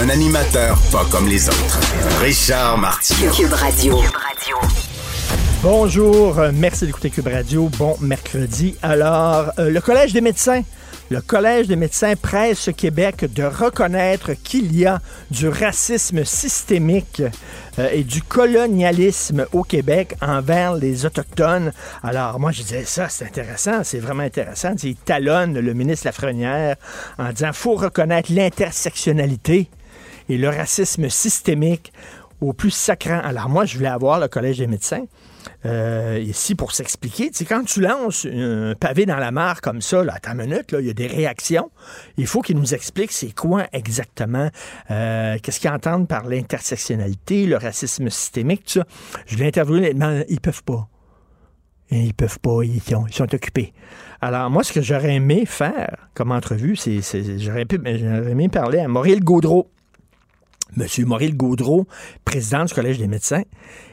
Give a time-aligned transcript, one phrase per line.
[0.00, 1.80] Un animateur pas comme les autres.
[2.20, 3.30] Richard Martineau.
[3.30, 4.00] Cube Radio.
[5.62, 7.68] Bonjour, merci d'écouter Cube Radio.
[7.78, 8.74] Bon mercredi.
[8.82, 10.62] Alors, euh, le Collège des médecins.
[11.10, 15.00] Le Collège des médecins presse Québec de reconnaître qu'il y a
[15.30, 17.22] du racisme systémique
[17.78, 21.72] euh, et du colonialisme au Québec envers les Autochtones.
[22.02, 24.74] Alors, moi, je disais ça, c'est intéressant, c'est vraiment intéressant.
[24.82, 26.76] Il talonne le ministre Lafrenière
[27.18, 29.68] en disant faut reconnaître l'intersectionnalité
[30.28, 31.92] et le racisme systémique
[32.40, 33.20] au plus sacrant.
[33.22, 35.04] Alors, moi, je voulais avoir le Collège des médecins
[35.64, 37.30] euh, ici pour s'expliquer.
[37.30, 40.48] Tu sais, quand tu lances un pavé dans la mare comme ça, là, attends une
[40.48, 41.70] minute, il y a des réactions.
[42.16, 44.48] Il faut qu'ils nous expliquent c'est quoi exactement,
[44.90, 48.86] euh, qu'est-ce qu'ils entendent par l'intersectionnalité, le racisme systémique, tout ça.
[49.26, 50.88] Je l'ai interviewé, mais ils peuvent pas.
[51.92, 53.72] Ils peuvent pas, ils sont, occupés.
[54.20, 58.88] Alors, moi, ce que j'aurais aimé faire comme entrevue, c'est, pu- j'aurais aimé parler à
[58.88, 59.68] Maurice Gaudreau.
[60.76, 61.86] Monsieur Maurice Gaudreau,
[62.24, 63.42] président du Collège des médecins.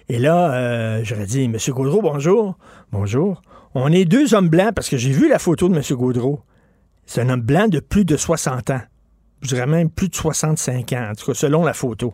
[0.08, 2.58] Et là, euh, j'aurais dit, Monsieur Gaudreau, bonjour.
[2.92, 3.42] Bonjour.
[3.76, 6.42] On est deux hommes blancs parce que j'ai vu la photo de Monsieur Gaudreau.
[7.06, 8.82] C'est un homme blanc de plus de 60 ans.
[9.42, 12.14] Je dirais même plus de 65 ans, en tout cas, selon la photo.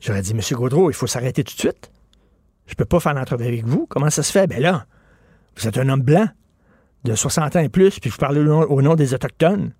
[0.00, 1.90] J'aurais dit, Monsieur Gaudreau, il faut s'arrêter tout de suite.
[2.66, 3.86] Je peux pas faire l'entrevue avec vous.
[3.88, 4.46] Comment ça se fait?
[4.46, 4.86] Ben là,
[5.56, 6.28] vous êtes un homme blanc
[7.04, 9.74] de 60 ans et plus, puis vous parlez au nom, des Autochtones.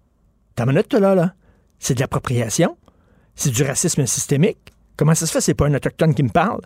[0.54, 1.34] T'as minute, là, là?
[1.78, 2.76] C'est de l'appropriation?
[3.40, 4.58] C'est du racisme systémique.
[4.98, 5.40] Comment ça se fait?
[5.40, 6.60] C'est pas un Autochtone qui me parle.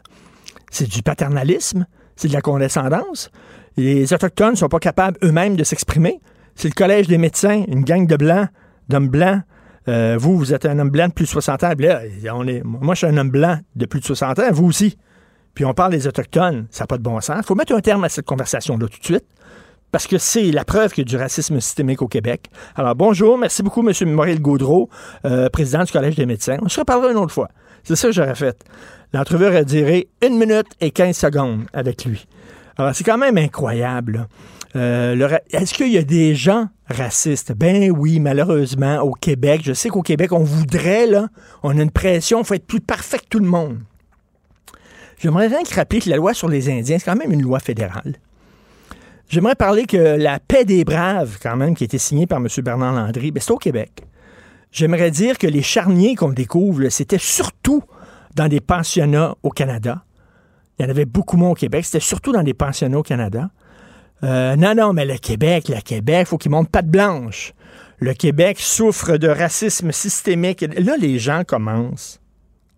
[0.72, 1.86] C'est du paternalisme.
[2.16, 3.30] C'est de la condescendance.
[3.76, 6.20] Les Autochtones ne sont pas capables eux-mêmes de s'exprimer.
[6.56, 8.48] C'est le Collège des médecins, une gang de blancs,
[8.88, 9.42] d'hommes blancs.
[9.86, 11.72] Euh, vous, vous êtes un homme blanc de plus de 60 ans.
[12.64, 14.50] Moi, je suis un homme blanc de plus de 60 ans.
[14.50, 14.98] Vous aussi.
[15.54, 16.66] Puis on parle des Autochtones.
[16.72, 17.36] Ça n'a pas de bon sens.
[17.38, 19.26] Il faut mettre un terme à cette conversation-là tout de suite.
[19.94, 22.50] Parce que c'est la preuve qu'il y a du racisme systémique au Québec.
[22.74, 23.38] Alors, bonjour.
[23.38, 24.10] Merci beaucoup, M.
[24.10, 24.90] Maurice Gaudreau,
[25.24, 26.56] euh, président du Collège des médecins.
[26.62, 27.48] On se reparlera une autre fois.
[27.84, 28.60] C'est ça que j'aurais fait.
[29.12, 32.26] L'entrevue aurait duré une minute et 15 secondes avec lui.
[32.76, 34.26] Alors, c'est quand même incroyable.
[34.74, 37.52] Euh, Est-ce qu'il y a des gens racistes?
[37.52, 39.60] Ben oui, malheureusement, au Québec.
[39.62, 41.06] Je sais qu'au Québec, on voudrait,
[41.62, 43.78] on a une pression, il faut être plus parfait que tout le monde.
[45.20, 48.16] J'aimerais rien rappeler que la loi sur les Indiens, c'est quand même une loi fédérale.
[49.28, 52.48] J'aimerais parler que la paix des braves, quand même, qui a été signée par M.
[52.58, 54.02] Bernard Landry, ben, c'est au Québec.
[54.70, 57.82] J'aimerais dire que les charniers qu'on découvre, c'était surtout
[58.34, 60.04] dans des pensionnats au Canada.
[60.78, 61.84] Il y en avait beaucoup moins au Québec.
[61.84, 63.50] C'était surtout dans des pensionnats au Canada.
[64.24, 67.52] Euh, non, non, mais le Québec, le Québec, faut qu'il monte patte blanche.
[67.98, 70.62] Le Québec souffre de racisme systémique.
[70.62, 72.20] Là, les gens commencent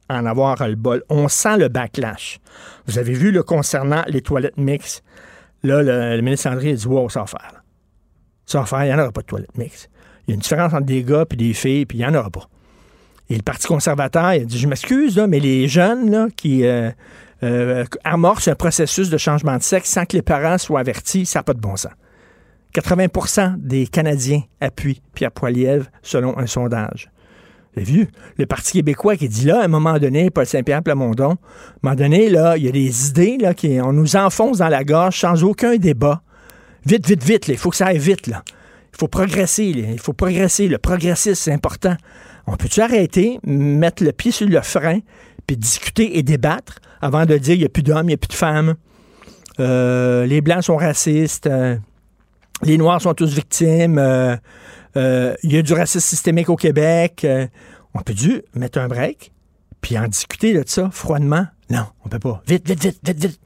[0.08, 1.02] à en avoir le bol.
[1.08, 2.40] On sent le backlash.
[2.86, 5.02] Vous avez vu, le concernant les toilettes mixtes,
[5.66, 5.82] là,
[6.16, 7.62] le, ministre André a dit Wow, ça va faire.
[8.44, 9.90] Ça va faire, il n'y en aura pas de toilettes mixtes.
[10.26, 12.14] Il y a une différence entre des gars et des filles, puis il n'y en
[12.14, 12.48] aura pas.
[13.28, 16.90] Et le Parti conservateur, il a dit Je m'excuse, mais les jeunes qui euh,
[17.42, 21.40] euh, amorcent un processus de changement de sexe sans que les parents soient avertis, ça
[21.40, 21.92] n'a pas de bon sens.
[22.74, 27.10] 80% des Canadiens appuient Pierre Poilievre selon un sondage.
[27.76, 28.08] Avez vu?
[28.38, 31.36] Le Parti québécois qui dit là, à un moment donné, Paul Saint-Pierre Plamondon, à un
[31.82, 35.20] moment donné, il y a des idées là, qui on nous enfonce dans la gorge
[35.20, 36.22] sans aucun débat.
[36.86, 38.26] Vite, vite, vite, il faut que ça aille vite.
[38.28, 38.42] Là.
[38.94, 39.64] Il faut progresser.
[39.64, 40.68] Il faut progresser.
[40.68, 41.96] Le progressisme, c'est important.
[42.46, 45.00] On peut-tu arrêter, mettre le pied sur le frein,
[45.46, 48.18] puis discuter et débattre avant de dire il n'y a plus d'hommes, il n'y a
[48.18, 48.74] plus de femmes,
[49.60, 51.76] euh, les Blancs sont racistes, euh,
[52.62, 54.36] les Noirs sont tous victimes, euh,
[54.96, 57.22] il y a du racisme systémique au Québec.
[57.24, 57.46] euh,
[57.94, 59.32] on peut-tu mettre un break,
[59.80, 61.46] puis en discuter de ça froidement?
[61.70, 62.42] Non, on peut pas.
[62.46, 63.40] Vite, vite, vite, vite, vite.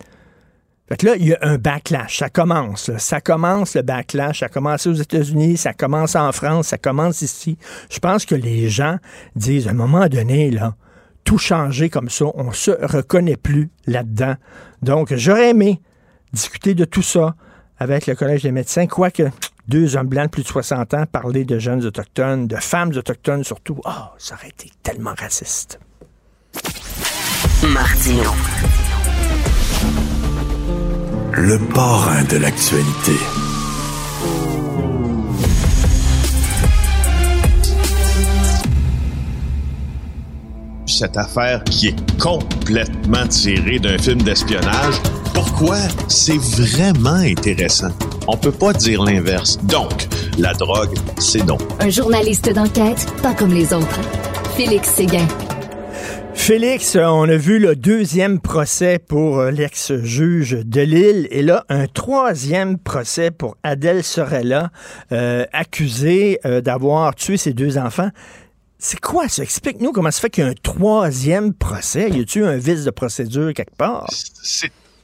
[0.89, 2.19] Fait que là, il y a un backlash.
[2.19, 2.91] Ça commence.
[2.97, 4.41] Ça commence le backlash.
[4.41, 7.59] Ça a commencé aux États-Unis, ça commence en France, ça commence ici.
[7.91, 8.97] Je pense que les gens
[9.37, 10.75] disent, à un moment donné, là,
[11.23, 14.35] tout changer comme ça, on se reconnaît plus là-dedans.
[14.83, 15.81] Donc, j'aurais aimé
[16.33, 17.37] discuter de tout ça
[17.79, 19.23] avec le Collège des médecins, quoique
[19.71, 23.45] deux hommes blancs de plus de 60 ans parler de jeunes autochtones, de femmes autochtones
[23.45, 23.81] surtout.
[23.85, 25.79] Ah, ça aurait été tellement raciste.
[27.73, 28.33] Martino.
[31.33, 33.40] Le parrain de l'actualité.
[40.91, 44.95] Cette affaire qui est complètement tirée d'un film d'espionnage.
[45.35, 45.77] Pourquoi?
[46.09, 47.91] C'est vraiment intéressant?
[48.29, 49.59] On peut pas dire l'inverse.
[49.65, 50.09] Donc,
[50.39, 51.61] la drogue, c'est donc.
[51.81, 54.01] Un journaliste d'enquête, pas comme les autres.
[54.57, 55.27] Félix Séguin.
[56.35, 61.87] Félix, on a vu le deuxième procès pour euh, l'ex-juge de Lille et là, un
[61.87, 64.71] troisième procès pour Adèle Sorella,
[65.13, 68.09] euh, accusée euh, d'avoir tué ses deux enfants.
[68.83, 69.43] C'est quoi ça?
[69.43, 72.09] Explique-nous comment ça fait qu'il y a un troisième procès.
[72.09, 74.09] Y a-t-il un vice de procédure quelque part?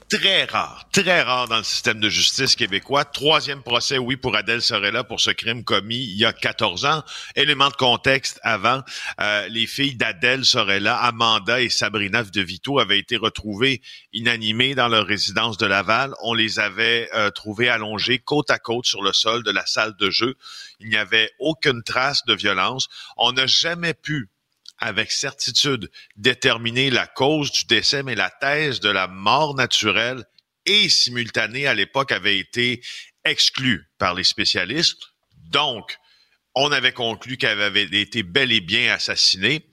[0.08, 3.04] Très rare, très rare dans le système de justice québécois.
[3.04, 7.02] Troisième procès, oui, pour Adèle Sorella pour ce crime commis il y a 14 ans.
[7.34, 8.82] Élément de contexte avant,
[9.20, 13.82] euh, les filles d'Adèle Sorella, Amanda et Sabrina de Vito avaient été retrouvées
[14.12, 16.14] inanimées dans leur résidence de Laval.
[16.22, 19.96] On les avait euh, trouvées allongées côte à côte sur le sol de la salle
[19.96, 20.36] de jeu.
[20.78, 22.88] Il n'y avait aucune trace de violence.
[23.16, 24.28] On n'a jamais pu
[24.78, 30.24] avec certitude déterminer la cause du décès, mais la thèse de la mort naturelle
[30.66, 32.82] et simultanée à l'époque avait été
[33.24, 35.02] exclue par les spécialistes.
[35.50, 35.96] Donc,
[36.54, 39.68] on avait conclu qu'elle avait été bel et bien assassinée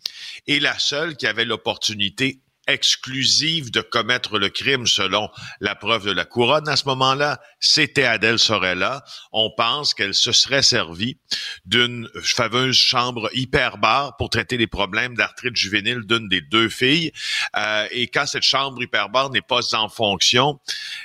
[0.47, 5.29] et la seule qui avait l'opportunité exclusive de commettre le crime selon
[5.59, 6.67] la preuve de la couronne.
[6.67, 9.03] À ce moment-là, c'était Adèle Sorella.
[9.31, 11.17] On pense qu'elle se serait servie
[11.65, 17.11] d'une fameuse chambre hyperbare pour traiter les problèmes d'arthrite juvénile d'une des deux filles.
[17.55, 20.59] Euh, et quand cette chambre hyperbare n'est pas en fonction,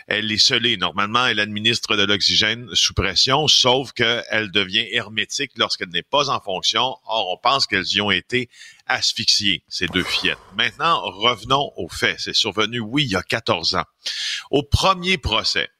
[0.06, 0.76] elle est scellée.
[0.76, 6.40] Normalement, elle administre de l'oxygène sous pression, sauf qu'elle devient hermétique lorsqu'elle n'est pas en
[6.40, 6.96] fonction.
[7.06, 8.48] Or, on pense qu'elles y ont été
[8.88, 10.38] asphyxiées, ces deux fillettes.
[10.56, 12.20] Maintenant, revenons aux faits.
[12.20, 13.84] C'est survenu, oui, il y a 14 ans.
[14.50, 15.70] Au premier procès,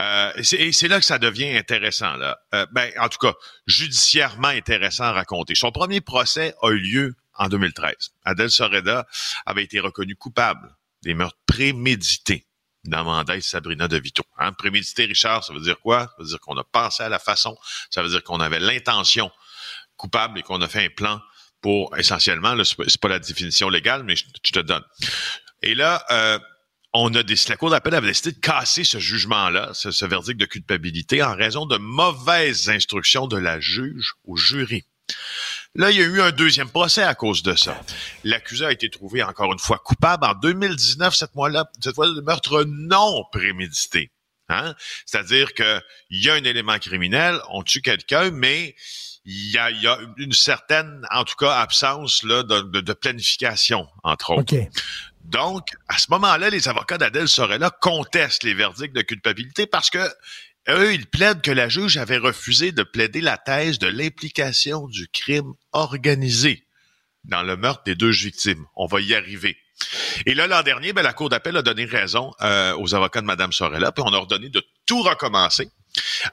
[0.00, 2.16] euh, et c'est là que ça devient intéressant.
[2.16, 2.38] Là.
[2.54, 3.34] Euh, ben, en tout cas,
[3.66, 5.54] judiciairement intéressant à raconter.
[5.54, 7.94] Son premier procès a eu lieu en 2013.
[8.24, 9.06] Adèle Soreda
[9.46, 12.46] avait été reconnue coupable des meurtres prémédités
[12.84, 14.24] d'Amanda et Sabrina de Vito.
[14.38, 14.52] Hein?
[14.52, 16.00] Prémédité, Richard, ça veut dire quoi?
[16.00, 17.56] Ça veut dire qu'on a pensé à la façon,
[17.90, 19.30] ça veut dire qu'on avait l'intention
[19.96, 21.20] coupable et qu'on a fait un plan
[21.62, 24.82] pour essentiellement, c'est pas la définition légale, mais je, te donne.
[25.62, 26.38] Et là, euh,
[26.92, 30.44] on a décidé, la Cour d'appel avait décidé de casser ce jugement-là, ce, verdict de
[30.44, 34.84] culpabilité, en raison de mauvaises instructions de la juge au jury.
[35.74, 37.80] Là, il y a eu un deuxième procès à cause de ça.
[38.24, 42.20] L'accusé a été trouvé encore une fois coupable en 2019, cette fois-là, cette fois de
[42.20, 44.10] meurtre non prémédité.
[44.48, 44.74] Hein?
[45.06, 45.80] C'est-à-dire qu'il
[46.10, 48.74] y a un élément criminel, on tue quelqu'un, mais
[49.24, 53.88] il y a, y a, une certaine, en tout cas, absence là, de, de, planification,
[54.02, 54.54] entre autres.
[55.24, 60.10] Donc, à ce moment-là, les avocats d'Adèle Sorella contestent les verdicts de culpabilité parce que
[60.68, 65.08] eux, ils plaident que la juge avait refusé de plaider la thèse de l'implication du
[65.08, 66.66] crime organisé
[67.24, 68.64] dans le meurtre des deux victimes.
[68.74, 69.56] On va y arriver.
[70.26, 73.26] Et là, l'an dernier, ben, la Cour d'appel a donné raison euh, aux avocats de
[73.26, 75.70] Mme Sorella, puis on a ordonné de tout recommencer.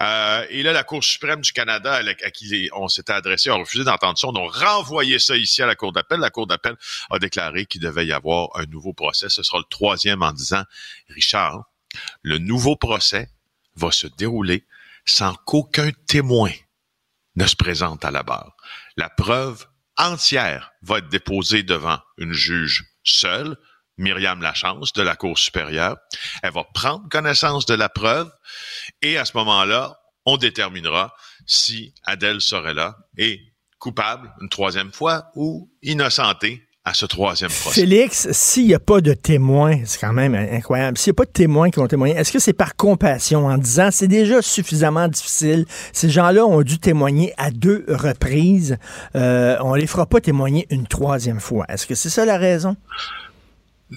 [0.01, 3.83] Euh, et là, la Cour suprême du Canada, à qui on s'était adressé, a refusé
[3.83, 4.27] d'entendre ça.
[4.27, 6.19] On a renvoyé ça ici à la Cour d'appel.
[6.19, 6.75] La Cour d'appel
[7.09, 9.29] a déclaré qu'il devait y avoir un nouveau procès.
[9.29, 10.63] Ce sera le troisième en disant,
[11.09, 11.63] Richard,
[12.21, 13.29] le nouveau procès
[13.75, 14.65] va se dérouler
[15.05, 16.51] sans qu'aucun témoin
[17.35, 18.55] ne se présente à la barre.
[18.97, 19.65] La preuve
[19.97, 23.57] entière va être déposée devant une juge seule,
[23.97, 25.97] Myriam Lachance de la Cour supérieure.
[26.41, 28.31] Elle va prendre connaissance de la preuve
[29.01, 31.13] et à ce moment-là, on déterminera
[31.45, 33.41] si Adèle Sorella est
[33.77, 37.81] coupable une troisième fois ou innocentée à ce troisième procès.
[37.81, 41.25] Félix, s'il n'y a pas de témoins, c'est quand même incroyable, s'il n'y a pas
[41.25, 45.07] de témoins qui vont témoigner, est-ce que c'est par compassion en disant c'est déjà suffisamment
[45.07, 48.77] difficile, ces gens-là ont dû témoigner à deux reprises,
[49.15, 51.65] euh, on les fera pas témoigner une troisième fois.
[51.69, 52.75] Est-ce que c'est ça la raison?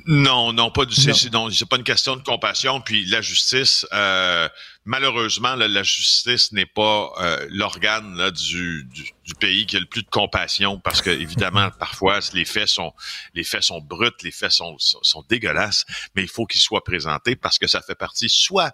[0.06, 0.94] Non, non, pas du.
[0.94, 2.80] C'est pas une question de compassion.
[2.80, 4.48] Puis la justice, euh,
[4.84, 10.02] malheureusement, la justice n'est pas euh, l'organe du, du, du, pays qui a le plus
[10.02, 12.92] de compassion parce que évidemment, parfois les faits sont
[13.34, 15.84] les faits sont bruts, les faits sont, sont, dégueulasses,
[16.14, 18.72] mais il faut qu'ils soient présentés parce que ça fait partie soit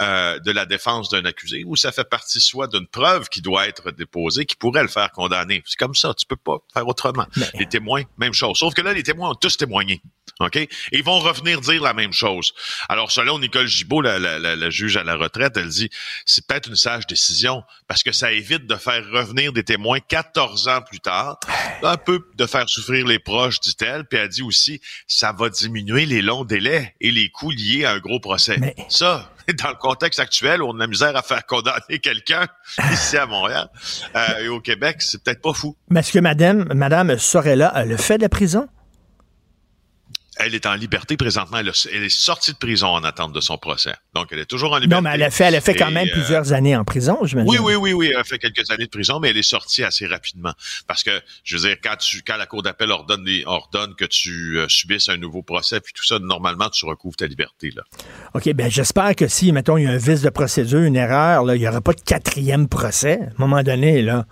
[0.00, 3.68] euh, de la défense d'un accusé ou ça fait partie soit d'une preuve qui doit
[3.68, 5.62] être déposée qui pourrait le faire condamner.
[5.66, 7.26] C'est comme ça, tu peux pas faire autrement.
[7.54, 8.58] Les témoins, même chose.
[8.58, 10.00] Sauf que là, les témoins ont tous témoigné.
[10.40, 10.56] OK?
[10.56, 12.52] Et ils vont revenir dire la même chose.
[12.88, 15.90] Alors, selon Nicole Gibault, la, la, la, juge à la retraite, elle dit
[16.24, 20.68] c'est peut-être une sage décision parce que ça évite de faire revenir des témoins 14
[20.68, 21.38] ans plus tard,
[21.82, 24.04] un peu de faire souffrir les proches, dit-elle.
[24.04, 27.92] Puis elle dit aussi ça va diminuer les longs délais et les coûts liés à
[27.92, 28.56] un gros procès.
[28.58, 28.74] Mais...
[28.88, 29.30] Ça,
[29.62, 32.46] dans le contexte actuel où on a la misère à faire condamner quelqu'un
[32.92, 33.68] ici à Montréal
[34.14, 35.76] euh, et au Québec, c'est peut-être pas fou.
[35.90, 38.68] Mais est-ce que Madame, Madame Sorella a le fait de la prison?
[40.38, 41.58] Elle est en liberté présentement.
[41.58, 43.94] Elle, est sortie de prison en attente de son procès.
[44.14, 45.02] Donc, elle est toujours en liberté.
[45.02, 47.18] Non, mais elle a fait, elle a fait quand même euh, plusieurs années en prison,
[47.24, 48.10] je Oui, oui, oui, oui.
[48.12, 50.52] Elle a fait quelques années de prison, mais elle est sortie assez rapidement.
[50.86, 51.10] Parce que,
[51.44, 55.08] je veux dire, quand, tu, quand la Cour d'appel ordonne, ordonne que tu euh, subisses
[55.08, 57.72] un nouveau procès, puis tout ça, normalement, tu recouvres ta liberté.
[57.74, 57.82] Là.
[58.34, 61.44] OK, ben j'espère que si, mettons, il y a un vice de procédure, une erreur,
[61.44, 63.20] là, il n'y aura pas de quatrième procès.
[63.20, 64.26] À un moment donné, là.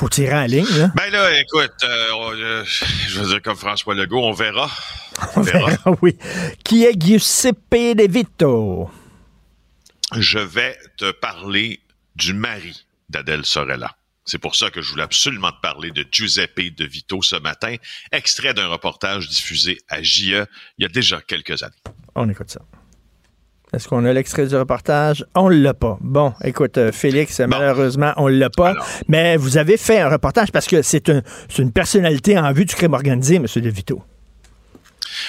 [0.00, 0.90] Faut tirer en ligne, là.
[0.96, 4.70] Ben là, écoute, euh, je veux dire comme François Legault, on verra.
[5.36, 5.76] On, verra.
[6.00, 6.16] oui.
[6.64, 8.90] Qui est Giuseppe De Vito?
[10.16, 11.80] Je vais te parler
[12.16, 13.94] du mari d'Adèle Sorella.
[14.24, 17.76] C'est pour ça que je voulais absolument te parler de Giuseppe De Vito ce matin,
[18.10, 20.46] extrait d'un reportage diffusé à JE
[20.78, 21.74] il y a déjà quelques années.
[22.14, 22.62] On écoute ça.
[23.72, 25.24] Est-ce qu'on a l'extrait du reportage?
[25.34, 25.96] On l'a pas.
[26.00, 28.74] Bon, écoute, euh, Félix, malheureusement, on l'a pas.
[29.08, 32.94] Mais vous avez fait un reportage parce que c'est une personnalité en vue du crime
[32.94, 33.46] organisé, M.
[33.56, 34.02] De Vito.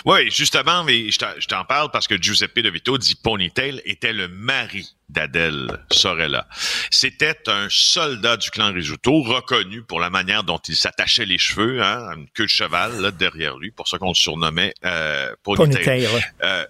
[0.05, 4.27] Oui, justement, mais je t'en parle parce que Giuseppe De Vito dit Ponytail était le
[4.27, 6.47] mari d'Adèle Sorella.
[6.89, 11.81] C'était un soldat du clan Risuto, reconnu pour la manière dont il s'attachait les cheveux,
[11.83, 16.07] hein, une queue de cheval là, derrière lui, pour ça qu'on le surnommait euh, Ponytail.
[16.43, 16.65] Euh,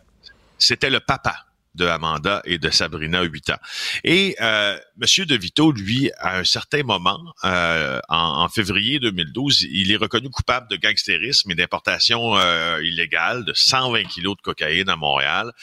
[0.58, 3.60] c'était le papa de Amanda et de Sabrina, 8 ans.
[4.04, 9.92] Et euh, Monsieur De Vito, lui, à un certain moment, euh, en, février 2012, il
[9.92, 14.96] est reconnu coupable de gangstérisme et d'importation euh, illégale de 120 kilos de cocaïne à
[14.96, 15.54] Montréal.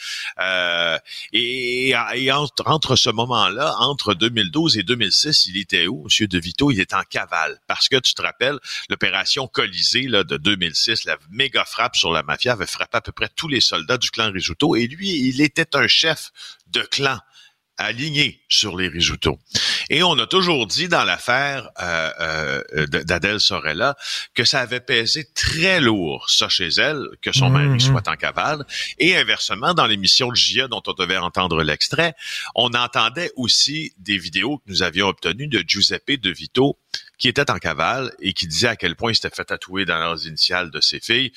[0.41, 0.97] Euh,
[1.31, 6.69] et, entre, ce moment-là, entre 2012 et 2006, il était où, Monsieur De Vito?
[6.69, 7.61] Il est en cavale.
[7.65, 12.23] Parce que, tu te rappelles, l'opération Colisée là, de 2006, la méga frappe sur la
[12.23, 14.75] mafia, avait frappé à peu près tous les soldats du clan Risuto.
[14.75, 16.33] Et lui, il était un chef
[16.67, 17.19] de clan
[17.79, 18.89] aligné sur les.
[19.89, 23.95] Et on a toujours dit dans l'affaire euh, euh, d'Adèle Sorella
[24.35, 27.79] que ça avait pesé très lourd, ça chez elle, que son mari mhm.
[27.79, 28.65] soit en cavale.
[28.99, 32.13] Et inversement, dans l'émission de JA dont on devait entendre l'extrait,
[32.53, 36.77] on entendait aussi des vidéos que nous avions obtenues de Giuseppe De Vito
[37.19, 39.99] qui était en cavale et qui disait à quel point il s'était fait tatouer dans
[39.99, 41.31] leurs initiales de ses filles.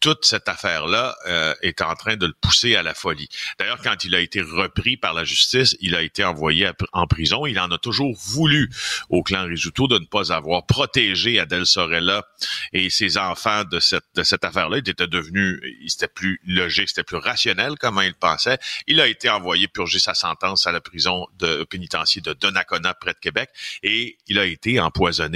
[0.00, 3.28] Toute cette affaire-là euh, est en train de le pousser à la folie.
[3.58, 7.46] D'ailleurs, quand il a été repris par la justice, il a été envoyé en prison.
[7.46, 8.68] Il en a toujours voulu
[9.08, 12.26] au clan Risuto de ne pas avoir protégé Adèle Sorella
[12.72, 14.78] et ses enfants de cette, de cette affaire-là.
[14.78, 18.58] Il était devenu, il était plus logique, c'était plus rationnel comment il pensait.
[18.88, 23.12] Il a été envoyé purger sa sentence à la prison de pénitencier de Donnacona près
[23.12, 23.50] de Québec
[23.84, 25.27] et il a été empoisonné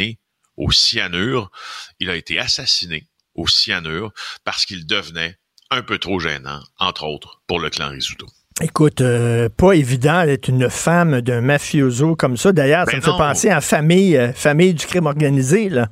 [0.57, 1.51] au cyanure.
[2.01, 4.13] Il a été assassiné au cyanure
[4.45, 5.37] parce qu'il devenait
[5.71, 8.27] un peu trop gênant, entre autres, pour le clan Risuto.
[8.61, 12.53] Écoute, euh, pas évident d'être une femme d'un mafioso comme ça.
[12.53, 15.71] D'ailleurs, ça ben me fait penser à famille, euh, famille du crime organisé.
[15.71, 15.89] Là.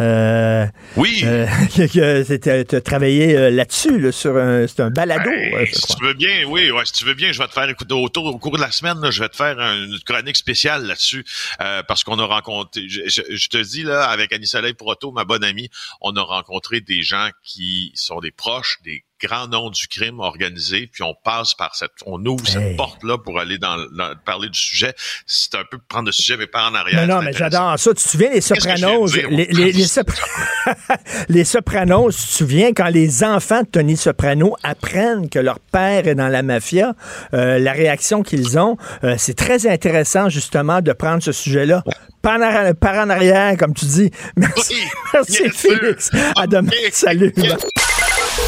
[0.00, 1.22] Euh, oui.
[1.24, 1.46] Euh,
[2.68, 5.30] tu as travaillé euh, là-dessus, sur un, c'est un balado.
[5.30, 7.68] Ben, si tu veux bien, oui, ouais, si tu veux bien, je vais te faire
[7.68, 11.24] écouter autour, au cours de la semaine, je vais te faire une chronique spéciale là-dessus,
[11.58, 15.70] parce qu'on a rencontré, je, te dis là, avec Annie Soleil Proto, ma bonne amie,
[16.00, 20.88] on a rencontré des gens qui sont des proches, des grands noms du crime organisé,
[20.92, 23.76] puis on passe par cette, on ouvre cette porte-là pour aller dans,
[24.24, 24.94] parler du sujet.
[25.26, 27.06] C'est un peu prendre le sujet, mais pas en arrière.
[27.06, 27.94] Non, non, mais j'adore ça.
[27.94, 29.72] Tu te souviens, les Sopranos, les, les,
[31.28, 36.06] les, Sopranos, tu te souviens, quand les enfants de Tony Soprano apprennent que leur père
[36.06, 36.94] est dans la mafia,
[37.34, 41.82] euh, la réaction qu'ils ont, euh, c'est très intéressant, justement, de prendre ce sujet-là.
[42.22, 44.10] Par en, arrière, comme tu dis.
[44.36, 44.74] Merci,
[45.14, 46.10] merci Félix.
[46.36, 46.72] À demain.
[46.90, 47.32] Salut.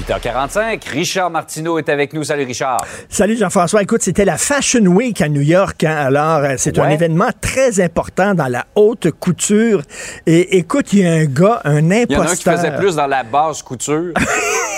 [0.00, 2.24] 8h45, Richard Martineau est avec nous.
[2.24, 2.78] Salut Richard.
[3.08, 3.82] Salut Jean-François.
[3.82, 5.84] Écoute, c'était la Fashion Week à New York.
[5.84, 5.94] Hein.
[5.94, 9.82] Alors, euh, c'est un événement très important dans la haute couture.
[10.26, 12.06] Et écoute, il y a un gars, un imposteur.
[12.08, 14.12] Il y en a un qui faisait plus dans la basse couture.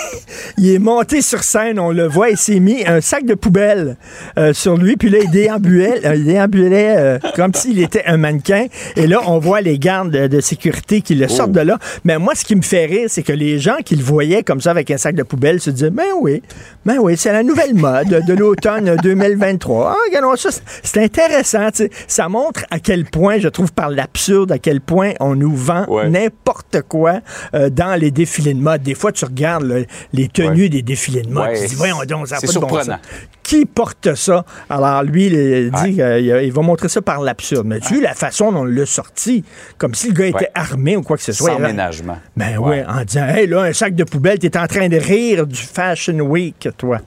[0.57, 3.97] il est monté sur scène, on le voit, il s'est mis un sac de poubelle
[4.37, 8.17] euh, sur lui, puis là, il déambulait, euh, il déambulait euh, comme s'il était un
[8.17, 8.67] mannequin.
[8.95, 11.59] Et là, on voit les gardes de, sécurité qui le sortent oh.
[11.59, 11.79] de là.
[12.03, 14.61] Mais moi, ce qui me fait rire, c'est que les gens qui le voyaient comme
[14.61, 16.41] ça avec un sac de poubelle se disaient, ben oui,
[16.85, 19.91] ben oui, c'est la nouvelle mode de l'automne 2023.
[19.91, 20.49] Ah, regardons ça,
[20.83, 21.69] c'est intéressant.
[22.07, 25.85] Ça montre à quel point, je trouve, par l'absurde, à quel point on nous vend
[26.09, 27.19] n'importe quoi
[27.53, 28.83] dans les défilés de mode.
[28.83, 31.49] Des fois, tu regardes les tenues tenue des défilés de mode.
[31.49, 32.83] Ouais, tu dis, voyons donc, ça n'a pas de bon surprenant.
[32.83, 32.99] sens.
[33.43, 34.45] Qui porte ça?
[34.69, 37.67] Alors, lui, il dit qu'il va montrer ça par l'absurde.
[37.67, 39.43] Mais tu vois la façon dont on l'a sorti,
[39.77, 40.51] comme si le gars était Ouais.
[40.55, 41.51] armé ou quoi que ce soit.
[41.51, 42.17] Sans Il ménagement.
[42.37, 42.85] Ben oui, Ouais.
[42.87, 46.17] en disant, hey, là, un sac de poubelle, t'es en train de rire du Fashion
[46.21, 46.99] Week, toi.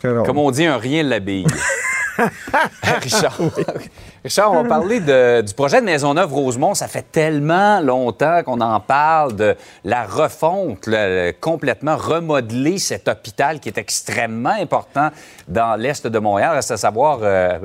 [0.00, 1.46] Comme on dit, un rien l'habille.
[3.02, 3.38] Richard.
[4.24, 6.72] Richard, on va parler de- du projet de Maisonneuve-Rosemont.
[6.72, 9.54] Ça fait tellement longtemps qu'on en parle de
[9.84, 15.10] la refonte, le- complètement remodeler cet hôpital qui est extrêmement important
[15.46, 16.54] dans l'Est de Montréal.
[16.54, 17.58] Reste à savoir euh,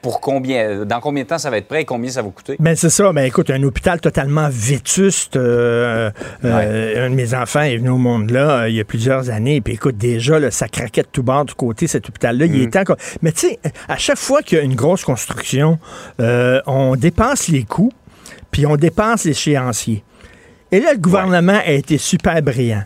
[0.00, 2.54] pour combien, dans combien de temps ça va être prêt et combien ça va coûter.
[2.60, 3.12] Ben c'est ça.
[3.12, 5.34] Ben écoute, un hôpital totalement vétuste.
[5.34, 6.12] euh,
[6.44, 9.60] euh, Un de mes enfants est venu au monde là il y a plusieurs années.
[9.60, 12.46] Puis écoute, déjà, là, ça craquait de tout bord du côté, cet hôpital-là.
[12.46, 12.84] Il est temps
[13.22, 13.58] Mais tu sais,
[13.88, 15.80] à chaque fois qu'il y a une grosse construction,
[16.20, 17.92] euh, on dépense les coûts,
[18.50, 20.02] puis on dépense l'échéancier.
[20.72, 22.82] Et là, le gouvernement a été super brillant.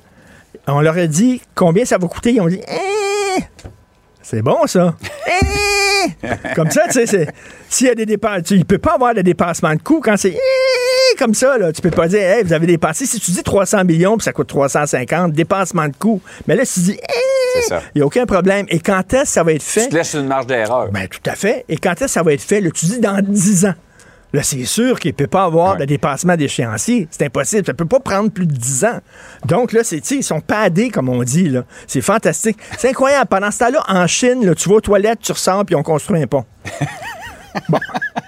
[0.67, 2.33] On leur a dit combien ça va coûter?
[2.33, 3.43] Ils ont dit Eh!
[4.23, 4.95] C'est bon, ça.
[5.27, 6.09] Eh!
[6.55, 7.29] comme ça, tu sais,
[7.69, 10.17] s'il y a des dépenses, il ne peut pas avoir de dépassement de coûts quand
[10.17, 10.80] c'est Eh!
[11.19, 11.73] Comme ça, là.
[11.73, 13.07] Tu peux pas dire, hey, vous avez dépensé.
[13.07, 16.21] Si tu dis 300 millions puis ça coûte 350, dépassement de coûts.
[16.47, 16.99] Mais là, si tu dis,
[17.57, 18.67] il n'y a aucun problème.
[18.69, 19.85] Et quand est-ce que ça va être fait?
[19.85, 20.91] Tu te laisses une marge d'erreur.
[20.91, 21.65] Ben, tout à fait.
[21.69, 22.61] Et quand est-ce que ça va être fait?
[22.61, 23.75] Là, tu dis dans 10 ans.
[24.33, 25.81] Là, c'est sûr qu'il ne peut pas avoir Ouais.
[25.81, 27.09] de dépassement d'échéancier.
[27.11, 27.67] C'est impossible.
[27.67, 29.01] Ça ne peut pas prendre plus de 10 ans.
[29.47, 31.49] Donc, là, c'est, ils sont padés, comme on dit.
[31.49, 31.65] Là.
[31.89, 32.57] C'est fantastique.
[32.79, 33.27] C'est incroyable.
[33.29, 36.23] Pendant ce temps-là, en Chine, là, tu vas aux toilettes, tu ressors, puis on construit
[36.23, 36.45] un pont.
[37.69, 37.81] bon.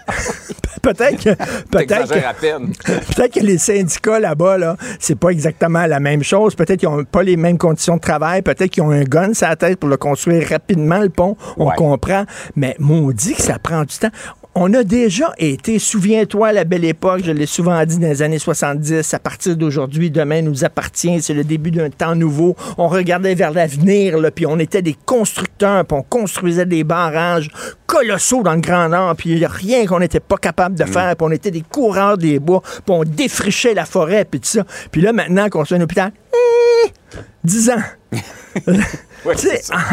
[0.82, 1.30] peut-être que,
[1.70, 6.54] peut-être que- les syndicats là-bas, là, c'est pas exactement la même chose.
[6.54, 8.42] Peut-être qu'ils n'ont pas les mêmes conditions de travail.
[8.42, 11.36] Peut-être qu'ils ont un gun sur la tête pour le construire rapidement, le pont.
[11.56, 11.74] On Ouais.
[11.76, 12.24] comprend.
[12.56, 14.10] Mais maudit que ça prend du temps.
[14.54, 18.38] On a déjà été, souviens-toi, la belle époque, je l'ai souvent dit dans les années
[18.38, 22.54] 70, à partir d'aujourd'hui, demain nous appartient, c'est le début d'un temps nouveau.
[22.76, 27.48] On regardait vers l'avenir, puis on était des constructeurs, puis on construisait des barrages
[27.86, 30.84] colossaux dans le Grand Nord, puis il n'y a rien qu'on n'était pas capable de
[30.84, 34.48] faire, puis on était des coureurs des bois, puis on défrichait la forêt, puis tout
[34.48, 34.64] ça.
[34.90, 36.12] Puis là, maintenant qu'on fait un hôpital,
[36.84, 36.90] eh,
[37.44, 37.82] 10 ans.
[39.24, 39.34] Ouais,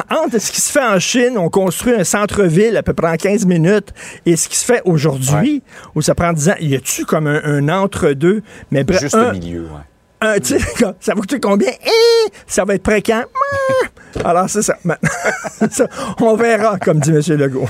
[0.09, 3.15] entre ce qui se fait en Chine, on construit un centre-ville à peu près en
[3.15, 3.89] 15 minutes,
[4.25, 5.61] et ce qui se fait aujourd'hui,
[5.95, 8.41] où ça prend 10 ans, y a-tu comme un, un entre-deux?
[8.71, 10.27] Mais bref, Juste un- au milieu, ouais.
[10.27, 10.35] un,
[10.99, 11.69] ça va coûter combien?
[11.69, 13.23] Eh, ça va être prêt quand?
[14.25, 14.75] Alors, c'est ça.
[16.19, 17.21] On verra, comme dit M.
[17.37, 17.69] Legault.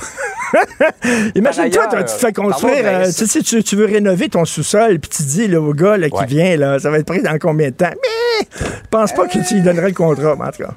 [1.36, 5.10] Imagine-toi, tu te fais construire, euh, tu sais, tu, tu veux rénover ton sous-sol, puis
[5.10, 6.26] tu dis là, au gars là, qui Ouais.
[6.26, 7.92] vient, là, ça va être prêt dans combien de temps?
[7.92, 10.74] Mais je pense pas que tu lui donnerais le contrat, en tout cas.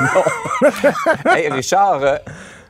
[1.26, 2.16] Hey, Richard, euh,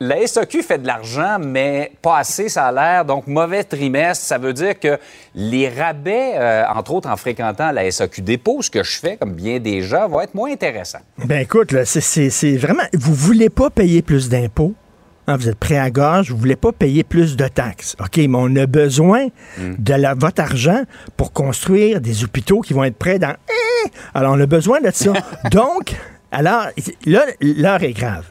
[0.01, 3.05] la SAQ fait de l'argent, mais pas assez, ça a l'air.
[3.05, 4.99] Donc, mauvais trimestre, ça veut dire que
[5.35, 9.33] les rabais, euh, entre autres en fréquentant la SAQ dépôt, ce que je fais, comme
[9.33, 11.01] bien des gens, vont être moins intéressants.
[11.25, 12.83] Ben écoute, c'est- vraiment.
[12.95, 14.75] Vous voulez pas payer plus d'impôts?
[15.29, 17.97] hein, vous êtes prêt à gorge, vous voulez pas payer plus de taxes.
[17.99, 19.27] OK, mais on a besoin
[19.59, 20.83] de la, votre argent
[21.17, 23.35] pour construire des hôpitaux qui vont être prêts dans.
[23.49, 23.89] Eh!
[24.15, 25.13] Alors, on a besoin de ça.
[25.51, 25.97] Donc,
[26.33, 26.67] alors,
[27.05, 28.27] là, l'heure est grave.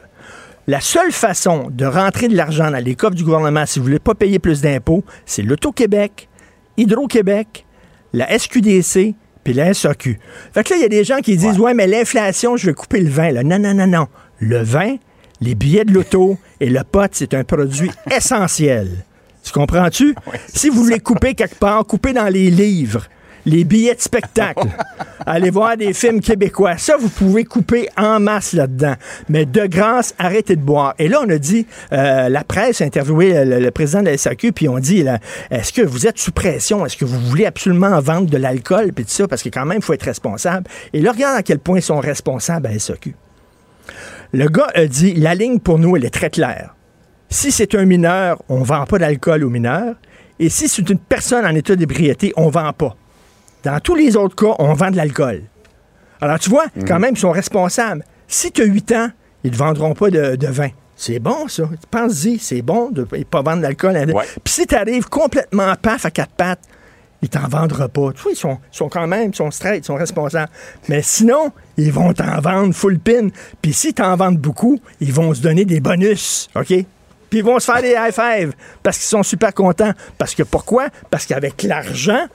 [0.66, 3.98] La seule façon de rentrer de l'argent dans les coffres du gouvernement, si vous voulez
[4.00, 6.28] pas payer plus d'impôts, c'est l'Auto-Québec,
[6.76, 7.64] Hydro-Québec,
[8.12, 10.18] la SQDC, puis la SAQ.
[10.52, 12.74] Fait que là, il y a des gens qui disent, ouais, mais l'inflation, je vais
[12.74, 13.30] couper le vin.
[13.30, 13.44] Là.
[13.44, 14.08] Non, non, non, non.
[14.40, 14.96] Le vin,
[15.40, 19.04] les billets de l'auto et le pot, c'est un produit essentiel.
[19.44, 20.16] Tu comprends-tu?
[20.48, 23.06] si vous voulez couper quelque part, coupez dans les livres,
[23.46, 24.66] les billets de spectacle.
[25.26, 26.76] Allez voir des films québécois.
[26.76, 28.94] Ça, vous pouvez couper en masse là-dedans.
[29.28, 30.94] Mais de grâce, arrêtez de boire.
[30.98, 34.18] Et là, on a dit, euh, la presse a interviewé le, le président de la
[34.18, 35.04] SAQ, puis on dit,
[35.50, 36.84] est-ce que vous êtes sous pression?
[36.84, 38.92] Est-ce que vous voulez absolument vendre de l'alcool?
[38.92, 40.68] Puis tout ça, parce que quand même, il faut être responsable.
[40.92, 43.14] Et là, regarde à quel point ils sont responsables à la SAQ.
[44.32, 46.74] Le gars a dit, la ligne pour nous, elle est très claire.
[47.30, 49.94] Si c'est un mineur, on ne vend pas d'alcool aux mineurs.
[50.38, 52.96] Et si c'est une personne en état d'ébriété, on ne vend pas.
[53.66, 55.42] Dans tous les autres cas, on vend de l'alcool.
[56.20, 58.04] Alors, tu vois, quand même, ils sont responsables.
[58.28, 59.08] Si tu as 8 ans,
[59.42, 60.68] ils ne vendront pas de, de vin.
[60.94, 61.64] C'est bon, ça.
[61.90, 63.96] Pense-y, c'est bon de ne pas vendre d'alcool.
[63.96, 64.24] Ouais.
[64.44, 66.60] Puis si tu arrives complètement paf à quatre pattes,
[67.22, 68.12] ils t'en vendront pas.
[68.12, 70.52] Tu vois, ils sont, ils sont quand même, ils sont straight, ils sont responsables.
[70.88, 73.30] Mais sinon, ils vont t'en vendre full pin.
[73.62, 76.68] Puis si t'en vendent beaucoup, ils vont se donner des bonus, OK?
[76.68, 78.52] Puis ils vont se faire des high five
[78.84, 79.90] parce qu'ils sont super contents.
[80.18, 80.86] Parce que pourquoi?
[81.10, 82.26] Parce qu'avec l'argent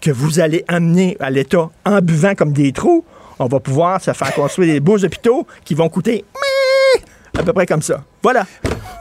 [0.00, 3.04] que vous allez amener à l'État en buvant comme des trous,
[3.38, 6.24] on va pouvoir se faire construire des beaux hôpitaux qui vont coûter
[7.38, 8.02] à peu près comme ça.
[8.22, 8.44] Voilà.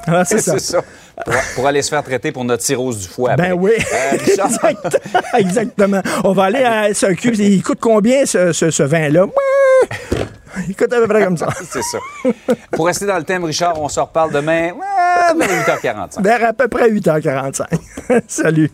[0.07, 0.81] Alors, c'est ça.
[1.25, 3.35] Pour, pour aller se faire traiter pour notre cirrhose du foie.
[3.35, 3.51] Ben après.
[3.51, 3.71] oui.
[3.93, 4.97] Euh, Exact-
[5.37, 6.01] Exactement.
[6.23, 7.33] On va aller à SAQ.
[7.35, 9.25] Il coûte combien ce, ce- ce vin-là?
[9.25, 10.19] Ouais.
[10.69, 11.47] Écoute, à peu près comme ça.
[11.69, 11.97] C'est ça.
[12.71, 14.71] Pour rester dans le thème, Richard, on se reparle demain
[15.37, 15.47] vers
[15.83, 16.21] 8h45.
[16.23, 17.63] Vers à peu près 8h45.
[18.27, 18.71] Salut.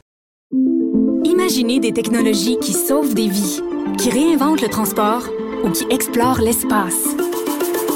[1.37, 3.61] Imaginez des technologies qui sauvent des vies,
[3.97, 5.23] qui réinventent le transport
[5.65, 7.03] ou qui explorent l'espace.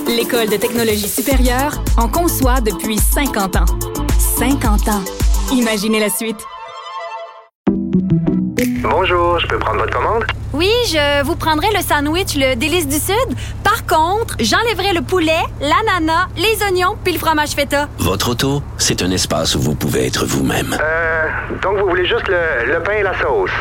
[0.07, 3.65] L'École de technologie supérieure en conçoit depuis 50 ans.
[4.37, 5.01] 50 ans.
[5.53, 6.35] Imaginez la suite.
[8.81, 10.25] Bonjour, je peux prendre votre commande?
[10.51, 13.37] Oui, je vous prendrai le sandwich, le délice du Sud.
[13.63, 17.87] Par contre, j'enlèverai le poulet, l'ananas, les oignons puis le fromage feta.
[17.99, 20.75] Votre auto, c'est un espace où vous pouvez être vous-même.
[20.81, 21.08] Euh,
[21.61, 23.51] donc vous voulez juste le, le pain et la sauce?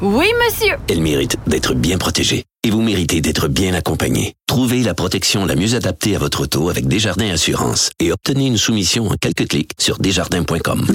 [0.00, 0.74] Oui, monsieur.
[0.90, 4.34] Elle mérite d'être bien protégée et vous méritez d'être bien accompagné.
[4.46, 8.58] Trouvez la protection la mieux adaptée à votre auto avec Desjardins Assurance et obtenez une
[8.58, 10.86] soumission en quelques clics sur desjardins.com.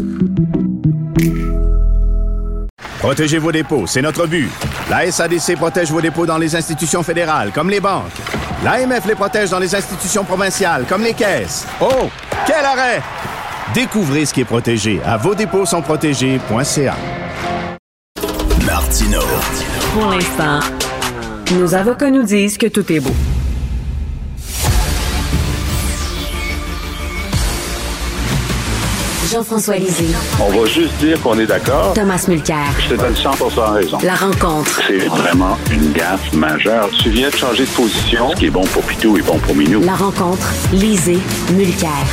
[2.99, 4.49] Protégez vos dépôts, c'est notre but.
[4.89, 8.11] La SADC protège vos dépôts dans les institutions fédérales, comme les banques.
[8.63, 11.65] L'AMF les protège dans les institutions provinciales, comme les caisses.
[11.81, 12.09] Oh,
[12.45, 13.01] quel arrêt!
[13.73, 16.95] Découvrez ce qui est protégé à vos dépôts sont protégés.ca.
[18.65, 19.21] Martino.
[19.93, 20.59] Pour l'instant,
[21.57, 23.13] nos avocats nous disent que tout est beau.
[29.31, 30.13] Jean-François Lisée.
[30.41, 31.93] On va juste dire qu'on est d'accord.
[31.93, 32.57] Thomas Mulcair.
[32.79, 33.31] Je te donne 100
[33.71, 33.97] raison.
[34.03, 34.81] La rencontre.
[34.85, 36.89] C'est vraiment une gaffe majeure.
[37.01, 38.31] Tu viens de changer de position.
[38.31, 39.81] Ce qui est bon pour Pitou est bon pour Minou.
[39.85, 40.51] La rencontre.
[40.73, 41.19] Lisée.
[41.53, 42.05] Mulcair.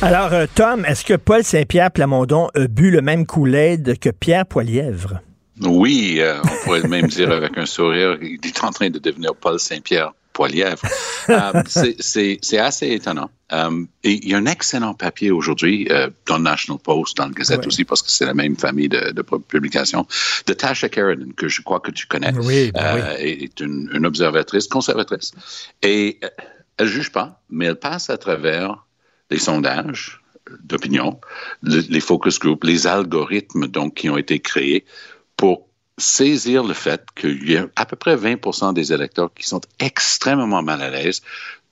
[0.00, 4.46] Alors, euh, Tom, est-ce que Paul Saint-Pierre Plamondon a bu le même coulet que Pierre
[4.46, 5.20] Poilièvre?
[5.60, 9.34] Oui, euh, on pourrait même dire avec un sourire, il est en train de devenir
[9.34, 10.82] Paul Saint-Pierre Poilièvre.
[11.30, 11.62] Euh,
[11.98, 13.28] c'est assez étonnant.
[13.52, 15.88] Euh, et il y a un excellent papier aujourd'hui
[16.26, 19.10] dans le National Post, dans le Gazette aussi, parce que c'est la même famille de,
[19.10, 20.06] de publications,
[20.46, 23.26] de Tasha Keranen, que je crois que tu connais, oui, ben oui.
[23.42, 25.32] est une, une, observatrice conservatrice.
[25.82, 26.20] Et
[26.76, 28.86] elle ne juge pas, mais elle passe à travers
[29.30, 30.20] les sondages
[30.62, 31.20] d'opinion,
[31.62, 34.84] les focus groups, les algorithmes donc qui ont été créés
[35.36, 39.60] pour saisir le fait qu'il y a à peu près 20 des électeurs qui sont
[39.78, 41.22] extrêmement mal à l'aise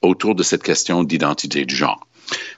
[0.03, 2.07] autour de cette question d'identité du genre.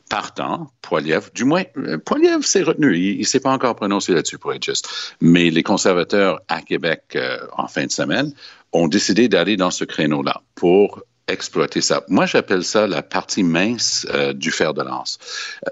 [0.09, 1.65] Partant, Poiliev, du moins,
[2.07, 2.97] Poiliev s'est retenu.
[2.97, 4.89] Il ne s'est pas encore prononcé là-dessus, pour être juste.
[5.21, 8.33] Mais les conservateurs à Québec, euh, en fin de semaine,
[8.73, 12.05] ont décidé d'aller dans ce créneau-là pour exploiter ça.
[12.09, 15.19] Moi, j'appelle ça la partie mince euh, du fer de lance.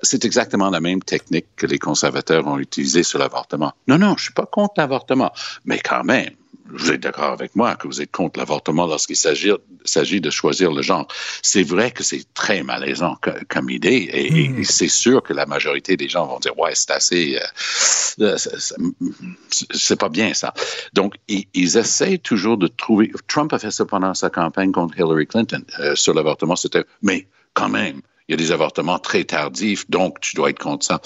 [0.02, 3.72] C'est exactement la même technique que les conservateurs ont utilisée sur l'avortement.
[3.88, 5.32] Non, non, je suis pas contre l'avortement,
[5.64, 6.30] mais quand même,
[6.70, 10.82] vous êtes d'accord avec moi que vous êtes contre l'avortement lorsqu'il s'agit de choisir le
[10.82, 11.06] genre.
[11.42, 13.16] C'est vrai que c'est très malaisant
[13.48, 14.58] comme idée et, mmh.
[14.60, 17.38] et c'est sûr que la majorité des gens vont dire ouais c'est assez,
[18.20, 18.36] euh,
[19.50, 20.52] c'est pas bien ça.
[20.92, 23.12] Donc ils, ils essaient toujours de trouver.
[23.28, 26.56] Trump a fait ça pendant sa campagne contre Hillary Clinton euh, sur l'avortement.
[26.56, 30.82] C'était mais quand même il y a des avortements très tardifs, donc tu dois être
[30.82, 31.00] ça.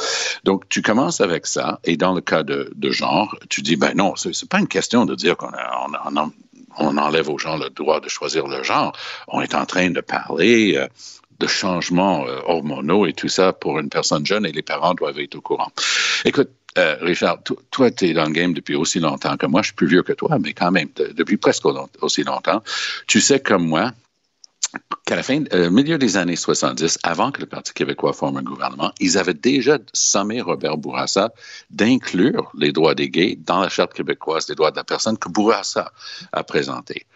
[0.44, 3.92] Donc, tu commences avec ça, et dans le cas de, de genre, tu dis, ben
[3.94, 6.32] non, c'est pas une question de dire qu'on on, on,
[6.78, 8.92] on, enlève aux gens le droit de choisir le genre.
[9.28, 10.88] On est en train de parler euh,
[11.38, 15.18] de changements euh, hormonaux et tout ça pour une personne jeune, et les parents doivent
[15.18, 15.70] être au courant.
[16.24, 19.60] Écoute, euh, Richard, toi, tu es dans le game depuis aussi longtemps que moi.
[19.60, 21.66] Je suis plus vieux que toi, mais quand même, depuis presque
[22.00, 22.62] aussi longtemps.
[23.06, 23.92] Tu sais comme moi
[25.04, 28.42] qu'à la fin, euh, milieu des années 70, avant que le Parti québécois forme un
[28.42, 31.32] gouvernement, ils avaient déjà sommé Robert Bourassa
[31.70, 35.28] d'inclure les droits des gays dans la Charte québécoise des droits de la personne que
[35.28, 35.92] Bourassa
[36.32, 37.06] a présenté.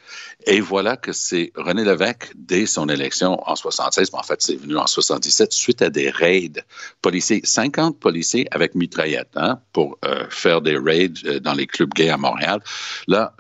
[0.47, 4.57] Et voilà que c'est René Lévesque, dès son élection en 76, mais en fait, c'est
[4.57, 6.65] venu en 77, suite à des raids
[7.01, 11.93] policiers, 50 policiers avec mitraillettes, hein, pour euh, faire des raids euh, dans les clubs
[11.95, 12.61] gays à Montréal.
[13.07, 13.35] Là,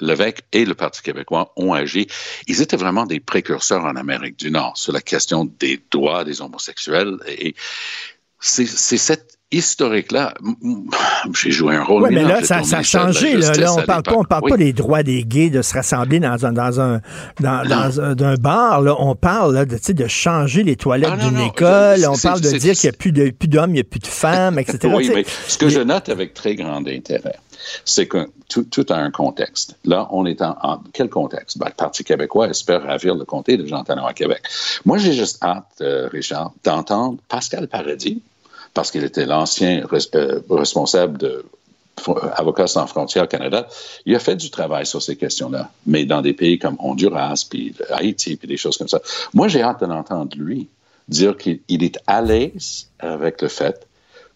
[0.00, 2.06] Lévesque et le Parti québécois ont agi.
[2.46, 6.40] Ils étaient vraiment des précurseurs en Amérique du Nord sur la question des droits des
[6.40, 7.18] homosexuels.
[7.28, 7.54] Et
[8.40, 10.34] c'est cette historique-là,
[11.34, 12.04] j'ai joué un rôle.
[12.04, 13.36] Oui, mais là, ça, ça, a changé.
[13.36, 14.50] Là, là, on ne parle, pas, on parle oui.
[14.50, 17.00] pas des droits des gays de se rassembler dans un, dans un,
[17.40, 18.80] dans, dans un, un, bar.
[18.82, 18.94] Là.
[18.98, 22.00] On parle là, de, de changer les toilettes ah, d'une école.
[22.00, 24.06] Je, on parle de dire qu'il n'y a plus d'hommes, il n'y a plus de
[24.06, 24.92] femmes, etc.
[24.96, 27.38] oui, mais ce que je note avec très grand intérêt,
[27.84, 29.76] c'est que tout, tout, a un contexte.
[29.84, 31.58] Là, on est en, en quel contexte?
[31.58, 34.42] Ben, le Parti québécois espère ravir le comté de Jean Talon à Québec.
[34.84, 38.22] Moi, j'ai juste hâte, euh, Richard, d'entendre Pascal Paradis,
[38.74, 39.84] parce qu'il était l'ancien
[40.14, 41.44] euh, responsable de
[42.34, 43.68] Avocats sans frontières Canada,
[44.04, 47.74] il a fait du travail sur ces questions-là, mais dans des pays comme Honduras, puis
[47.90, 49.00] Haïti, puis des choses comme ça.
[49.32, 50.68] Moi, j'ai hâte de l'entendre, lui,
[51.08, 53.86] dire qu'il est à l'aise avec le fait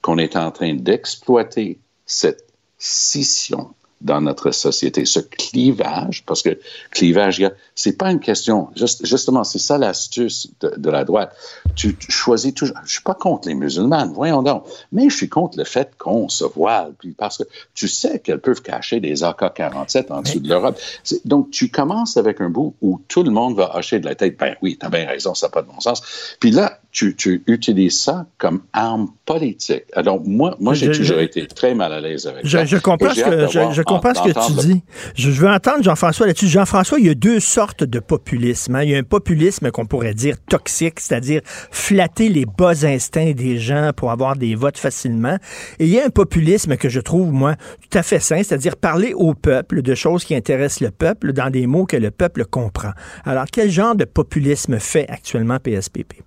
[0.03, 2.45] qu'on est en train d'exploiter cette
[2.79, 5.05] scission dans notre société.
[5.05, 6.59] Ce clivage, parce que
[6.91, 7.43] clivage,
[7.75, 11.35] c'est pas une question, juste, justement, c'est ça l'astuce de, de, la droite.
[11.75, 15.29] Tu, tu, choisis toujours, je suis pas contre les musulmanes, voyons donc, mais je suis
[15.29, 19.25] contre le fait qu'on se voile, puis parce que tu sais qu'elles peuvent cacher des
[19.25, 20.79] AK-47 en dessous de l'Europe.
[21.25, 24.39] Donc, tu commences avec un bout où tout le monde va hocher de la tête,
[24.39, 26.03] ben oui, t'as bien raison, ça n'a pas de bon sens.
[26.41, 29.85] Puis là, tu, tu, utilises ça comme arme politique.
[29.95, 32.65] Alors, moi, moi j'ai toujours été très mal à l'aise avec je, ça.
[32.65, 34.75] Je comprends, ce que, je, je comprends ce que tu le...
[34.75, 34.83] dis.
[35.15, 36.49] Je, veux entendre Jean-François là-dessus.
[36.49, 38.77] Jean-François, il y a deux sortes de populisme.
[38.77, 38.85] Hein.
[38.85, 43.59] Il y a un populisme qu'on pourrait dire toxique, c'est-à-dire flatter les bas instincts des
[43.59, 45.37] gens pour avoir des votes facilement.
[45.79, 48.77] Et il y a un populisme que je trouve, moi, tout à fait sain, c'est-à-dire
[48.77, 52.47] parler au peuple de choses qui intéressent le peuple dans des mots que le peuple
[52.47, 52.93] comprend.
[53.25, 56.23] Alors, quel genre de populisme fait actuellement PSPP?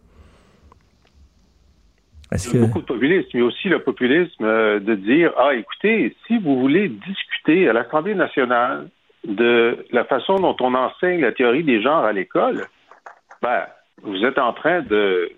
[2.33, 6.37] Y a beaucoup de populisme, mais aussi le populisme euh, de dire Ah, écoutez, si
[6.37, 8.87] vous voulez discuter à l'Assemblée nationale
[9.27, 12.65] de la façon dont on enseigne la théorie des genres à l'école,
[13.41, 13.65] ben,
[14.03, 15.29] vous êtes en train de,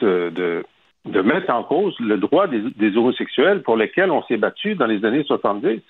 [0.00, 0.64] de, de,
[1.06, 4.86] de mettre en cause le droit des, des homosexuels pour lesquels on s'est battu dans
[4.86, 5.80] les années 70.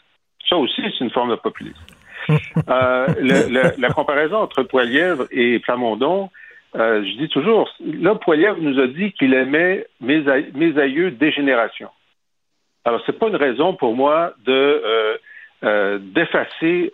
[0.49, 1.81] Ça aussi, c'est une forme de populisme.
[2.29, 6.31] euh, le, le, la comparaison entre Poilièvre et Plamondon,
[6.77, 8.19] euh, je dis toujours, là,
[8.59, 11.89] nous a dit qu'il aimait mes, a mes aïeux dégénération.
[12.85, 15.17] Alors, c'est pas une raison pour moi de euh,
[15.63, 16.93] euh, d'effacer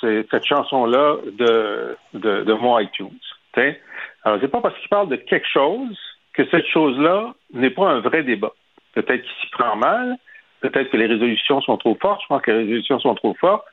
[0.00, 3.18] cette chanson-là de, de, de, mon iTunes.
[3.52, 3.80] T'sais?
[4.22, 5.98] Alors, c'est pas parce qu'il parle de quelque chose
[6.34, 8.52] que cette chose-là n'est pas un vrai débat.
[8.94, 10.16] Peut-être qu'il s'y prend mal,
[10.60, 13.66] peut-être que les résolutions sont trop fortes, je pense que les résolutions sont trop fortes,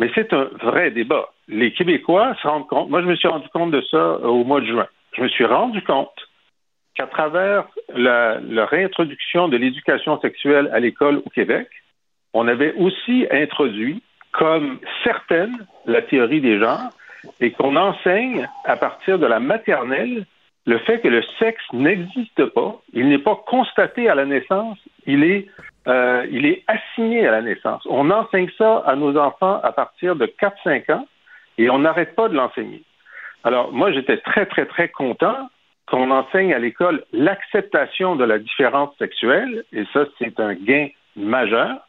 [0.00, 1.28] mais c'est un vrai débat.
[1.46, 4.62] Les Québécois se rendent compte, moi je me suis rendu compte de ça au mois
[4.62, 4.86] de juin.
[5.14, 6.26] Je me suis rendu compte
[6.94, 11.68] qu'à travers la, réintroduction de l'éducation sexuelle à l'école au Québec,
[12.32, 16.90] on avait aussi introduit, comme certaines, la théorie des genres
[17.40, 20.24] et qu'on enseigne à partir de la maternelle
[20.64, 25.24] le fait que le sexe n'existe pas, il n'est pas constaté à la naissance, il
[25.24, 25.46] est
[25.88, 27.82] euh, il est assigné à la naissance.
[27.88, 31.06] On enseigne ça à nos enfants à partir de 4-5 ans
[31.58, 32.82] et on n'arrête pas de l'enseigner.
[33.44, 35.48] Alors, moi, j'étais très, très, très content
[35.86, 41.80] qu'on enseigne à l'école l'acceptation de la différence sexuelle, et ça, c'est un gain majeur.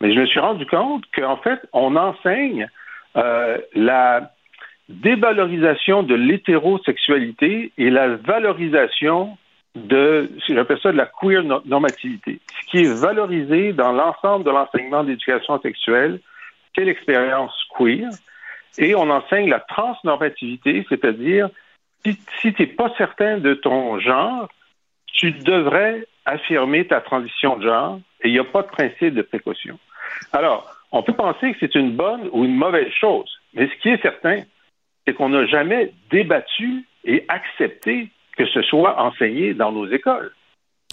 [0.00, 2.68] Mais je me suis rendu compte qu'en fait, on enseigne
[3.16, 4.30] euh, la
[4.88, 9.36] dévalorisation de l'hétérosexualité et la valorisation
[9.74, 12.40] de, j'appelle ça de la queer normativité.
[12.60, 16.20] Ce qui est valorisé dans l'ensemble de l'enseignement d'éducation sexuelle,
[16.74, 18.10] c'est l'expérience queer.
[18.78, 21.48] Et on enseigne la transnormativité, c'est-à-dire,
[22.04, 24.48] si, si tu n'es pas certain de ton genre,
[25.06, 29.22] tu devrais affirmer ta transition de genre et il n'y a pas de principe de
[29.22, 29.78] précaution.
[30.32, 33.88] Alors, on peut penser que c'est une bonne ou une mauvaise chose, mais ce qui
[33.88, 34.42] est certain,
[35.06, 40.32] c'est qu'on n'a jamais débattu et accepté que ce soit enseigné dans nos écoles.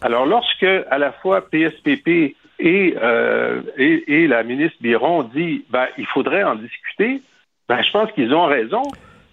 [0.02, 5.88] Alors, lorsque à la fois PSPP et, euh, et, et la ministre Biron dit ben,
[5.98, 7.22] il faudrait en discuter,
[7.68, 8.84] ben, je pense qu'ils ont raison.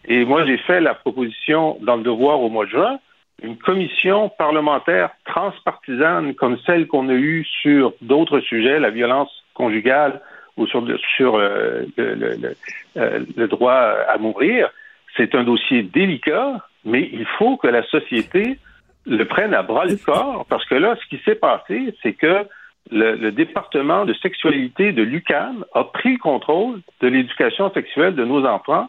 [0.08, 2.98] Et moi, j'ai fait la proposition dans le devoir au mois de juin,
[3.42, 10.20] une commission parlementaire transpartisane comme celle qu'on a eue sur d'autres sujets, la violence conjugale
[10.56, 12.56] ou sur, sur euh, le, le,
[12.96, 14.70] euh, le, droit à mourir.
[15.16, 18.58] C'est un dossier délicat, mais il faut que la société
[19.04, 22.46] le prenne à bras le corps, parce que là, ce qui s'est passé, c'est que
[22.90, 28.24] le, le, département de sexualité de l'UCAM a pris le contrôle de l'éducation sexuelle de
[28.24, 28.86] nos enfants.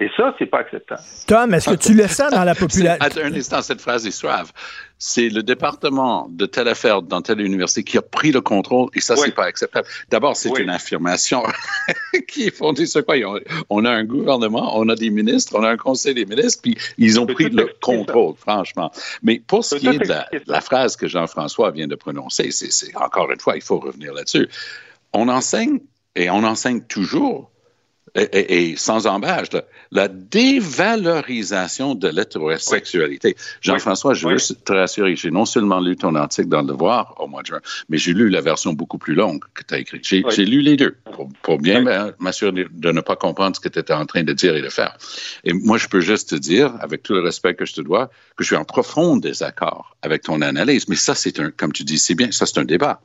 [0.00, 1.02] Et ça, c'est pas acceptable.
[1.26, 3.22] Tom, est-ce que tu le sens dans la population?
[3.22, 4.50] Un instant, cette phrase est suave.
[4.98, 9.00] C'est le département de telle affaire dans telle université qui a pris le contrôle et
[9.00, 9.20] ça, oui.
[9.26, 9.86] c'est pas acceptable.
[10.08, 10.62] D'abord, c'est oui.
[10.62, 11.42] une affirmation
[12.28, 13.16] qui est fondée sur quoi?
[13.68, 16.78] On a un gouvernement, on a des ministres, on a un conseil des ministres, puis
[16.96, 18.52] ils ont pris le contrôle, ça.
[18.52, 18.90] franchement.
[19.22, 22.96] Mais pour ce qui est de la, la phrase que Jean-François vient de prononcer, c'est
[22.96, 24.48] encore une fois, il faut revenir là-dessus.
[25.12, 25.80] On enseigne
[26.16, 27.50] et on enseigne toujours
[28.14, 33.34] et, et, et, sans embâche, là, la dévalorisation de l'hétérosexualité.
[33.36, 33.44] Oui.
[33.60, 34.56] Jean-François, je veux oui.
[34.64, 37.60] te rassurer, j'ai non seulement lu ton article dans Le Devoir au mois de juin,
[37.88, 40.06] mais j'ai lu la version beaucoup plus longue que tu as écrite.
[40.06, 40.44] J'ai oui.
[40.46, 43.92] lu les deux pour, pour bien m'assurer de ne pas comprendre ce que tu étais
[43.92, 44.96] en train de dire et de faire.
[45.44, 48.10] Et moi, je peux juste te dire, avec tout le respect que je te dois,
[48.36, 50.88] que je suis en profond désaccord avec ton analyse.
[50.88, 53.00] Mais ça, c'est un, comme tu dis, c'est bien, ça, c'est un débat.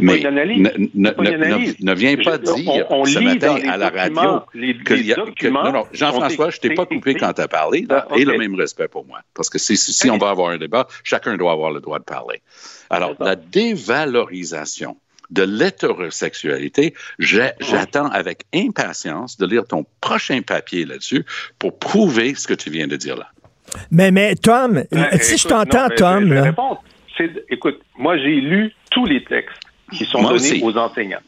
[0.00, 3.88] Mais ne, ne, ne, ne, viens pas je, dire on, on ce matin à la
[3.90, 7.32] radio les, que, les y a, que non, non, Jean-François, je t'ai pas coupé quand
[7.32, 8.22] tu as parlé, là, ah, okay.
[8.22, 9.20] et le même respect pour moi.
[9.34, 12.04] Parce que si, si on va avoir un débat, chacun doit avoir le droit de
[12.04, 12.42] parler.
[12.90, 14.96] Alors, la dévalorisation
[15.30, 16.94] de l'hétérosexualité.
[17.18, 21.24] J'attends avec impatience de lire ton prochain papier là-dessus
[21.58, 23.26] pour prouver ce que tu viens de dire là.
[23.90, 26.82] Mais, mais Tom, Ben, si je t'entends, mais Tom, je vais là, répondre.
[27.16, 30.62] C'est- Écoute, moi, j'ai lu tous les textes qui sont Moi donnés aussi.
[30.64, 31.20] aux enseignants.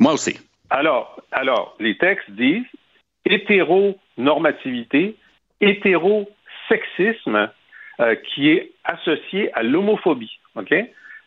[0.00, 0.38] Moi aussi.
[0.70, 2.64] Alors, alors, les textes disent
[3.24, 5.16] hétéronormativité,
[5.60, 7.50] hétérosexisme
[8.00, 10.38] euh, qui est associé à l'homophobie.
[10.56, 10.74] OK?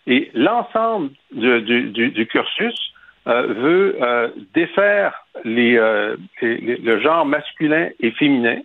[0.07, 2.91] Et l'ensemble du, du- du- du cursus
[3.27, 8.59] euh, veut euh, défaire les, euh, les- les- le genre masculin et féminin.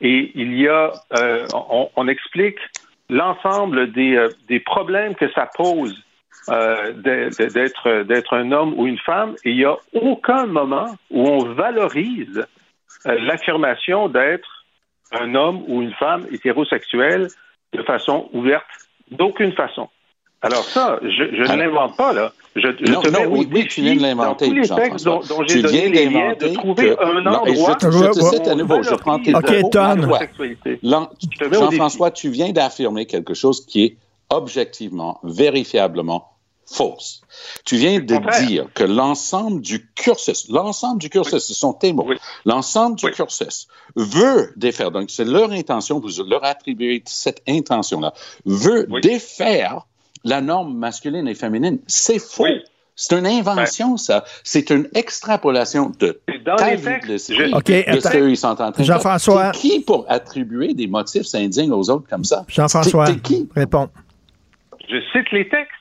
[0.00, 2.58] Et il y a, euh, on, on explique
[3.08, 6.02] l'ensemble des, euh, des problèmes que ça pose
[6.48, 9.34] euh, d'être d'être un homme ou une femme.
[9.44, 12.44] Et il n'y a aucun moment où on valorise
[13.06, 14.48] euh, l'affirmation d'être
[15.12, 17.28] un homme ou une femme hétérosexuelle
[17.72, 18.64] de façon ouverte,
[19.10, 19.88] d'aucune façon.
[20.42, 22.32] Alors ça, je, je ne l'invente pas, là.
[22.56, 24.54] Je, je Non, te non, mets au oui, oui, défi, tu viens de l'inventer, Dans
[24.54, 25.36] tous les textes dont, Jean-François.
[25.36, 28.20] dont Tu j'ai donné viens les liens, de trouver que- un Non, je je te
[28.36, 30.00] cite à nouveau, je prends tes valorise Ok, Tom.
[30.00, 30.78] l'homosexualité.
[30.82, 31.60] Lan- Je te mets au défi.
[31.76, 33.96] Jean-François, tu viens d'affirmer quelque chose qui est
[34.30, 36.26] objectivement, vérifiablement
[36.66, 37.20] fausse.
[37.64, 38.46] Tu viens de Contraire.
[38.46, 42.16] dire que l'ensemble du cursus, l'ensemble du cursus, ce sont tes mots, Oui.
[42.44, 43.12] l'ensemble du Oui.
[43.12, 43.66] cursus
[43.96, 48.12] veut défaire, donc c'est leur intention, vous leur attribuez cette intention-là,
[48.46, 49.00] veut Oui.
[49.00, 49.86] défaire
[50.22, 51.80] la norme masculine et féminine.
[51.88, 52.44] C'est faux.
[52.44, 52.60] Oui.
[52.94, 54.24] C'est une invention, ça.
[54.44, 56.82] C'est une extrapolation de dans ta les de
[57.16, 57.64] je- OK,
[57.94, 58.84] de ce qu'ils sont en train de faire.
[58.84, 59.52] Jean-François.
[59.52, 62.44] Qui pour attribuer des motifs indignes aux autres comme ça?
[62.46, 63.06] Jean-François,
[63.56, 63.88] réponds.
[64.90, 65.72] Je cite les textes.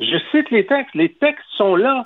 [0.00, 0.94] Je cite les textes.
[0.94, 2.04] Les textes sont là.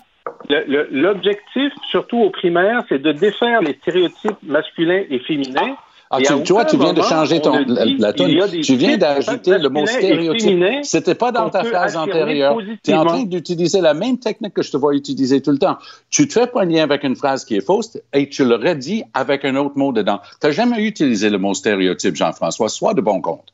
[0.49, 5.77] L'objectif, surtout au primaire, c'est de défaire les stéréotypes masculins et féminins.
[6.09, 7.65] Ah, Et tu, vois, tu viens de changer on ton,
[7.99, 10.65] la, Tu viens d'ajouter le mot stéréotype.
[10.83, 12.57] C'était pas dans ta phrase antérieure.
[12.85, 15.59] Tu es en train d'utiliser la même technique que je te vois utiliser tout le
[15.59, 15.79] temps.
[16.11, 18.55] Tu te fais pas un lien avec une phrase qui est fausse et tu le
[18.55, 20.21] redis avec un autre mot dedans.
[20.41, 22.69] Tu n'as jamais utilisé le mot stéréotype, Jean-François.
[22.69, 23.53] Sois de bon compte.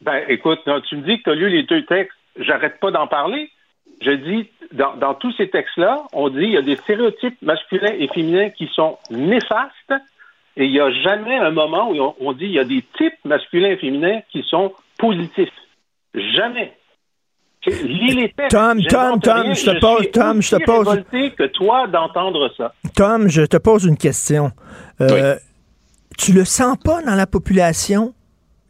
[0.00, 2.17] Ben, écoute, non, tu me dis que tu as lu les deux textes.
[2.38, 3.50] J'arrête pas d'en parler.
[4.00, 7.92] Je dis, dans, dans tous ces textes-là, on dit il y a des stéréotypes masculins
[7.98, 9.92] et féminins qui sont néfastes
[10.56, 12.84] et il n'y a jamais un moment où on, on dit il y a des
[12.96, 15.48] types masculins et féminins qui sont positifs.
[16.14, 16.74] Jamais.
[17.66, 18.52] Lis les textes.
[18.52, 19.52] Tom, Tom, Tom, rien.
[19.54, 21.04] je te pose- suis Tom, je te pose-
[21.36, 22.72] que toi d'entendre ça.
[22.94, 24.52] Tom, je te pose une question.
[25.00, 25.34] Euh,
[26.16, 28.14] Tu le sens pas dans la population?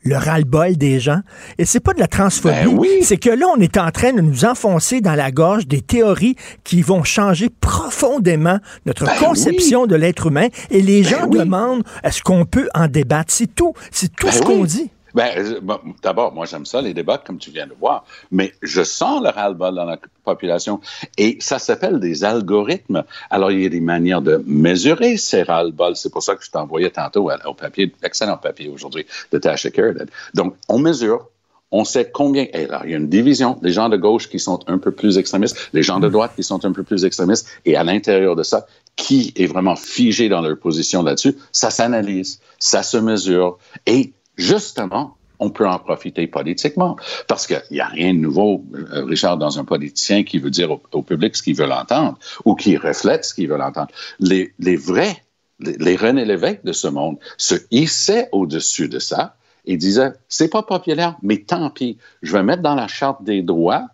[0.05, 1.21] Le ras-le-bol des gens.
[1.59, 2.55] Et c'est pas de la transphobie.
[2.55, 2.89] Ben oui.
[3.03, 6.37] C'est que là, on est en train de nous enfoncer dans la gorge des théories
[6.65, 10.49] qui vont changer profondément notre Ben conception de l'être humain.
[10.71, 11.39] Et les gens oui.
[11.39, 13.33] demandent est-ce qu'on peut en débattre?
[13.33, 13.75] C'est tout.
[13.91, 14.91] C'est tout Ben ce qu'on dit.
[15.14, 15.61] Ben, euh,
[16.03, 19.31] D'abord, moi, j'aime ça, les débats, comme tu viens de voir, mais je sens le
[19.31, 20.81] ras-le-bas dans la population
[21.16, 23.05] et ça s'appelle des algorithmes.
[23.31, 25.94] Alors, il y a des manières de mesurer ces ras-le-bas.
[25.94, 30.07] C'est pour ça que je t'envoyais tantôt au papier, excellent papier aujourd'hui de Tasha Sheridan.
[30.35, 31.29] Donc, on mesure,
[31.71, 32.47] on sait combien.
[32.53, 33.59] Et alors, il y a une division.
[33.62, 36.42] Les gens de gauche qui sont un peu plus extrémistes, les gens de droite qui
[36.42, 38.66] sont un peu plus extrémistes, et à l'intérieur de ça,
[38.97, 45.18] qui est vraiment figé dans leur position là-dessus, ça s'analyse, ça se mesure, et justement,
[45.40, 46.96] on peut en profiter politiquement.
[47.27, 50.70] Parce qu'il n'y a rien de nouveau, euh, Richard, dans un politicien qui veut dire
[50.92, 53.90] au, public ce qu'il veut l'entendre ou qui reflète ce qu'il veut l'entendre.
[54.20, 55.22] Les, les vrais,
[55.61, 60.48] les, les René Lévesque de ce monde se hissaient au-dessus de ça et disaient, c'est
[60.48, 63.88] pas populaire, mais tant pis, je vais mettre dans la charte des droits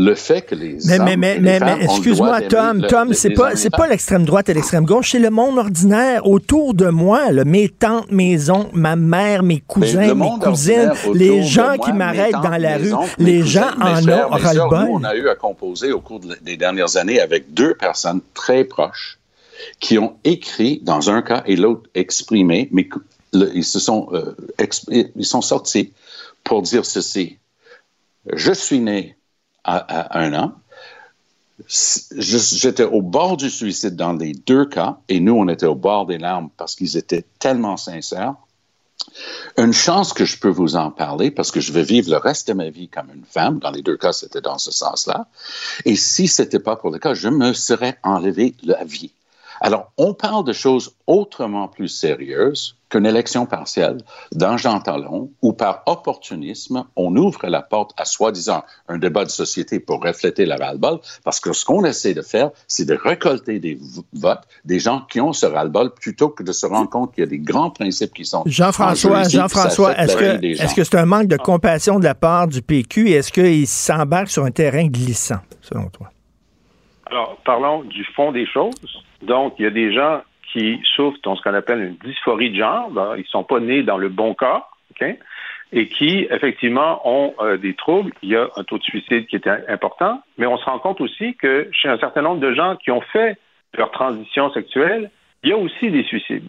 [0.00, 3.30] le fait que les Mais, hommes mais, mais, les mais, excuse-moi, Tom, le- Tom, c'est
[3.30, 7.32] pas, c'est pas l'extrême droite et l'extrême gauche, c'est le monde ordinaire autour de moi,
[7.32, 11.92] là, mes tantes, mes oncles, ma mère, mes cousins, mes cousines, les gens moi, qui
[11.92, 14.88] m'arrêtent dans la rue, oncles, les cousins, gens en frères, ont ras-le-bol.
[14.92, 18.62] on a eu à composer au cours de- des dernières années avec deux personnes très
[18.62, 19.18] proches
[19.80, 22.88] qui ont écrit dans un cas et l'autre exprimé, mais
[23.32, 24.36] le- ils se sont, euh,
[25.16, 25.92] ils sont sortis
[26.44, 27.38] pour dire ceci.
[28.32, 29.16] Je suis né
[29.68, 30.52] à, un an.
[31.66, 36.06] J'étais au bord du suicide dans les deux cas, et nous, on était au bord
[36.06, 38.34] des larmes parce qu'ils étaient tellement sincères.
[39.56, 42.48] Une chance que je peux vous en parler parce que je vais vivre le reste
[42.48, 43.58] de ma vie comme une femme.
[43.58, 45.26] Dans les deux cas, c'était dans ce sens-là.
[45.84, 49.12] Et si c'était pas pour le cas, je me serais enlevé la vie.
[49.60, 53.98] Alors, on parle de choses autrement plus sérieuses qu'une élection partielle
[54.32, 59.30] dans Jean Talon, où par opportunisme, on ouvre la porte à soi-disant un débat de
[59.30, 63.58] société pour refléter la ras-le-bol, parce que ce qu'on essaie de faire, c'est de récolter
[63.58, 63.78] des
[64.12, 67.26] votes des gens qui ont ce ras-le-bol, plutôt que de se rendre compte qu'il y
[67.26, 71.28] a des grands principes qui sont Jean-François, Jean-François, est-ce que est-ce que c'est un manque
[71.28, 75.40] de compassion de la part du PQ et est-ce qu'il s'embarque sur un terrain glissant,
[75.60, 76.10] selon toi?
[77.10, 78.74] Alors, parlons du fond des choses.
[79.22, 80.20] Donc, il y a des gens
[80.52, 82.90] qui souffrent de ce qu'on appelle une dysphorie de genre.
[83.16, 84.70] Ils ne sont pas nés dans le bon corps?
[85.70, 88.12] Et qui, effectivement, ont euh, des troubles.
[88.22, 91.00] Il y a un taux de suicide qui est important, mais on se rend compte
[91.00, 93.36] aussi que chez un certain nombre de gens qui ont fait
[93.74, 95.10] leur transition sexuelle,
[95.42, 96.48] il y a aussi des suicides.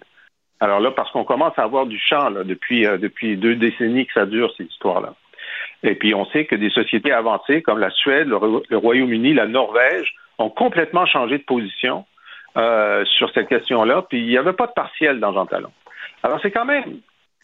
[0.62, 4.06] Alors là, parce qu'on commence à avoir du champ là, depuis, euh, depuis deux décennies
[4.06, 5.14] que ça dure, cette histoire-là.
[5.84, 10.14] Et puis, on sait que des sociétés avancées comme la Suède, le, Royaume-Uni, la Norvège
[10.38, 12.06] ont complètement changé de position
[12.58, 14.04] euh, sur cette question-là.
[14.10, 15.72] Puis, il n'y avait pas de partiel dans Jean Talon.
[16.24, 17.00] Alors, c'est quand même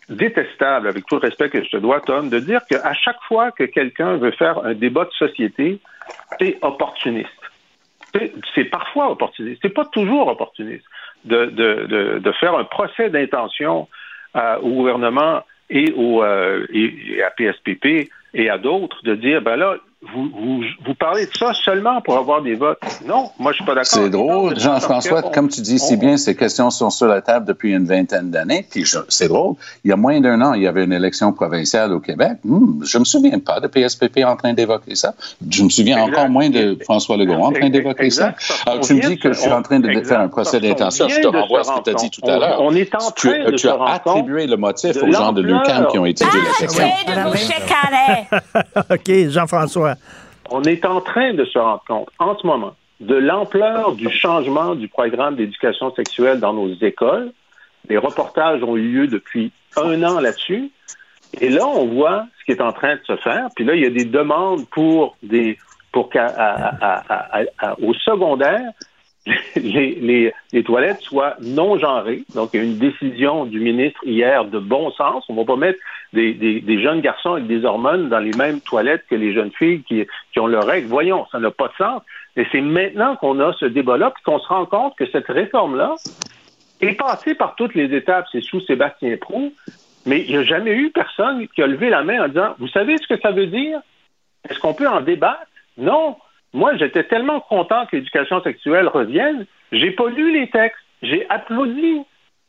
[0.10, 3.52] détestable, avec tout le respect que je te dois, Tom, de dire qu'à chaque fois
[3.52, 5.80] que quelqu'un veut faire un débat de société,
[6.40, 7.30] c'est opportuniste.
[8.54, 9.60] C'est parfois opportuniste.
[9.62, 10.86] C'est pas toujours opportuniste
[11.26, 13.90] de, de, de, faire un procès d'intention
[14.36, 19.56] euh, au gouvernement et, au, euh, et à PSPP et à d'autres de dire, ben
[19.56, 19.78] là,
[20.14, 22.80] vous, vous, vous, parlez de ça seulement pour avoir des votes.
[23.06, 23.86] Non, moi, je suis pas d'accord.
[23.86, 27.74] C'est drôle, Jean-François, comme tu dis si bien, ces questions sont sur la table depuis
[27.74, 28.66] une vingtaine d'années.
[28.70, 31.92] Puis c'est drôle, il y a moins d'un an, il y avait une élection provinciale
[31.92, 32.34] au Québec.
[32.44, 35.16] Hmm, je me souviens pas de PSPP en train d'évoquer ça.
[35.50, 38.36] Je me souviens encore moins de François Legault en train d'évoquer ça.
[38.66, 41.08] Alors, tu me dis que je suis en train de faire un procès d'intention.
[41.10, 42.62] Je te renvoie à ce que tu as dit tout à l'heure.
[42.62, 45.98] On est en train de Tu as attribué le motif aux gens de l'UQAM qui
[45.98, 46.86] ont étudié la question.
[48.90, 49.96] OK, Jean-François.
[50.50, 54.76] On est en train de se rendre compte en ce moment de l'ampleur du changement
[54.76, 57.32] du programme d'éducation sexuelle dans nos écoles.
[57.90, 60.72] Les reportages ont eu lieu depuis un an là-dessus.
[61.42, 63.48] Et là, on voit ce qui est en train de se faire.
[63.56, 65.58] Puis là, il y a des demandes pour des
[65.92, 66.20] pour qu'au
[67.94, 68.72] secondaire,
[69.56, 72.24] les, les, toilettes soient non genrées.
[72.36, 75.24] Donc, il y a une décision du ministre hier de bon sens.
[75.30, 75.80] On ne va pas mettre
[76.16, 80.06] des, jeunes garçons avec des hormones dans les mêmes toilettes que les jeunes filles qui,
[80.32, 80.88] qui ont leurs règles.
[80.88, 82.02] Voyons, ça n'a pas de sens.
[82.36, 85.96] Et c'est maintenant qu'on a ce débat-là, puis qu'on se rend compte que cette réforme-là
[86.82, 88.26] est passée par toutes les étapes.
[88.32, 89.54] C'est sous Sébastien Prou,
[90.06, 92.68] mais il n'y a jamais eu personne qui a levé la main en disant, vous
[92.68, 93.80] savez ce que ça veut dire?
[94.50, 95.48] Est-ce qu'on peut en débattre?
[95.78, 96.18] Non.
[96.54, 102.02] Moi, j'étais tellement content que l'éducation sexuelle revienne, j'ai pas lu les textes, j'ai applaudi.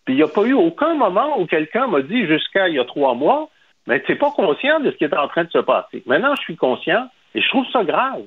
[0.04, 2.78] Puis il n'y a pas eu aucun moment où quelqu'un m'a dit jusqu'à il y
[2.78, 3.48] a trois mois,
[3.86, 6.02] mais tu n'es pas conscient de ce qui est en train de se passer.
[6.06, 8.22] Maintenant, je suis conscient et je trouve ça grave.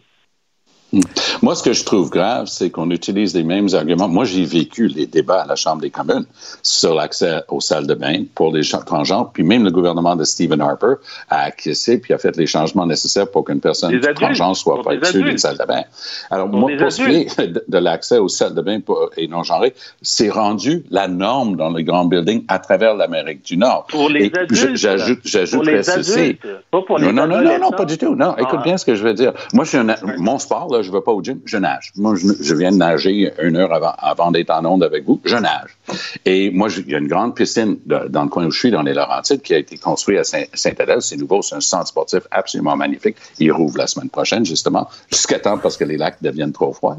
[0.91, 1.01] Hmm.
[1.41, 4.07] Moi, ce que je trouve grave, c'est qu'on utilise les mêmes arguments.
[4.07, 6.25] Moi, j'ai vécu les débats à la Chambre des communes
[6.63, 10.61] sur l'accès aux salles de bain pour les transgenres, puis même le gouvernement de Stephen
[10.61, 10.95] Harper
[11.29, 15.23] a acquiescé puis a fait les changements nécessaires pour qu'une personne transgenre soit pas issue
[15.23, 15.83] d'une salle de bain.
[16.31, 18.79] Alors, moi, pour ce qui est de, l'accès aux salles de bain
[19.17, 23.57] et non genrées, c'est rendu la norme dans les grands buildings à travers l'Amérique du
[23.57, 23.85] Nord.
[23.87, 24.75] Pour les adultes.
[24.75, 26.37] J'ajoute, j'ajouterais ceci.
[26.71, 28.15] Pas pour les non, non, non, non, pas du tout.
[28.15, 28.63] Non, écoute ah.
[28.63, 29.33] bien ce que je veux dire.
[29.53, 29.87] Moi, je suis un,
[30.17, 31.91] mon sport, là, je ne vais pas au gym, je nage.
[31.95, 35.77] Moi, je, viens de nager une heure avant, d'être en onde avec vous, je nage.
[36.25, 38.81] Et moi, il y a une grande piscine dans le coin où je suis, dans
[38.81, 41.01] les Laurentides, qui a été construite à Saint-Adèle.
[41.01, 43.17] C'est nouveau, c'est un centre sportif absolument magnifique.
[43.39, 46.97] Il rouvre la semaine prochaine, justement, jusqu'à temps parce que les lacs deviennent trop froids.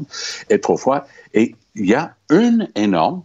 [0.49, 1.05] Et trop froids.
[1.33, 3.23] Et il y a une énorme,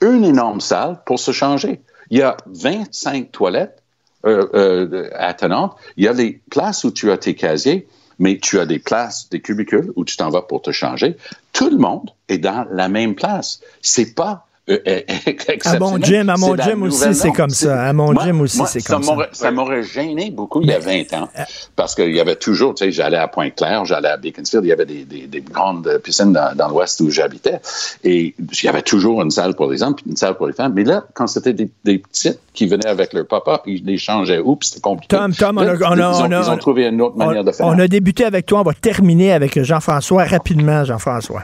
[0.00, 1.80] une énorme salle pour se changer.
[2.10, 3.82] Il y a 25 toilettes
[4.24, 5.76] euh, euh, attenantes.
[5.96, 7.88] Il y a des places où tu as tes casiers
[8.22, 11.16] mais tu as des places, des cubicules où tu t'en vas pour te changer.
[11.52, 13.60] Tout le monde est dans la même place.
[13.80, 15.00] C'est pas euh, euh,
[15.64, 17.82] à mon gym, à mon gym aussi, c'est comme ça.
[17.82, 19.16] À mon gym aussi, c'est comme ça.
[19.32, 21.28] Ça m'aurait gêné beaucoup il y a 20 ans.
[21.36, 21.42] Euh,
[21.74, 24.72] parce qu'il y avait toujours, tu sais, j'allais à Pointe-Claire, j'allais à Beaconsfield, il y
[24.72, 27.60] avait des, des, grandes piscines dans, l'ouest où j'habitais.
[28.04, 30.52] Et il y avait toujours une salle pour les hommes puis une salle pour les
[30.52, 30.74] femmes.
[30.74, 31.66] Mais là, quand c'était des,
[31.98, 35.16] petites qui venaient avec leur papa, ils les changeaient où, puis c'était compliqué.
[35.16, 37.66] Tom, Tom, on a, on a, ils, ont, trouvé une autre manière de faire.
[37.66, 41.42] On a débuté avec toi, on va terminer avec Jean-François rapidement, Jean-François.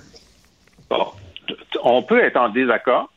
[0.88, 1.06] Bon.
[1.90, 3.10] On peut être en désaccord,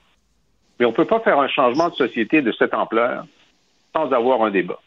[0.79, 3.25] mais on ne peut pas faire un changement de société de cette ampleur
[3.93, 4.79] sans avoir un débat.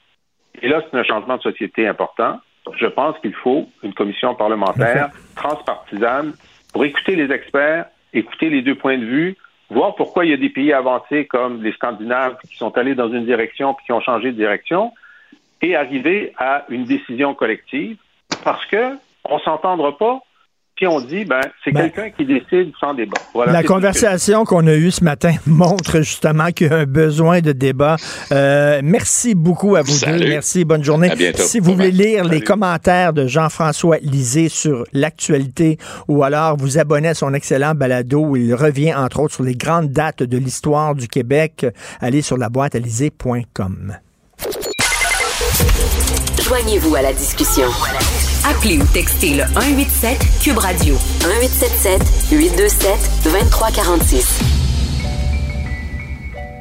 [0.62, 2.40] Et là, c'est un changement de société important.
[2.78, 6.32] Je pense qu'il faut une commission parlementaire transpartisane
[6.72, 9.36] pour écouter les experts, écouter les deux points de vue,
[9.68, 13.10] voir pourquoi il y a des pays avancés comme les Scandinaves qui sont allés dans
[13.12, 14.94] une direction puis qui ont changé de direction
[15.60, 17.98] et arriver à une décision collective
[18.44, 20.22] parce que on s'entendra pas
[20.76, 23.16] puis on dit, ben, c'est ben, quelqu'un qui décide sans débat.
[23.46, 27.52] la conversation qu'on a eue ce matin montre justement qu'il y a un besoin de
[27.52, 27.96] débat.
[28.32, 30.28] Euh, merci beaucoup à vous deux.
[30.28, 31.10] Merci, bonne journée.
[31.36, 37.08] Si vous voulez lire les commentaires de Jean-François Lisée sur l'actualité ou alors vous abonner
[37.08, 40.94] à son excellent balado où il revient entre autres sur les grandes dates de l'histoire
[40.94, 41.66] du Québec,
[42.00, 42.74] allez sur la boîte
[46.42, 47.68] Joignez-vous à la discussion.
[48.46, 52.90] Appelez ou textez le 187 Cube Radio 1877 827
[53.24, 54.40] 2346.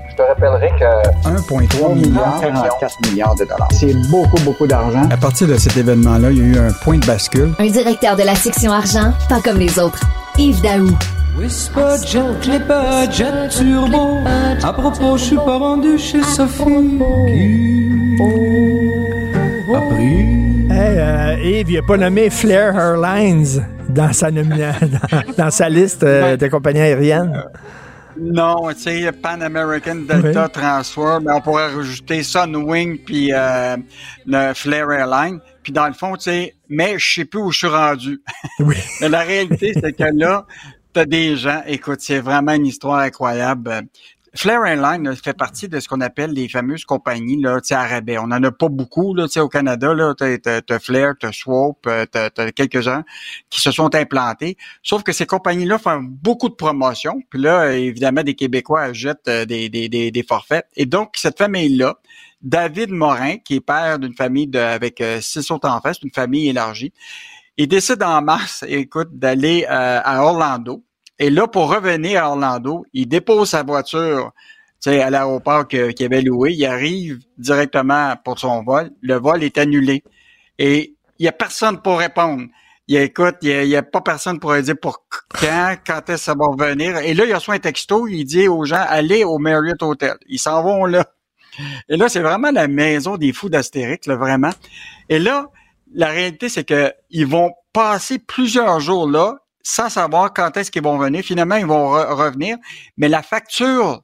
[0.09, 3.67] Je te rappellerai que 1,3 milliard, 44 milliards de dollars.
[3.71, 5.09] C'est beaucoup, beaucoup d'argent.
[5.09, 7.53] À partir de cet événement-là, il y a eu un point de bascule.
[7.59, 9.99] Un directeur de la section argent, pas comme les autres.
[10.37, 10.89] Yves Daou.
[11.37, 14.19] Whisper gently budget turbo.
[14.63, 16.63] À propos, je suis pas rendu chez Sophie.
[19.65, 20.32] Qui a pris.
[20.75, 24.73] Hey, euh, Yves, il n'a pas nommé Flair Airlines dans sa, nomina-
[25.11, 27.43] dans, dans sa liste euh, de compagnies aériennes.
[28.17, 30.51] Non, tu sais, Pan American Delta Oui.
[30.51, 33.77] Transfer, mais on pourrait rajouter Sunwing puis euh,
[34.25, 35.39] le Flair Airline.
[35.61, 38.19] Puis dans le fond, tu sais, mais je sais plus où je suis rendu.
[38.59, 40.47] mais la réalité, c'est que là,
[40.91, 43.83] t'as des gens, écoute, c'est vraiment une histoire incroyable.
[44.35, 47.85] Flair Airline là, fait partie de ce qu'on appelle les fameuses compagnies là, tu à
[47.85, 48.17] rabais.
[48.17, 49.93] On en a pas beaucoup là, tu au Canada.
[50.17, 53.03] T'as, t'as, t'as Flair, t'as Swope, euh, t'as, t'as quelques gens
[53.51, 54.57] qui se sont implantés.
[54.81, 57.21] Sauf que ces compagnies-là font beaucoup de promotions.
[57.29, 60.65] Puis là, évidemment, des Québécois achètent euh, des, des, des, forfaits.
[60.75, 61.99] Et donc, cette famille-là,
[62.41, 66.11] David Morin, qui est père d'une famille de, avec euh, six autres enfants, c'est une
[66.13, 66.91] famille élargie,
[67.57, 70.83] il décide en mars, écoute, d'aller à Orlando.
[71.19, 74.31] Et là, pour revenir à Orlando, il dépose sa voiture
[74.85, 76.53] à l'aéroport qu'il avait loué.
[76.53, 78.91] Il arrive directement pour son vol.
[79.01, 80.03] Le vol est annulé.
[80.59, 82.47] Et il y a personne pour répondre.
[82.87, 86.17] Il a, écoute, il y a, a pas personne pour dire pour quand, quand est-ce
[86.17, 86.97] que ça va revenir.
[86.97, 90.17] Et là, il reçoit un texto, il dit aux gens, allez au Marriott Hotel.
[90.27, 91.05] Ils s'en vont là.
[91.87, 94.51] Et là, c'est vraiment la maison des fous d'Astérix, là, vraiment.
[95.07, 95.49] Et là,
[95.93, 100.83] la réalité, c'est que ils vont passer plusieurs jours là sans savoir quand est-ce qu'ils
[100.83, 101.23] vont venir.
[101.23, 102.57] Finalement, ils vont re- revenir.
[102.97, 104.01] Mais la facture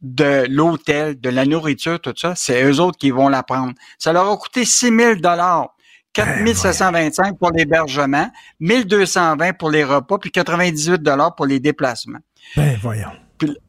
[0.00, 3.72] de l'hôtel, de la nourriture, tout ça, c'est eux autres qui vont la prendre.
[3.98, 5.68] Ça leur a coûté 6 000 dollars.
[6.12, 8.30] 4 725 pour l'hébergement,
[8.60, 12.20] 1220 pour les repas, puis 98 dollars pour les déplacements.
[12.56, 13.10] Ben, voyons.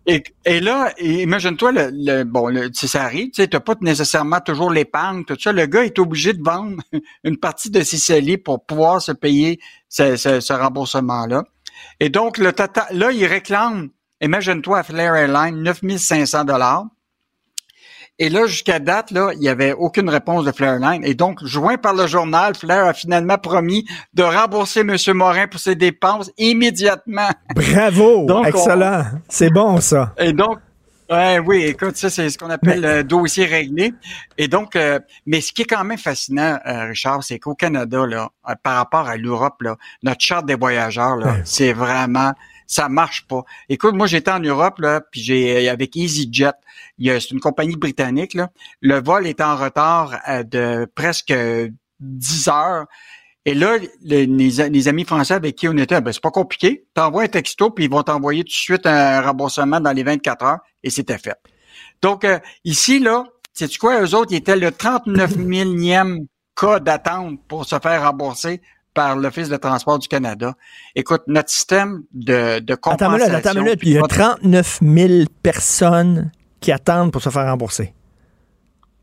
[0.05, 4.71] Et, là, et imagine-toi, le, le- bon, le, ça arrive, tu t'as pas nécessairement toujours
[4.71, 5.51] l'épargne, tout ça.
[5.51, 6.77] Le gars est obligé de vendre
[7.23, 7.97] une partie de ses
[8.37, 9.59] pour pouvoir se payer
[9.89, 11.43] ce, ce- ce remboursement-là.
[11.99, 13.89] Et donc, le total, là, il réclame,
[14.21, 16.85] imagine-toi, à Flair Airlines, 9500 dollars.
[18.19, 21.03] Et là, jusqu'à date, là, il n'y avait aucune réponse de Flair Airlines.
[21.05, 24.95] Et donc, joint par le journal, Flair a finalement promis de rembourser M.
[25.13, 27.29] Morin pour ses dépenses immédiatement.
[27.55, 28.25] Bravo!
[28.27, 29.03] Donc, on- Excellent.
[29.29, 30.13] C'est bon, ça.
[30.17, 30.57] Et donc,
[31.45, 33.93] oui, écoute, ça, c'est ce qu'on appelle le dossier réglé.
[34.37, 38.05] Et donc, euh, mais ce qui est quand même fascinant, euh, Richard, c'est qu'au Canada,
[38.05, 42.33] là, euh, par rapport à l'Europe, là, notre charte des voyageurs, là, c'est vraiment,
[42.67, 43.43] ça marche pas.
[43.69, 46.51] Écoute, moi, j'étais en Europe, là, puis j'ai, avec EasyJet,
[46.99, 48.51] c'est une compagnie britannique, là,
[48.81, 51.33] le vol est en retard euh, de presque
[51.99, 52.85] 10 heures.
[53.45, 56.85] Et là, le- les, les amis français avec qui on était, ben, c'est pas compliqué.
[56.93, 60.43] T'envoies un texto, puis ils vont t'envoyer tout de suite un remboursement dans les 24
[60.45, 61.37] heures, et c'était fait.
[62.01, 64.01] Donc, euh, ici, là, sais-tu quoi?
[64.01, 68.61] Eux autres, ils étaient le 39 millième cas d'attente pour se faire rembourser
[68.97, 70.55] par l'Office de transport du Canada.
[70.95, 73.31] Écoute, notre système de, de compensation...
[73.35, 73.79] attends une minute.
[73.79, 76.31] puis Il y a notre- 39 000 personnes
[76.61, 77.93] qui attendent pour se faire rembourser.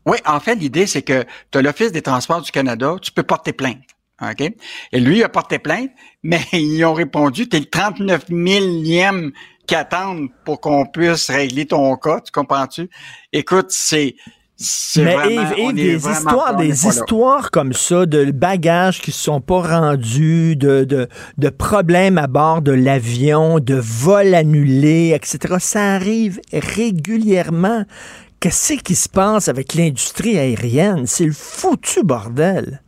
[0.05, 3.23] Oui, en fait, l'idée, c'est que tu as l'Office des transports du Canada, tu peux
[3.23, 3.79] porter plainte.
[4.21, 4.41] OK?
[4.91, 5.91] Et lui, il a porté plainte,
[6.23, 9.31] mais ils ont répondu, tu es le 39 millième
[9.65, 12.89] qui attendent pour qu'on puisse régler ton cas, tu comprends-tu?
[13.31, 14.15] Écoute, c'est...
[14.97, 19.15] Mais vraiment- Yves, Yves, des histoires, pas- des histoires comme ça, de bagages qui ne
[19.15, 25.55] sont pas rendus, de, de, de problèmes à bord de l'avion, de vols annulés, etc.
[25.59, 27.83] Ça arrive régulièrement.
[28.39, 31.05] Qu'est-ce qui se passe avec l'industrie aérienne?
[31.07, 32.81] C'est le foutu bordel.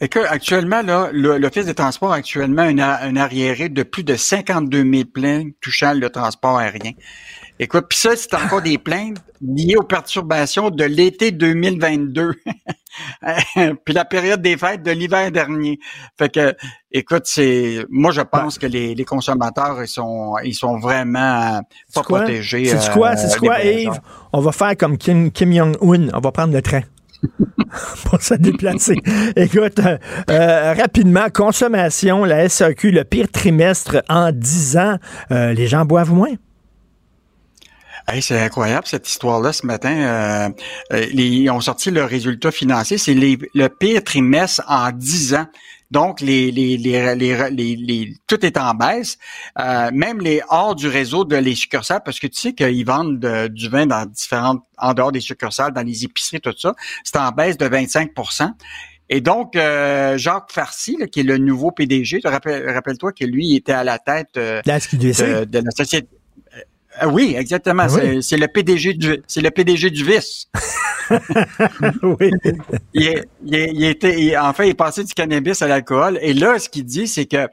[0.00, 4.82] Et que actuellement, là, l'Office des transports a actuellement un arriéré de plus de 52
[4.82, 6.92] 000 plaintes touchant le transport aérien.
[7.58, 12.34] Écoute, puis ça, c'est encore des plaintes liées aux perturbations de l'été 2022,
[13.84, 15.78] puis la période des fêtes de l'hiver dernier.
[16.18, 16.54] Fait que,
[16.92, 21.60] écoute, c'est, moi, je pense que les, les consommateurs, ils sont, ils sont vraiment
[21.94, 22.20] pas quoi?
[22.20, 22.66] protégés.
[22.66, 23.62] C'est quoi, euh, c'est des quoi.
[23.62, 24.00] Yves?
[24.32, 26.08] On va faire comme Kim, Kim Jong-un.
[26.12, 26.82] On va prendre le train.
[28.04, 28.96] pour se déplacer.
[29.36, 29.98] Écoute, euh,
[30.30, 34.96] euh, rapidement, consommation, la SAQ, le pire trimestre en 10 ans,
[35.30, 36.34] euh, les gens boivent moins?
[38.08, 39.90] Hey, c'est incroyable cette histoire-là ce matin.
[39.90, 40.48] Euh,
[40.92, 42.98] euh, les- ils ont sorti le résultat financier.
[42.98, 45.46] C'est le pire trimestre en 10 ans.
[45.90, 49.18] Donc, les, les, les, les, les- les- tout est en baisse.
[49.58, 53.18] Euh, même les hors du réseau de les succursales, parce que tu sais qu'ils vendent
[53.18, 56.74] de- du vin dans différentes, en dehors des succursales, dans les épiceries, tout ça.
[57.02, 58.50] C'est en baisse de 25%
[59.08, 63.46] Et donc, euh, Jacques Farcy, là, qui est le nouveau PDG, rappelle- rappelle-toi que lui
[63.46, 65.22] il était à la tête euh, La SQDC.
[65.22, 66.08] de, de la société.
[67.02, 67.84] Euh, oui, exactement.
[67.86, 68.22] Ah oui.
[68.22, 70.46] C'est- le PDG du, c'est le PDG du vice.
[72.02, 72.30] oui.
[72.94, 75.68] il, est- il est- il était, il- en fait, il est passé du cannabis à
[75.68, 76.18] l'alcool.
[76.22, 77.48] Et là, ce qu'il dit, c'est que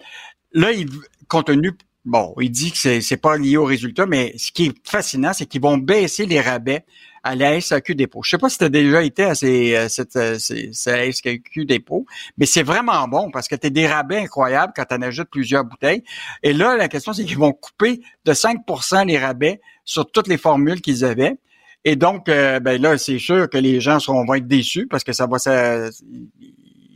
[0.54, 0.88] là, il,
[1.28, 1.72] compte tenu,
[2.06, 5.34] bon, il dit que c'est, c'est pas lié au résultat, mais ce qui est fascinant,
[5.34, 6.86] c'est qu'ils vont baisser les rabais
[7.24, 8.22] à la SAQ dépôt.
[8.24, 11.12] Je sais pas si tu as déjà été à ces, à cette, euh, ces- ces
[11.12, 12.06] SAQ dépôt,
[12.38, 15.30] mais c'est vraiment bon parce que tu as des rabais incroyables quand tu en ajoutes
[15.32, 16.04] plusieurs bouteilles.
[16.44, 20.38] Et là, la question, c'est qu'ils vont couper de 5% les rabais sur toutes les
[20.38, 21.38] formules qu'ils avaient.
[21.86, 25.04] Et donc, euh, ben là, c'est sûr que les gens seront, vont être déçus parce
[25.04, 25.90] que ça va, ça,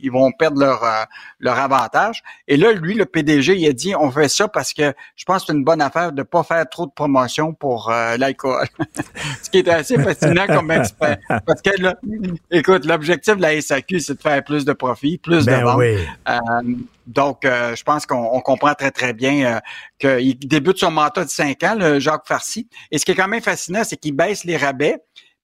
[0.00, 1.04] ils vont perdre leur euh,
[1.40, 2.22] leur avantage.
[2.46, 5.42] Et là, lui, le PDG, il a dit, on fait ça parce que je pense
[5.42, 8.66] que c'est une bonne affaire de pas faire trop de promotion pour euh, l'alcool.
[9.42, 11.18] Ce qui est assez fascinant comme expert.
[11.46, 11.94] Parce que là,
[12.50, 15.78] écoute, l'objectif de la SAQ, c'est de faire plus de profit, plus Ben de ventes.
[15.78, 15.98] oui.
[16.28, 16.38] Euh,
[17.08, 19.60] donc, euh, je pense qu'on on comprend très, très bien euh,
[19.98, 22.68] qu'il débute son mandat de 5 ans, le Jacques Farcy.
[22.90, 24.98] Et ce qui est quand même fascinant, c'est qu'il baisse les rabais,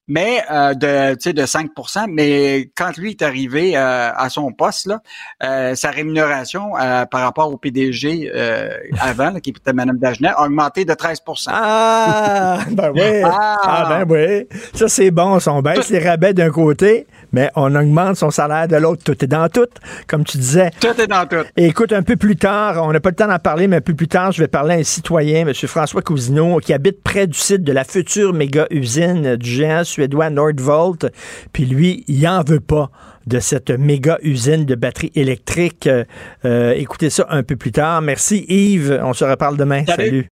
[0.07, 4.53] mais euh, de, tu sais, de 5% Mais quand lui est arrivé euh, à son
[4.53, 5.01] poste, là,
[5.43, 10.29] euh, sa rémunération euh, par rapport au PDG euh, avant, là, qui était Mme Dagenet,
[10.29, 13.23] a augmenté de 13% Ah, ben oui.
[13.25, 13.57] Ah.
[13.63, 14.47] Ah, ben oui.
[14.75, 15.39] Ça, c'est bon.
[15.47, 19.03] On baisse les rabais d'un côté, mais on augmente son salaire de l'autre.
[19.05, 19.67] Tout est dans tout,
[20.07, 20.71] comme tu disais.
[20.81, 21.45] Tout est dans tout.
[21.57, 23.81] Et écoute, un peu plus tard, on n'a pas le temps d'en parler, mais un
[23.81, 25.53] peu plus tard, je vais parler à un citoyen, M.
[25.53, 31.07] François Cousineau, qui habite près du site de la future méga-usine du géant suédois Nordvolt.
[31.53, 32.91] Puis lui, il en veut pas
[33.27, 35.87] de cette méga usine de batteries électriques.
[35.87, 36.05] Euh,
[36.45, 38.01] euh, écoutez ça un peu plus tard.
[38.03, 39.01] Merci Yves.
[39.03, 39.85] On se reparle demain.
[39.87, 40.05] Salut.
[40.05, 40.34] Salut.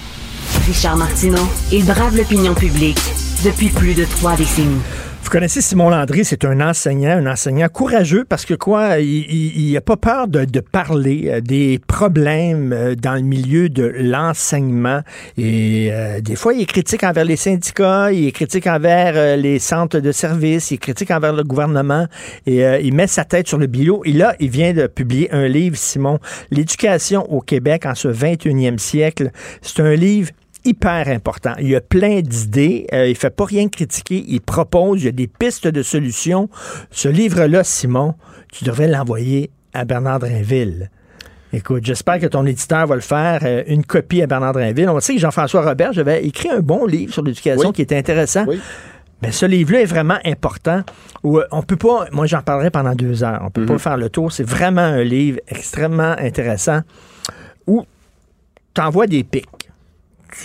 [0.65, 2.99] Richard Martineau, il brave l'opinion publique
[3.43, 4.81] depuis plus de trois décennies.
[5.23, 9.81] Vous connaissez Simon Landry, c'est un enseignant, un enseignant courageux parce que quoi, il n'a
[9.81, 15.01] pas peur de, parler euh, des problèmes euh, dans le milieu de l'enseignement.
[15.37, 19.59] Et euh, des fois, il est critique envers les syndicats, il est critique envers les
[19.59, 22.07] centres de services, il est critique envers le gouvernement
[22.45, 24.01] et il met sa tête sur le bilot.
[24.05, 28.77] Et là, il vient de publier un livre, Simon, L'éducation au Québec en ce 21e
[28.79, 29.31] siècle.
[29.61, 30.31] C'est un livre
[30.65, 31.53] hyper important.
[31.59, 32.87] Il y a plein d'idées.
[32.93, 34.23] Euh, il fait pas rien critiquer.
[34.27, 35.01] Il propose.
[35.01, 36.49] Il y a des pistes de solutions.
[36.91, 38.15] Ce livre-là, Simon,
[38.51, 40.89] tu devrais l'envoyer à Bernard Drinville.
[41.53, 43.41] Écoute, j'espère que ton éditeur va le faire.
[43.43, 44.87] euh, une copie à Bernard Drinville.
[44.89, 48.45] On sait que Jean-François Robert, j'avais écrit un bon livre sur l'éducation qui était intéressant.
[49.21, 50.81] Mais ce livre-là est vraiment important.
[51.23, 53.41] Où euh, on peut pas, moi j'en parlerai pendant deux heures.
[53.43, 54.31] On peut pas faire le tour.
[54.31, 56.81] C'est vraiment un livre extrêmement intéressant
[57.67, 57.85] où
[58.73, 59.45] tu envoies des pics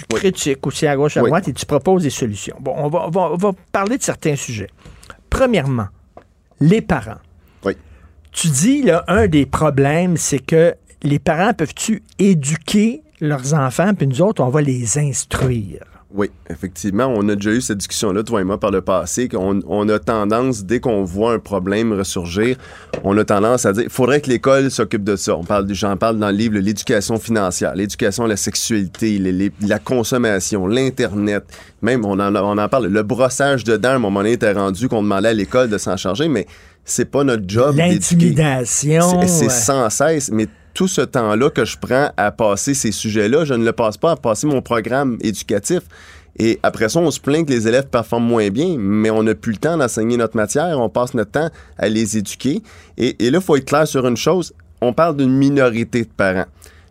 [0.08, 1.30] tu critiques aussi à gauche, à Oui.
[1.30, 2.56] droite et tu proposes des solutions.
[2.60, 4.68] Bon, on va, on va- on va parler de certains sujets.
[5.30, 5.88] Premièrement,
[6.60, 7.18] les parents.
[7.64, 7.74] Oui.
[8.32, 14.06] Tu dis, là, un des problèmes, c'est que les parents peuvent-tu éduquer leurs enfants, puis
[14.06, 15.84] nous autres, on va les instruire?
[16.14, 19.60] Oui, effectivement, on a déjà eu cette discussion-là, toi et moi, par le passé, qu'on
[19.66, 22.56] on a tendance, dès qu'on voit un problème ressurgir,
[23.02, 25.36] on a tendance à dire, il faudrait que l'école s'occupe de ça.
[25.36, 29.52] On parle, j'en parle dans le livre, l'éducation financière, l'éducation à la sexualité, les- les-
[29.62, 31.44] la consommation, l'Internet,
[31.82, 34.52] même, on en, on en parle, le brossage de dents, à un moment donné, était
[34.52, 36.46] rendu qu'on demandait à l'école de s'en charger, mais
[36.84, 37.74] c'est pas notre job.
[37.94, 39.22] L'intimidation.
[39.26, 40.46] C'est- sans cesse, mais
[40.76, 44.10] tout ce temps-là que je prends à passer ces sujets-là, je ne le passe pas
[44.10, 45.80] à passer mon programme éducatif.
[46.38, 49.34] Et après ça, on se plaint que les élèves performent moins bien, mais on n'a
[49.34, 51.48] plus le temps d'enseigner notre matière, on passe notre temps
[51.78, 52.62] à les éduquer.
[52.98, 54.52] Et, là, il faut être clair sur une chose,
[54.82, 56.44] on parle d'une minorité de parents.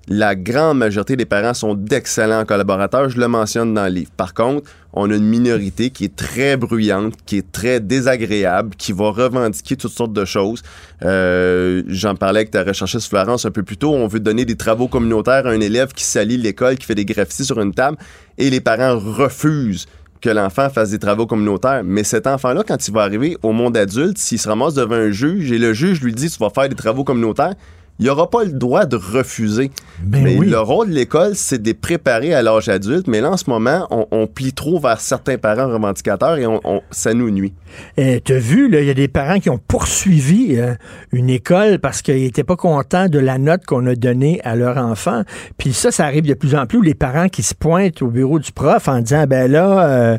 [0.07, 4.11] La grande majorité des parents sont d'excellents collaborateurs, je le mentionne dans le livre.
[4.15, 8.91] Par contre, on a une minorité qui est très bruyante, qui est très désagréable, qui
[8.91, 10.61] va revendiquer toutes sortes de choses.
[11.03, 13.95] Euh, J'en parlais avec ta recherchiste Florence un peu plus tôt.
[13.95, 17.05] On veut donner des travaux communautaires à un élève qui salit l'école, qui fait des
[17.05, 17.97] graffitis sur une table,
[18.37, 19.87] et les parents refusent
[20.21, 21.81] que l'enfant fasse des travaux communautaires.
[21.83, 25.11] Mais cet enfant-là, quand il va arriver au monde adulte, s'il se ramasse devant un
[25.11, 27.55] juge et le juge lui dit tu vas faire des travaux communautaires,
[27.99, 29.71] il n'aura pas le droit de refuser.
[30.01, 30.49] Ben mais oui.
[30.49, 33.07] le rôle de l'école, c'est de les préparer à l'âge adulte.
[33.07, 36.59] Mais là, en ce moment, on, on plie trop vers certains parents revendicateurs et on,
[36.65, 37.53] on- ça nous nuit.
[37.99, 40.73] Euh, T'as vu, il y a des parents qui ont poursuivi euh,
[41.13, 44.77] une école parce qu'ils n'étaient pas contents de la note qu'on a donnée à leur
[44.77, 45.23] enfant.
[45.57, 48.39] Puis ça, ça arrive de plus en plus, les parents qui se pointent au bureau
[48.39, 50.17] du prof en disant, ben là, euh,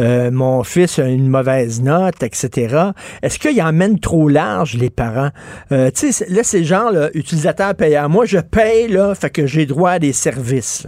[0.00, 2.90] euh, mon fils a une mauvaise note, etc.
[3.22, 5.30] Est-ce qu'ils emmènent trop large, les parents?
[5.70, 8.08] Tu sais, là, c'est genre, là, utilisateur payant.
[8.08, 10.86] Moi, je paye, là, fait que j'ai droit à des services.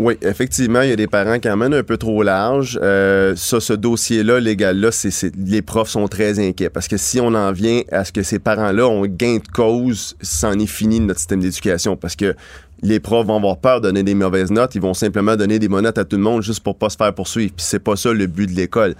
[0.00, 2.78] Oui, effectivement, il y a des parents qui emmènent un peu trop large.
[2.80, 7.34] Euh, ça, ce dossier-là, légal-là, c'est- les profs sont très inquiets parce que si on
[7.34, 11.06] en vient à ce que ces parents-là ont gain de cause, c'en est fini de
[11.06, 12.36] notre système d'éducation parce que
[12.80, 15.66] les profs vont avoir peur de donner des mauvaises notes, ils vont simplement donner des
[15.66, 17.52] bonnes notes à tout le monde juste pour pas se faire poursuivre.
[17.56, 18.94] Puis c'est pas ça le but de l'école.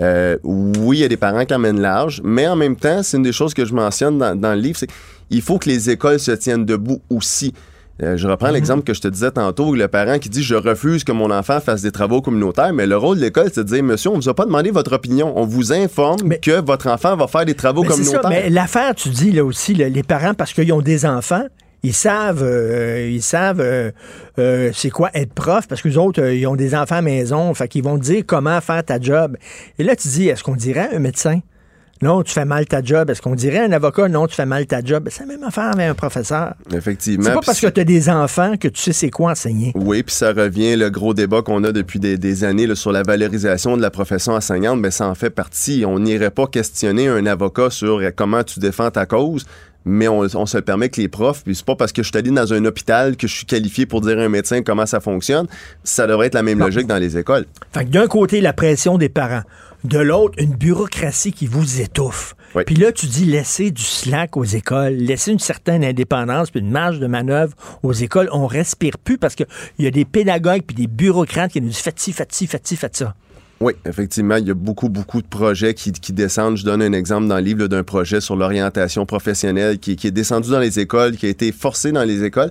[0.00, 3.16] Euh, oui, il y a des parents qui emmènent large, mais en même temps, c'est
[3.16, 4.90] une des choses que je mentionne dans, dans le livre, c'est
[5.30, 7.52] qu'il faut que les écoles se tiennent debout aussi.
[8.02, 11.04] Euh, je reprends l'exemple que je te disais tantôt, le parent qui dit je refuse
[11.04, 13.84] que mon enfant fasse des travaux communautaires, mais le rôle de l'école, c'est de dire
[13.84, 17.28] monsieur, on vous a pas demandé votre opinion, on vous informe que votre enfant va
[17.28, 18.30] faire des travaux Mais c'est ça, communautaires.
[18.30, 21.44] mais l'affaire, tu dis là aussi, là, les parents, parce qu'ils ont des enfants,
[21.84, 26.48] ils savent, euh, ils savent euh, c'est quoi être prof, parce que les autres, ils
[26.48, 29.36] ont des enfants à maison, fait qu'ils vont te dire comment faire ta job.
[29.78, 31.38] Et là, tu dis, est-ce qu'on dirait à un médecin?
[32.04, 33.08] Non, tu fais mal ta job.
[33.08, 34.08] Est-ce qu'on dirait à un avocat?
[34.08, 35.08] Non, tu fais mal ta job?
[35.10, 36.52] C'est la même affaire avec un professeur.
[36.70, 37.24] Effectivement.
[37.24, 39.72] C'est pas parce que tu as des enfants que tu sais c'est quoi enseigner.
[39.74, 42.92] Oui, puis ça revient, le gros débat qu'on a depuis des, des années là, sur
[42.92, 45.84] la valorisation de la profession enseignante, mais ça en fait partie.
[45.86, 49.46] On n'irait pas questionner un avocat sur euh, comment tu défends ta cause,
[49.86, 52.08] mais on, on se le permet que les profs, puis c'est pas parce que je
[52.08, 54.84] suis allé dans un hôpital que je suis qualifié pour dire à un médecin comment
[54.84, 55.46] ça fonctionne.
[55.84, 57.46] Ça devrait être la même logique dans les écoles.
[57.72, 59.42] Fait que d'un côté, la pression des parents.
[59.84, 62.34] De l'autre, une bureaucratie qui vous étouffe.
[62.64, 66.70] Puis là, tu dis laisser du slack aux écoles, laisser une certaine indépendance puis une
[66.70, 68.30] marge de manœuvre aux écoles.
[68.32, 69.46] On respire plus parce qu'il
[69.78, 72.66] y a des pédagogues puis des bureaucrates qui nous disent faites ci, faites ci, faites
[72.66, 73.14] ci, faites ça.
[73.60, 76.56] Oui, effectivement, il y a beaucoup, beaucoup de projets qui, qui descendent.
[76.56, 80.12] Je donne un exemple dans le livre d'un projet sur l'orientation professionnelle qui, qui est
[80.12, 82.50] descendu dans les écoles, qui a été forcé dans les écoles.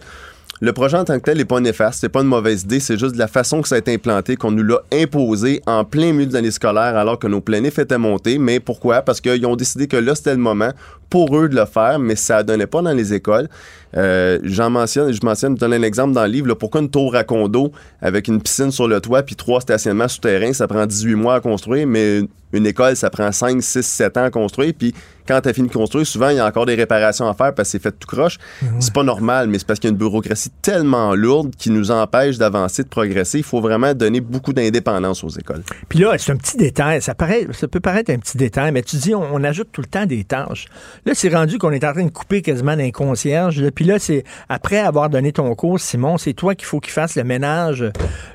[0.64, 2.98] Le projet en tant que tel n'est pas néfaste, c'est pas une mauvaise idée, c'est
[2.98, 6.14] juste de la façon que ça a été implanté, qu'on nous l'a imposé en plein
[6.14, 8.38] milieu de l'année scolaire alors que nos planifs étaient montés.
[8.38, 9.02] Mais pourquoi?
[9.02, 10.72] Parce qu'ils ont décidé que là, c'était le moment
[11.10, 13.50] pour eux de le faire, mais ça ne donnait pas dans les écoles.
[13.98, 16.90] Euh, j'en mentionne, je mentionne, je donne un exemple dans le livre, là, pourquoi une
[16.90, 20.86] tour à condo avec une piscine sur le toit puis trois stationnements souterrains, ça prend
[20.86, 22.22] 18 mois à construire, mais
[22.54, 24.94] une école, ça prend 5, 6, 7 ans à construire, puis
[25.28, 27.54] quand tu as fini de construire, souvent, il y a encore des réparations à faire
[27.54, 28.38] parce que c'est fait tout croche.
[28.80, 31.92] C'est pas normal, mais c'est parce qu'il y a une bureaucratie tellement lourde qui nous
[31.92, 33.40] empêche d'avancer, de progresser.
[33.40, 35.64] Il faut vraiment donner beaucoup d'indépendance aux écoles.
[35.90, 37.02] Puis là, c'est un petit détail.
[37.02, 39.82] Ça, paraît, ça peut paraître un petit détail, mais tu dis, on, on ajoute tout
[39.82, 40.66] le temps des tâches.
[41.06, 43.70] Là, c'est rendu qu'on est en train de couper quasiment d'un concierge.
[43.72, 47.16] Puis là, c'est après avoir donné ton cours, Simon, c'est toi qu'il faut qu'il fasse
[47.16, 47.84] le ménage,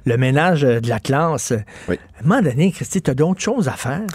[0.05, 1.53] le ménage de la classe.
[1.53, 4.07] À un moment donné, Christy, tu as d'autres choses à faire?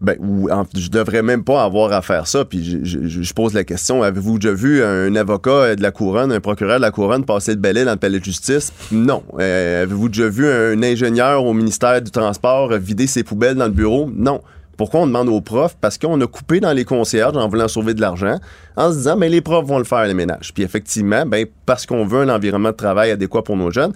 [0.00, 2.44] Ben, ou, je devrais même pas avoir à faire ça.
[2.44, 6.76] Puis je, pose la question avez-vous déjà vu un avocat de la couronne, un procureur
[6.76, 8.72] de la couronne passer le balai dans le palais de justice?
[8.92, 9.22] Non.
[9.38, 13.70] Euh, avez-vous déjà vu un ingénieur au ministère du Transport vider ses poubelles dans le
[13.70, 14.10] bureau?
[14.14, 14.40] Non.
[14.76, 15.76] Pourquoi on demande aux profs?
[15.80, 18.38] Parce qu'on a coupé dans les concierges en voulant sauver de l'argent,
[18.76, 20.52] en se disant, ben, les profs vont le faire, les ménages.
[20.52, 23.92] Puis effectivement, ben, parce qu'on veut un environnement de travail adéquat pour nos jeunes,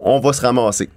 [0.00, 0.88] on va se ramasser.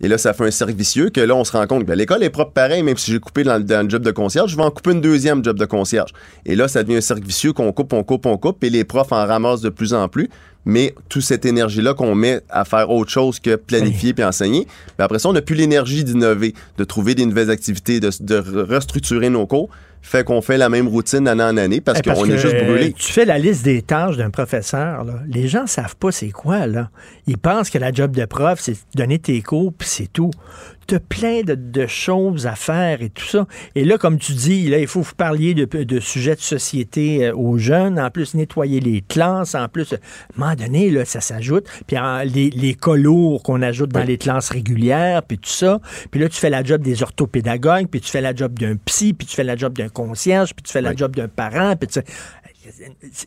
[0.00, 1.96] Et là, ça fait un cercle vicieux que là, on se rend compte que ben,
[1.96, 4.50] l'école est propre pareil, même si j'ai coupé dans le, dans le job de concierge,
[4.50, 6.10] je vais en couper une deuxième job de concierge.
[6.44, 8.84] Et là, ça devient un cercle vicieux qu'on coupe, on coupe, on coupe, et les
[8.84, 10.28] profs en ramassent de plus en plus.
[10.68, 14.66] Mais toute cette énergie-là qu'on met à faire autre chose que planifier puis enseigner,
[14.98, 18.62] ben après ça, on n'a plus l'énergie d'innover, de trouver des nouvelles activités, de, de
[18.62, 19.70] restructurer nos cours.
[20.08, 22.90] Fait qu'on fait la même routine d'année en année parce Eh, qu'on est juste brûlé.
[22.90, 25.02] euh, Tu fais la liste des tâches d'un professeur.
[25.02, 25.14] Là.
[25.26, 26.68] Les gens savent pas c'est quoi.
[26.68, 26.90] là.
[27.26, 30.30] Ils pensent que la job de prof, c'est donner tes cours, puis c'est tout.
[30.86, 33.46] Tu as plein de, de choses à faire et tout ça.
[33.74, 36.40] Et là, comme tu dis, là, il faut que vous parliez de, de sujets de
[36.40, 39.98] société euh, aux jeunes, en plus nettoyer les classes, en plus, à un
[40.38, 41.66] moment donné, là, ça s'ajoute.
[41.86, 45.80] Puis en- les, les cas lourds qu'on ajoute dans les classes régulières, puis tout ça.
[46.10, 49.12] Puis là, tu fais la job des orthopédagogues, puis tu fais la job d'un psy,
[49.12, 51.88] puis tu fais la job d'un concierge, puis tu fais la job d'un parent, puis
[51.88, 52.04] tu sais,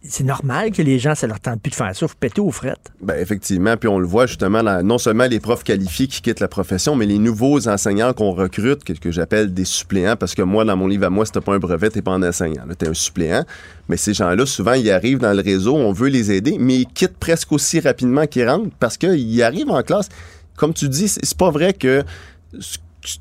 [0.03, 2.07] c'est- normal que les gens, ça leur tente plus de faire ça.
[2.07, 2.91] Faut péter aux frettes.
[3.01, 6.47] Ben, effectivement, puis on le voit justement, non seulement les profs qualifiés qui quittent la
[6.47, 10.75] profession, mais les nouveaux enseignants qu'on recrute, que, j'appelle des suppléants, parce que moi, dans
[10.75, 13.45] mon livre à moi, c'était pas un brevet, t'es pas un enseignant, t'es un suppléant.
[13.87, 16.87] Mais ces gens-là, souvent, ils arrivent dans le réseau, on veut les aider, mais ils
[16.87, 20.09] quittent presque aussi rapidement qu'ils rentrent parce qu'ils arrivent en classe.
[20.57, 22.03] Comme tu dis, c'est pas vrai que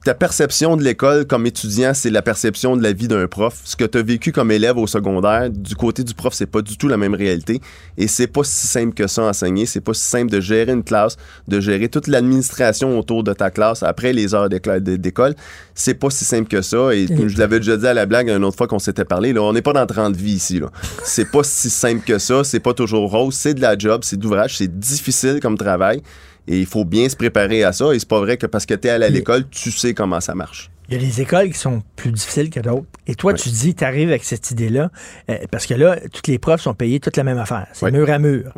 [0.05, 3.61] ta perception de l'école comme étudiant, c'est la perception de la vie d'un prof.
[3.64, 6.62] Ce que tu as vécu comme élève au secondaire, du côté du prof, c'est pas
[6.62, 7.61] du tout la même réalité.
[7.97, 9.66] Et c'est pas si simple que ça enseigner.
[9.66, 11.16] C'est pas si simple de gérer une classe,
[11.47, 15.35] de gérer toute l'administration autour de ta classe après les heures d'école.
[15.74, 16.93] C'est pas si simple que ça.
[16.95, 19.33] Et comme je l'avais déjà dit à la blague une autre fois qu'on s'était parlé,
[19.33, 20.61] là, on n'est pas dans 30 vies ici.
[21.05, 22.43] C'est pas si simple que ça.
[22.43, 23.35] C'est pas toujours rose.
[23.35, 26.03] C'est de la job, c'est d'ouvrage, c'est difficile comme travail.
[26.49, 27.95] Et il faut bien se préparer à ça.
[27.95, 30.21] Et c'est pas vrai que parce que tu es allé à l'école, tu sais comment
[30.21, 30.71] ça marche.
[30.89, 32.87] Il y a des écoles qui sont plus difficiles que d'autres.
[33.07, 34.91] Et toi, tu dis, tu arrives avec cette idée-là,
[35.31, 37.67] euh, parce que là, toutes les profs sont payés toute la même affaire.
[37.75, 38.55] C'est mur à mur.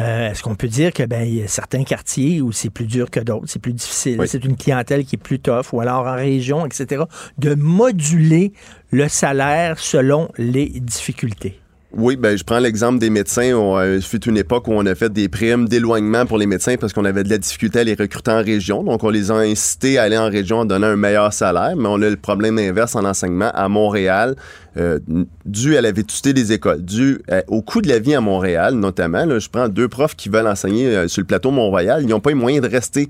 [0.00, 2.84] Euh, est-ce qu'on peut dire que ben il y a certains quartiers où c'est plus
[2.84, 6.06] dur que d'autres, c'est plus difficile, c'est une clientèle qui est plus tough, ou alors
[6.06, 7.04] en région, etc.,
[7.38, 8.52] de moduler
[8.90, 11.60] le salaire selon les difficultés?
[11.92, 13.54] Oui, ben je prends l'exemple des médecins.
[13.54, 16.92] On fait une époque où on a fait des primes d'éloignement pour les médecins parce
[16.92, 18.82] qu'on avait de la difficulté à les recruter en région.
[18.82, 21.74] Donc, on les a incités à aller en région en donnant un meilleur salaire.
[21.76, 24.34] Mais on a le problème inverse en enseignement à Montréal,
[24.76, 24.98] euh,
[25.44, 28.74] dû à la vétusté des écoles, dû euh, au coût de la vie à Montréal,
[28.74, 29.38] notamment.
[29.38, 32.02] Je prends deux profs qui veulent enseigner euh, sur le plateau Mont-Royal.
[32.02, 33.08] Ils n'ont pas les moyens de rester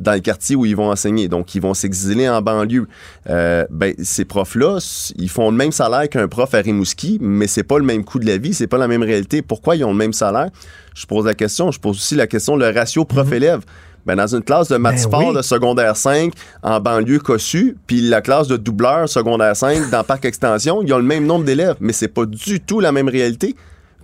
[0.00, 1.28] dans le quartier où ils vont enseigner.
[1.28, 2.86] Donc, ils vont s'exiler en banlieue.
[3.28, 4.78] Euh, ben, ces profs-là,
[5.16, 8.18] ils font le même salaire qu'un prof à Rimouski, mais c'est pas le même coût
[8.18, 9.42] de la vie, c'est pas la même réalité.
[9.42, 10.50] Pourquoi ils ont le même salaire?
[10.94, 11.70] Je pose la question.
[11.70, 13.60] Je pose aussi la question, le ratio prof-élève.
[14.06, 15.34] Ben, dans une classe de maths Ben sport oui.
[15.34, 16.32] de secondaire 5
[16.62, 20.98] en banlieue cossu, puis la classe de doubleur secondaire 5 dans Parc Extension, ils ont
[20.98, 23.56] le même nombre d'élèves, mais c'est pas du tout la même réalité.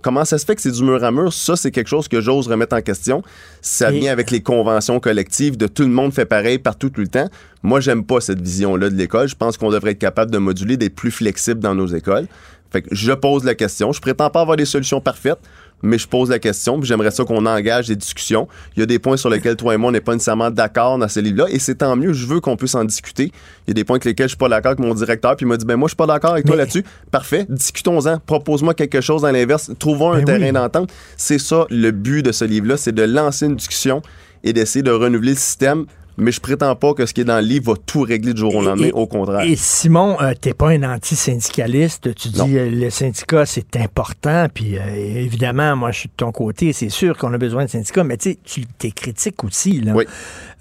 [0.03, 1.33] Comment ça se fait que c'est du mur à mur?
[1.33, 3.23] Ça, c'est quelque chose que j'ose remettre en question.
[3.61, 7.01] Ça Et- vient avec les conventions collectives de tout le monde fait pareil partout tout
[7.01, 7.29] le temps.
[7.63, 9.27] Moi, j'aime pas cette vision-là de l'école.
[9.29, 12.27] Je pense qu'on devrait être capable de moduler, d'être plus flexible dans nos écoles.
[12.71, 13.91] Fait que je pose la question.
[13.93, 15.37] Je prétends pas avoir des solutions parfaites,
[15.83, 16.79] mais je pose la question.
[16.79, 18.47] puis J'aimerais ça qu'on engage des discussions.
[18.75, 20.97] Il y a des points sur lesquels toi et moi, on n'est pas nécessairement d'accord
[20.97, 22.13] dans ce livre-là, et c'est tant mieux.
[22.13, 23.31] Je veux qu'on puisse en discuter.
[23.67, 25.45] Il y a des points avec lesquels je suis pas d'accord avec mon directeur, puis
[25.45, 26.83] il m'a dit, ben moi, je suis pas d'accord avec toi là-dessus.
[27.11, 28.19] Parfait, discutons-en.
[28.19, 29.71] Propose-moi quelque chose dans l'inverse.
[29.77, 30.91] Trouvons un Ben terrain d'entente.
[31.17, 34.01] C'est ça le but de ce livre-là, c'est de lancer une discussion
[34.43, 35.85] et d'essayer de renouveler le système.
[36.17, 38.39] Mais je prétends pas que ce qui est dans le livre va tout régler du
[38.41, 38.89] jour au lendemain.
[38.93, 39.41] au contraire.
[39.41, 42.13] Et Simon, euh, t'es pas un anti-syndicaliste.
[42.15, 44.47] Tu dis euh, le syndicat, c'est important.
[44.53, 46.73] Puis euh, évidemment, moi, je suis de ton côté.
[46.73, 49.81] C'est sûr qu'on a besoin de syndicats, mais tu sais, tu t'es critique aussi.
[49.81, 49.93] Là.
[49.93, 50.03] Euh,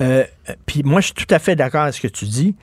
[0.01, 0.25] euh,
[0.67, 2.55] puis moi, je suis tout à fait d'accord avec ce que tu dis.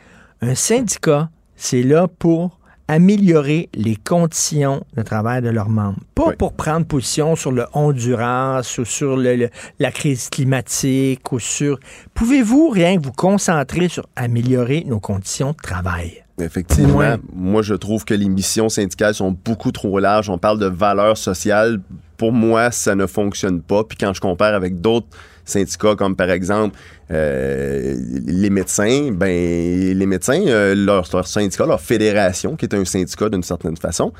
[0.41, 2.58] Un syndicat, c'est là pour
[2.89, 5.99] améliorer les conditions de travail de leurs membres.
[6.15, 11.39] Pas pour prendre position sur le Honduras ou sur le- le- la crise climatique ou
[11.39, 11.79] sur...
[12.15, 16.23] Pouvez-vous rien que vous concentrer sur améliorer nos conditions de travail?
[16.41, 20.29] Effectivement, moi je trouve que les missions syndicales sont beaucoup trop larges.
[20.29, 21.79] On parle de valeurs sociales.
[22.17, 23.83] Pour moi, ça ne fonctionne pas.
[23.83, 25.07] Puis quand je compare avec d'autres
[25.49, 26.77] syndicats, comme par exemple
[27.11, 27.95] euh,
[28.25, 33.29] les médecins, ben les médecins, euh, leur, leur syndicat, leur fédération, qui est un syndicat
[33.29, 34.13] d'une certaine façon,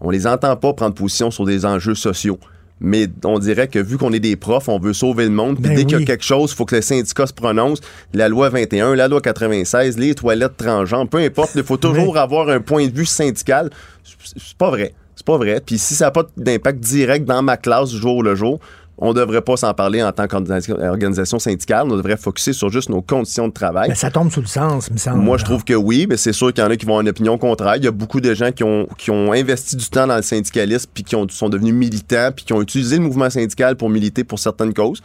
[0.00, 2.38] on les entend pas prendre position sur des enjeux sociaux.
[2.78, 5.56] Mais on dirait que vu qu'on est des profs, on veut sauver le monde.
[5.56, 7.80] Puis Ben dès qu'il y a quelque chose, il faut que le syndicat se prononce.
[8.12, 12.50] La loi 21, la loi 96, les toilettes transgenres, peu importe, il faut toujours avoir
[12.50, 13.70] un point de vue syndical.
[14.04, 14.92] C'est pas vrai.
[15.14, 15.62] C'est pas vrai.
[15.64, 18.60] Puis si ça n'a pas d'impact direct dans ma classe du jour le jour,
[18.98, 21.86] on devrait pas s'en parler en tant qu'organisation syndicale.
[21.90, 23.94] On devrait focuser sur juste nos conditions de travail.
[23.94, 25.22] Ça tombe sous le sens, me semble.
[25.22, 27.02] Moi, je trouve que oui, mais c'est sûr qu'il y en a qui vont avoir
[27.02, 27.76] une opinion contraire.
[27.76, 30.22] Il y a beaucoup de gens qui ont, qui ont investi du temps dans le
[30.22, 33.90] syndicalisme, puis qui ont, sont devenus militants, puis qui ont utilisé le mouvement syndical pour
[33.90, 35.02] militer pour certaines causes.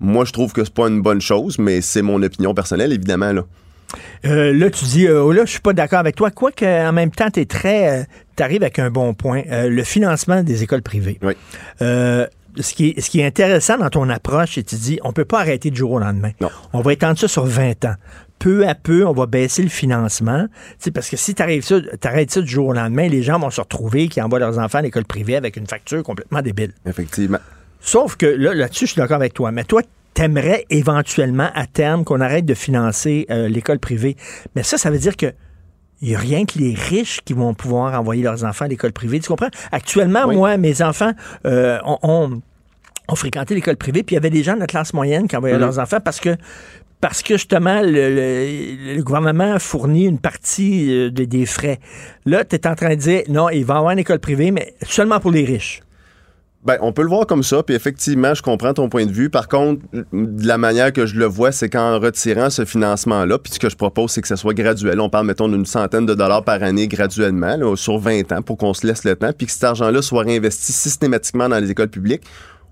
[0.00, 3.32] Moi, je trouve que c'est pas une bonne chose, mais c'est mon opinion personnelle, évidemment.
[3.32, 3.44] Là.
[4.24, 6.30] Euh, là, tu dis, euh, oh là, je suis pas d'accord avec toi.
[6.30, 8.06] Quoique, en même temps, tu es très.
[8.36, 9.42] tu arrives avec un bon point.
[9.50, 11.18] Euh, le financement des écoles privées.
[11.22, 11.34] Oui.
[12.56, 15.12] Ce qui, est, ce qui est intéressant dans ton approche, c'est que tu dis, on
[15.12, 16.30] peut pas arrêter du jour au lendemain.
[16.72, 17.94] On va étendre ça sur 20 ans.
[18.38, 20.46] Peu à peu, on va baisser le financement.
[20.94, 23.60] Parce que si tu ça, arrêtes ça du jour au lendemain, les gens vont se
[23.60, 26.72] retrouver qui envoient leurs enfants à l'école privée avec une facture complètement débile.
[26.86, 27.38] Effectivement.
[27.80, 29.52] Sauf que là, là-dessus, je suis d'accord avec toi.
[29.52, 29.82] Mais toi,
[30.14, 34.16] t'aimerais éventuellement, à terme, qu'on arrête de financer euh, l'école privée.
[34.54, 35.32] Mais ça, ça veut dire que
[36.02, 38.92] il n'y a rien que les riches qui vont pouvoir envoyer leurs enfants à l'école
[38.92, 39.20] privée.
[39.20, 39.50] Tu comprends?
[39.72, 41.12] Actuellement, moi, mes enfants
[41.46, 42.40] euh, ont, ont-
[43.08, 45.36] ont fréquenté l'école privée, puis il y avait des gens de la classe moyenne qui
[45.36, 45.60] envoyaient Mhm.
[45.60, 46.36] leurs enfants parce que
[47.00, 51.80] parce que justement, le, le- le gouvernement fournit une partie euh, de- des frais.
[52.26, 54.74] Là, tu es en train de dire, non, il va avoir une école privée, mais
[54.82, 55.80] seulement pour les riches.
[56.62, 59.30] Ben, on peut le voir comme ça, puis effectivement, je comprends ton point de vue.
[59.30, 59.80] Par contre,
[60.12, 63.70] de la manière que je le vois, c'est qu'en retirant ce financement-là, puis ce que
[63.70, 65.00] je propose, c'est que ça soit graduel.
[65.00, 68.74] On parle, mettons, d'une centaine de dollars par année graduellement, sur 20 ans, pour qu'on
[68.74, 72.24] se laisse le temps, puis que cet argent-là soit réinvesti systématiquement dans les écoles publiques.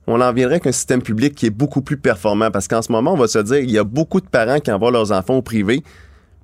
[0.06, 3.14] On en viendrait qu'un système public qui est beaucoup plus performant, parce qu'en ce moment,
[3.14, 5.42] on va se dire, il y a beaucoup de parents qui envoient leurs enfants au
[5.42, 5.82] privé,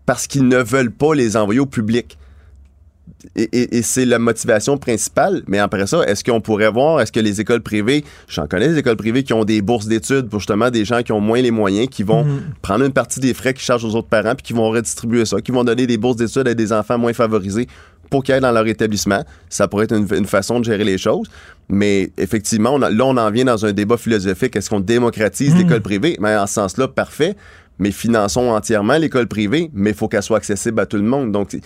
[0.07, 2.17] parce qu'ils ne veulent pas les envoyer au public.
[3.37, 5.43] Et, et- et c'est la motivation principale.
[5.47, 8.79] Mais après ça, est-ce qu'on pourrait voir, est-ce que les écoles privées, j'en connais des
[8.79, 11.51] écoles privées qui ont des bourses d'études pour justement des gens qui ont moins les
[11.51, 12.41] moyens, qui vont Mhm.
[12.63, 15.41] prendre une partie des frais qu'ils chargent aux autres parents, puis qui vont redistribuer ça,
[15.41, 17.67] qui vont donner des bourses d'études à des enfants moins favorisés
[18.11, 19.25] pour qu'ils aillent dans leur établissement?
[19.49, 21.27] Ça pourrait être une, une façon de gérer les choses.
[21.71, 24.55] Mais effectivement, on a- là, on en vient dans un débat philosophique.
[24.55, 25.59] Est-ce qu'on démocratise Mhm.
[25.61, 26.17] l'école privée?
[26.21, 27.37] Mais en ce sens-là, parfait.
[27.79, 31.33] Mais finançons entièrement l'école privée, mais il faut qu'elle soit accessible à tout le monde.
[31.33, 31.57] Donc,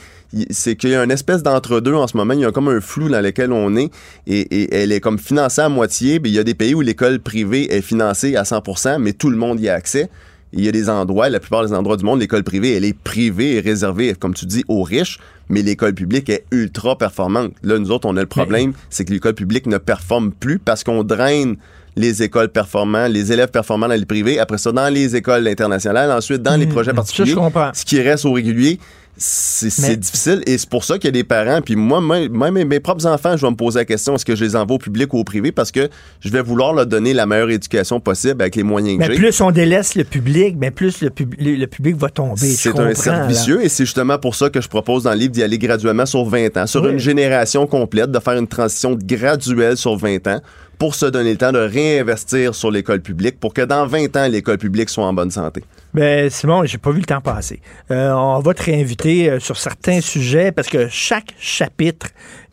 [0.51, 2.33] c'est qu'il y a une espèce d'entre-deux en ce moment.
[2.33, 3.91] Il y a comme un flou dans lequel on est
[4.27, 6.19] et, et elle est comme financée à moitié.
[6.19, 9.31] Puis il y a des pays où l'école privée est financée à 100% mais tout
[9.31, 10.09] le monde y a accès.
[10.53, 12.97] Il y a des endroits, la plupart des endroits du monde, l'école privée, elle est
[12.99, 15.19] privée et réservée, comme tu dis, aux riches,
[15.51, 17.53] mais l'école publique est ultra performante.
[17.63, 20.85] Là, nous autres, on a le problème, c'est que l'école publique ne performe plus parce
[20.85, 21.57] qu'on draine
[21.99, 26.11] les écoles performantes, les élèves performants dans les privés, après ça, dans les écoles internationales,
[26.13, 27.33] ensuite dans les Hmm, projets particuliers.
[27.33, 27.71] je comprends.
[27.75, 28.79] Ce qui reste au régulier,
[29.19, 31.61] c'est difficile et c'est pour ça qu'il y a des parents.
[31.61, 34.37] Puis moi, moi, mes, mes propres enfants, je vais me poser la question est-ce que
[34.37, 35.53] je les envoie au public ou au privé?
[35.53, 35.89] Parce que
[36.21, 39.21] je vais vouloir leur donner la meilleure éducation possible avec les moyens que Mais j'ai.
[39.21, 42.39] plus on délaisse le public, mais plus le, pub- le public va tomber.
[42.47, 45.33] C'est un cercle vicieux et c'est justement pour ça que je propose dans le livre
[45.33, 46.93] d'y aller graduellement sur 20 ans, sur Oui.
[46.93, 50.41] une génération complète, de faire une transition graduelle sur 20 ans
[50.79, 54.29] pour se donner le temps de réinvestir sur l'école publique pour que dans 20 ans,
[54.29, 55.65] l'école publique soit en bonne santé.
[55.95, 57.61] Ben, Simon, j'ai pas vu le temps passer.
[57.91, 62.09] Euh, on va te réinviter euh, sur certains sujets parce que chaque chapitre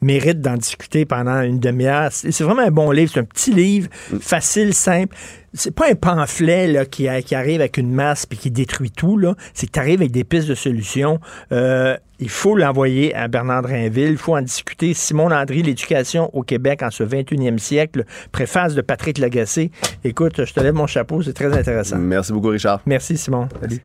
[0.05, 2.09] mérite d'en discuter pendant une demi-heure.
[2.11, 3.11] C'est vraiment un bon livre.
[3.13, 3.89] C'est un petit livre,
[4.21, 5.15] facile, simple.
[5.53, 8.91] C'est pas un pamphlet là, qui, a- qui arrive avec une masse puis qui détruit
[8.91, 9.19] tout.
[9.53, 11.19] C'est que tu arrives avec des pistes de solutions.
[11.53, 14.11] Euh, il faut l'envoyer à Bernard Drinville.
[14.11, 14.93] Il faut en discuter.
[14.93, 18.03] Simon Landry, l'éducation au Québec en ce 21e siècle.
[18.33, 19.71] Préface de Patrick Lagacé.
[20.03, 21.21] Écoute, je te lève mon chapeau.
[21.21, 21.97] C'est très intéressant.
[21.97, 22.81] Merci beaucoup, Richard.
[22.85, 23.47] Merci, Simon.
[23.61, 23.79] Salut.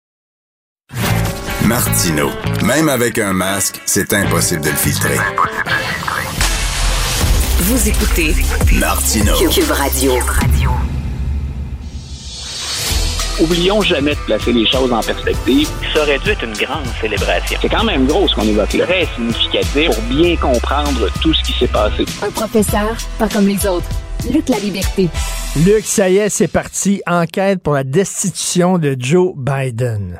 [1.66, 2.30] Martino.
[2.66, 5.16] Même avec un masque, c'est impossible de le filtrer.
[7.62, 8.32] Vous écoutez
[8.78, 9.34] Martino.
[9.50, 10.12] Cube Radio.
[13.38, 15.68] Oublions jamais de placer les choses en perspective.
[15.92, 17.58] Ça aurait dû être une grande célébration.
[17.60, 18.86] C'est quand même gros ce qu'on évoque là.
[18.86, 22.06] Très significatif pour bien comprendre tout ce qui s'est passé.
[22.22, 23.88] Un professeur, pas comme les autres.
[24.32, 25.10] Luc la liberté.
[25.66, 27.02] Luc, ça y est, c'est parti.
[27.06, 30.18] Enquête pour la destitution de Joe Biden.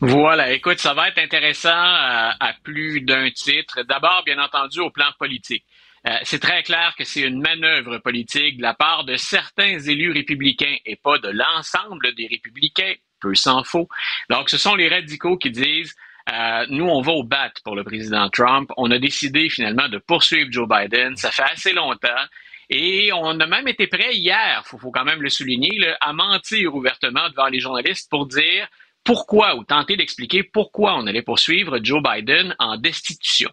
[0.00, 3.80] Voilà, écoute, ça va être intéressant à, à plus d'un titre.
[3.88, 5.64] D'abord, bien entendu, au plan politique.
[6.06, 10.12] Euh, c'est très clair que c'est une manœuvre politique de la part de certains élus
[10.12, 13.88] républicains et pas de l'ensemble des républicains, peu s'en faut.
[14.30, 15.94] Donc, ce sont les radicaux qui disent
[16.30, 18.70] euh, nous, on va au bat pour le président Trump.
[18.76, 21.16] On a décidé finalement de poursuivre Joe Biden.
[21.16, 22.08] Ça fait assez longtemps.
[22.70, 25.70] Et on a même été prêt hier, faut, faut quand même le souligner,
[26.02, 28.68] à mentir ouvertement devant les journalistes pour dire
[29.04, 33.50] pourquoi ou tenter d'expliquer pourquoi on allait poursuivre Joe Biden en destitution.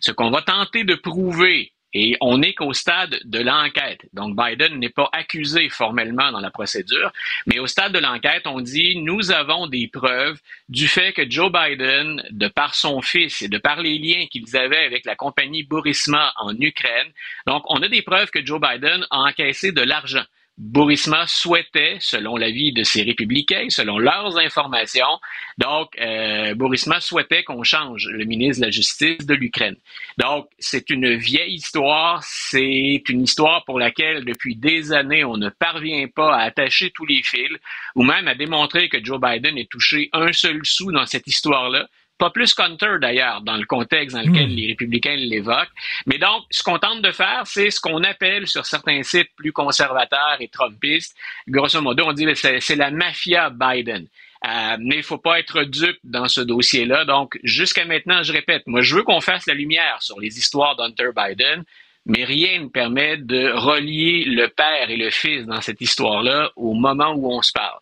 [0.00, 4.06] Ce qu'on va tenter de prouver, et on n'est qu'au stade de l'enquête.
[4.12, 7.12] Donc Biden n'est pas accusé formellement dans la procédure,
[7.46, 11.50] mais au stade de l'enquête, on dit nous avons des preuves du fait que Joe
[11.50, 15.64] Biden, de par son fils et de par les liens qu'ils avaient avec la compagnie
[15.64, 17.10] Burisma en Ukraine,
[17.46, 20.24] donc on a des preuves que Joe Biden a encaissé de l'argent.
[20.58, 25.20] Burisma souhaitait, selon l'avis de ses républicains, selon leurs informations,
[25.56, 29.76] donc euh, Burisma souhaitait qu'on change le ministre de la Justice de l'Ukraine.
[30.18, 35.48] Donc c'est une vieille histoire, c'est une histoire pour laquelle depuis des années on ne
[35.48, 37.56] parvient pas à attacher tous les fils
[37.94, 41.86] ou même à démontrer que Joe Biden ait touché un seul sou dans cette histoire-là.
[42.18, 45.70] Pas plus qu'Hunter d'ailleurs, dans le contexte dans lequel les républicains l'évoquent.
[46.06, 49.52] Mais donc, ce qu'on tente de faire, c'est ce qu'on appelle sur certains sites plus
[49.52, 51.16] conservateurs et trumpistes,
[51.46, 54.06] grosso modo, on dit c'est la mafia Biden.
[54.46, 57.04] Euh, mais il faut pas être dupe dans ce dossier-là.
[57.04, 60.76] Donc, jusqu'à maintenant, je répète, moi, je veux qu'on fasse la lumière sur les histoires
[60.76, 61.64] d'Hunter Biden,
[62.06, 66.74] mais rien ne permet de relier le père et le fils dans cette histoire-là au
[66.74, 67.78] moment où on se parle.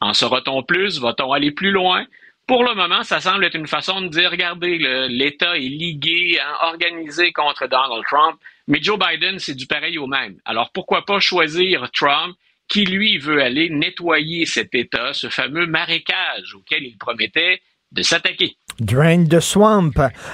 [0.00, 0.98] En saura-t-on plus?
[0.98, 2.04] Va-t-on aller plus loin?
[2.50, 4.76] Pour le moment, ça semble être une façon de dire, regardez,
[5.08, 10.08] l'État est ligué, hein, organisé contre Donald Trump, mais Joe Biden, c'est du pareil au
[10.08, 10.36] même.
[10.44, 12.36] Alors pourquoi pas choisir Trump
[12.66, 17.62] qui, lui, veut aller nettoyer cet État, ce fameux marécage auquel il promettait
[17.92, 18.56] de s'attaquer.
[18.78, 19.90] Drain the Swamp.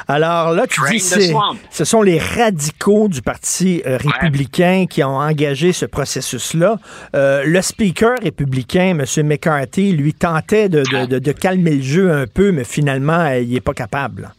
[0.07, 1.33] Alors là, tu Drain dis c'est,
[1.71, 6.79] ce sont les radicaux du Parti euh, républicain qui ont engagé ce processus-là.
[7.17, 9.27] Euh, le speaker républicain, M.
[9.27, 13.49] McCarthy, lui tentait de, de- de- de calmer le jeu un peu, mais finalement, il
[13.51, 14.31] n'est pas capable.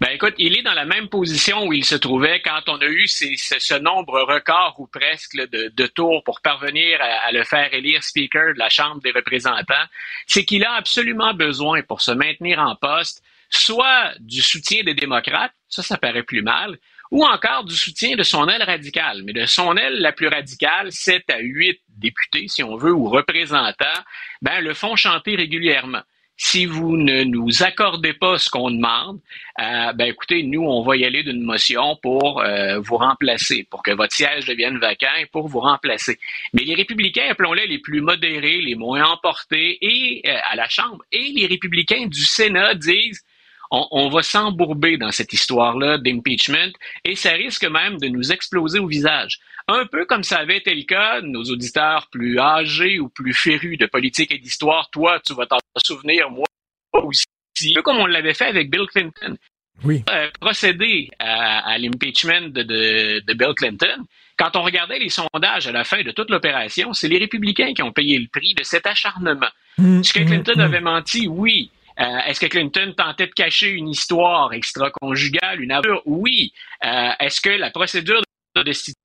[0.00, 2.86] Ben écoute, il est dans la même position où il se trouvait quand on a
[2.86, 7.44] eu ces- ce, nombre record ou presque de, de tours pour parvenir à, à le
[7.44, 9.86] faire élire Speaker de la Chambre des représentants.
[10.26, 15.52] C'est qu'il a absolument besoin pour se maintenir en poste, soit du soutien des démocrates,
[15.68, 16.78] ça, ça paraît plus mal,
[17.10, 19.22] ou encore du soutien de son aile radicale.
[19.24, 23.08] Mais de son aile la plus radicale, 7 à 8 députés, si on veut, ou
[23.10, 24.00] représentants,
[24.40, 26.00] ben, le font chanter régulièrement
[26.44, 29.20] si vous ne nous accordez pas ce qu'on demande,
[29.60, 33.80] euh, ben écoutez, nous, on va y aller d'une motion pour euh, vous remplacer, pour
[33.84, 36.18] que votre siège devienne vacant et pour vous remplacer.
[36.52, 41.04] Mais les républicains, appelons-les les plus modérés, les moins emportés, et euh, à la Chambre,
[41.12, 43.22] et les républicains du Sénat disent
[43.70, 46.72] on, on va s'embourber dans cette histoire-là d'impeachment
[47.04, 49.38] et ça risque même de nous exploser au visage.
[49.68, 53.78] Un peu comme ça avait été le cas nos auditeurs plus âgés ou plus férus
[53.78, 54.90] de politique et d'histoire.
[54.90, 56.46] Toi, tu vas t'en souvenir, moi
[56.94, 57.24] aussi.
[57.70, 59.36] Un peu comme on l'avait fait avec Bill Clinton.
[59.84, 60.04] Oui.
[60.10, 64.04] Euh, procéder à, à l'impeachment de, de, de Bill Clinton,
[64.36, 67.82] quand on regardait les sondages à la fin de toute l'opération, c'est les républicains qui
[67.82, 69.48] ont payé le prix de cet acharnement.
[69.78, 71.26] Est-ce que Clinton avait menti?
[71.28, 71.70] Oui.
[72.00, 76.02] Euh, Est-ce que Clinton tentait de cacher une histoire extra-conjugale, une aventure?
[76.06, 76.52] Oui.
[76.84, 78.22] Euh, Est-ce que la procédure
[78.56, 79.01] de destitution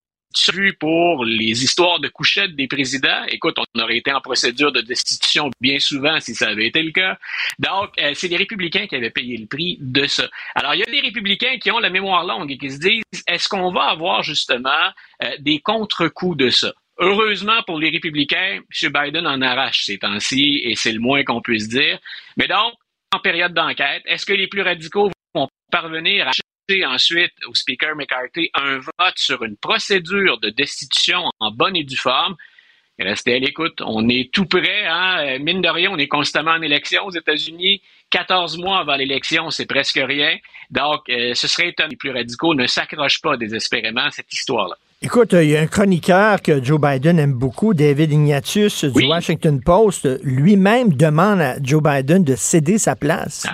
[0.80, 5.50] pour les histoires de couchettes des présidents, écoute, on aurait été en procédure de destitution
[5.60, 7.18] bien souvent si ça avait été le cas.
[7.60, 10.28] Donc, euh, c'est les républicains qui avaient payé le prix de ça.
[10.56, 13.04] Alors, il y a des républicains qui ont la mémoire longue et qui se disent,
[13.28, 14.70] est-ce qu'on va avoir justement
[15.24, 16.74] euh, des contre-coups de ça?
[17.00, 18.92] Heureusement pour les républicains, M.
[18.92, 22.00] Biden en arrache ces temps-ci et c'est le moins qu'on puisse dire.
[22.38, 22.74] Mais donc,
[23.14, 26.32] en période d'enquête, est-ce que les plus radicaux vont parvenir à
[26.86, 31.98] ensuite au Speaker McCarthy un vote sur une procédure de destitution en bonne et due
[31.98, 32.36] forme?
[33.00, 33.82] Restez à l'écoute.
[33.86, 35.18] On est tout près, hein?
[35.20, 37.82] Euh, Mine de rien, on est constamment en élection aux États-Unis.
[38.10, 40.36] 14 mois avant l'élection, c'est presque rien.
[40.72, 44.76] Donc, euh, ce serait étonnant les plus radicaux ne s'accrochent pas désespérément à cette histoire-là.
[45.04, 49.62] Écoute, il y a un chroniqueur que Joe Biden aime beaucoup, David Ignatius du Washington
[49.62, 50.08] Post.
[50.24, 53.46] Lui-même demande à Joe Biden de céder sa place.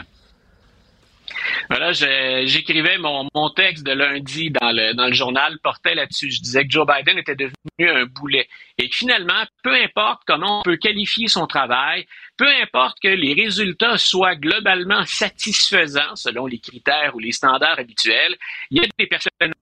[1.69, 6.31] Voilà, je- j'écrivais mon, mon texte de lundi dans le, dans le journal, portait là-dessus.
[6.31, 10.59] Je disais que Joe Biden était devenu un boulet et que finalement, peu importe comment
[10.59, 12.05] on peut qualifier son travail,
[12.37, 18.35] peu importe que les résultats soient globalement satisfaisants selon les critères ou les standards habituels,
[18.71, 19.53] il y a des personnes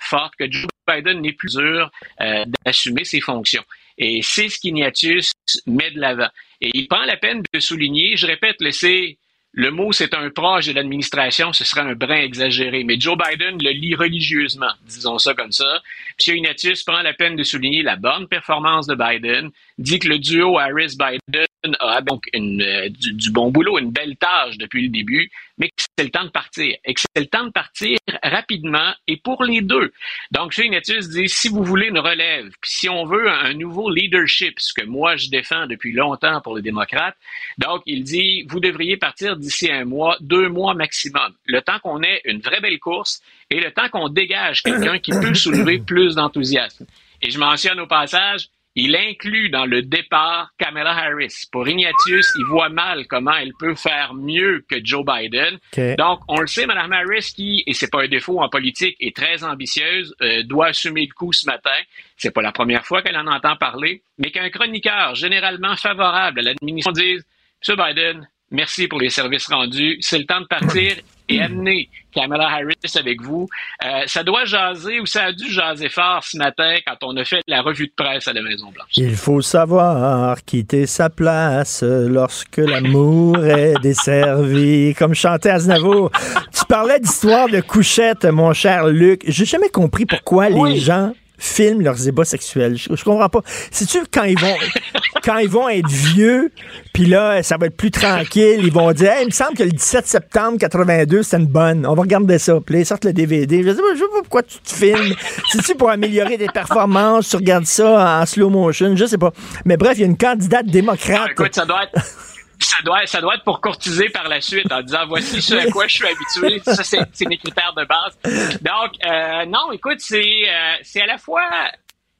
[0.00, 3.64] fortes que Joe Biden n'est plus dur euh, d'assumer ses fonctions.
[3.98, 5.32] Et c'est ce qu'Ignatius
[5.66, 6.28] met de l'avant.
[6.60, 9.18] Et il prend la peine de souligner, je répète, laisser
[9.56, 12.82] le mot, c'est un proche de l'administration, ce serait un brin exagéré.
[12.82, 15.80] Mais Joe Biden le lit religieusement, disons ça comme ça.
[16.26, 16.36] M.
[16.36, 20.58] Ignatius prend la peine de souligner la bonne performance de Biden, dit que le duo
[20.58, 25.84] Harris-Biden a donc euh, du bon boulot, une belle tâche depuis le début, mais que
[25.96, 26.76] c'est le temps de partir.
[26.84, 29.92] Et que c'est le temps de partir rapidement et pour les deux.
[30.30, 30.66] Donc, M.
[30.66, 34.72] Ignatius dit, si vous voulez une relève, puis si on veut un nouveau leadership, ce
[34.74, 37.16] que moi je défends depuis longtemps pour les démocrates,
[37.58, 41.34] donc il dit, vous devriez partir d'ici un mois, deux mois maximum.
[41.46, 45.12] Le temps qu'on ait une vraie belle course et le temps qu'on dégage quelqu'un qui
[45.12, 46.86] peut soulever plus d'enthousiasme.
[47.22, 51.44] Et je mentionne au passage, il inclut dans le départ Kamala Harris.
[51.52, 55.58] Pour Ignatius, il voit mal comment elle peut faire mieux que Joe Biden.
[55.96, 59.14] Donc, on le sait, Mme Harris, qui, et c'est pas un défaut en politique, est
[59.14, 61.70] très ambitieuse, euh, doit assumer le coup ce matin.
[62.16, 66.42] C'est pas la première fois qu'elle en entend parler, mais qu'un chroniqueur généralement favorable à
[66.42, 67.24] l'administration dise,
[67.68, 67.76] M.
[67.76, 70.96] Biden, merci pour les services rendus, c'est le temps de partir
[71.28, 73.48] et amener Kamala Harris avec vous.
[73.84, 77.24] Euh, ça doit jaser ou ça a dû jaser fort ce matin quand on a
[77.24, 78.90] fait la revue de presse à la Maison-Blanche.
[78.96, 86.10] Il faut savoir quitter sa place lorsque l'amour est desservi, comme chantait Aznavour.
[86.52, 89.22] Tu parlais d'histoire de couchette, mon cher Luc.
[89.26, 91.12] J'ai jamais compris pourquoi les gens
[91.44, 92.76] filment leurs ébats sexuels.
[92.76, 93.42] Je, je comprends pas.
[93.70, 94.56] C'est-tu quand ils vont
[95.24, 96.50] quand ils vont être vieux,
[96.92, 99.62] puis là, ça va être plus tranquille, ils vont dire, Hey, il me semble que
[99.62, 101.86] le 17 septembre 82, c'était une bonne.
[101.86, 102.58] On va regarder ça.
[102.64, 103.62] Puis là, ils sortent le DVD.
[103.62, 105.14] Je sais pas, je sais pas pourquoi tu te filmes.
[105.50, 107.28] C'est-tu pour améliorer tes performances?
[107.28, 108.96] Tu regardes ça en slow motion?
[108.96, 109.32] Je sais pas.
[109.64, 111.20] Mais bref, il y a une candidate démocrate.
[111.28, 112.33] Ah, écoute, ça doit être.
[112.60, 115.70] Ça doit, ça doit être pour courtiser par la suite en disant voici ce à
[115.70, 116.60] quoi je suis habitué.
[116.64, 118.18] Ça, c'est mes critères de base.
[118.62, 121.42] Donc, euh, non, écoute, c'est euh, c'est à la fois.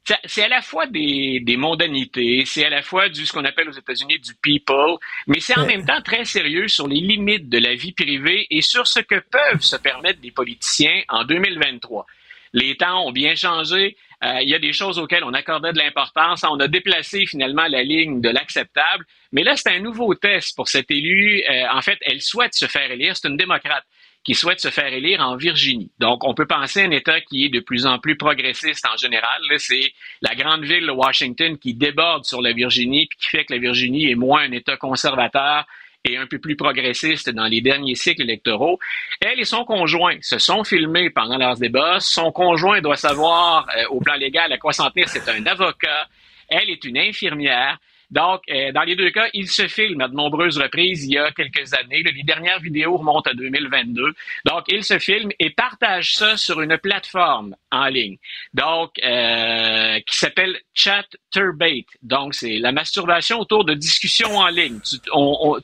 [0.04, 3.44] c'est- C'est à la fois des, des mondanités, c'est à la fois du ce qu'on
[3.44, 4.96] appelle aux États-Unis du people,
[5.26, 8.60] mais c'est en même temps très sérieux sur les limites de la vie privée et
[8.60, 12.04] sur ce que peuvent se permettre des politiciens en 2023.
[12.52, 13.96] Les temps ont bien changé.
[14.22, 16.44] Euh, il y a des choses auxquelles on accordait de l'importance.
[16.48, 19.04] On a déplacé finalement la ligne de l'acceptable.
[19.34, 21.42] Mais là, c'est un nouveau test pour cet élu.
[21.50, 23.16] Euh, en fait, elle souhaite se faire élire.
[23.16, 23.84] C'est une démocrate
[24.22, 25.90] qui souhaite se faire élire en Virginie.
[25.98, 28.96] Donc, on peut penser à un État qui est de plus en plus progressiste en
[28.96, 29.42] général.
[29.58, 29.92] C'est
[30.22, 33.58] la grande ville de Washington qui déborde sur la Virginie, puis qui fait que la
[33.58, 35.66] Virginie est moins un État conservateur
[36.04, 38.78] et un peu plus progressiste dans les derniers cycles électoraux.
[39.20, 41.98] Elle et son conjoint se sont filmés pendant leurs débats.
[41.98, 45.08] Son conjoint doit savoir, euh, au plan légal, à quoi s'en tenir.
[45.08, 46.06] C'est un avocat.
[46.48, 47.78] Elle est une infirmière.
[48.10, 51.18] Donc, euh, dans les deux cas, il se filme à de nombreuses reprises il y
[51.18, 52.02] a quelques années.
[52.02, 54.14] Les dernières vidéos remontent à 2022.
[54.44, 58.16] Donc, il se filme et partage ça sur une plateforme en ligne.
[58.52, 61.86] Donc, euh, qui s'appelle Chat Turbate.
[62.02, 64.78] Donc, c'est la masturbation autour de discussions en ligne.
[64.80, 64.96] Tu,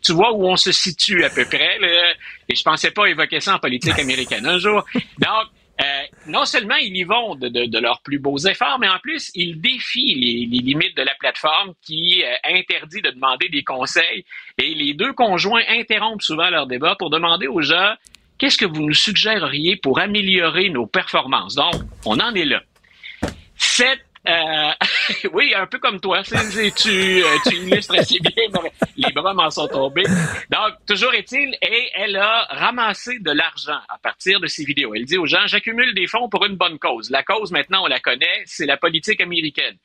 [0.03, 1.79] tu, vois où on se situe à peu près.
[1.79, 2.15] Là,
[2.49, 4.85] et je pensais pas évoquer ça en politique américaine un jour.
[5.19, 5.49] Donc,
[5.81, 8.99] euh, non seulement ils y vont de, de, de, leurs plus beaux efforts, mais en
[8.99, 13.65] plus, ils défient les, les limites de la plateforme qui euh, interdit de demander des
[13.65, 14.25] conseils.
[14.59, 17.95] Et les deux conjoints interrompent souvent leur débat pour demander aux gens
[18.39, 21.55] qu'est-ce que vous nous suggéreriez pour améliorer nos performances?
[21.55, 21.75] Donc,
[22.05, 22.63] on en est là.
[24.29, 24.73] Euh,
[25.33, 26.23] oui, un peu comme toi.
[26.23, 28.45] tu, euh, tu illustres assez bien.
[28.97, 30.05] Les bras m'en sont tombés.
[30.51, 34.95] Donc, toujours est-il, et elle a ramassé de l'argent à partir de ces vidéos.
[34.95, 37.11] Elle dit aux gens, j'accumule des fonds pour une bonne cause.
[37.11, 39.77] La cause, maintenant, on la connaît, c'est la politique américaine.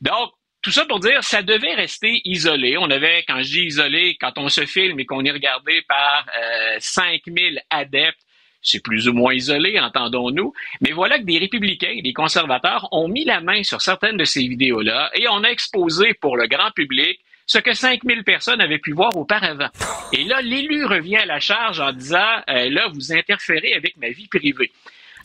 [0.00, 2.78] Donc, tout ça pour dire, ça devait rester isolé.
[2.78, 6.26] On avait, quand je dis isolé, quand on se filme et qu'on est regardé par
[6.36, 8.23] euh, 5000 adeptes
[8.64, 10.52] c'est plus ou moins isolé, entendons-nous.
[10.80, 14.24] Mais voilà que des républicains et des conservateurs ont mis la main sur certaines de
[14.24, 18.78] ces vidéos-là et on a exposé pour le grand public ce que 5000 personnes avaient
[18.78, 19.68] pu voir auparavant.
[20.12, 24.08] Et là, l'élu revient à la charge en disant, euh, là, vous interférez avec ma
[24.08, 24.72] vie privée.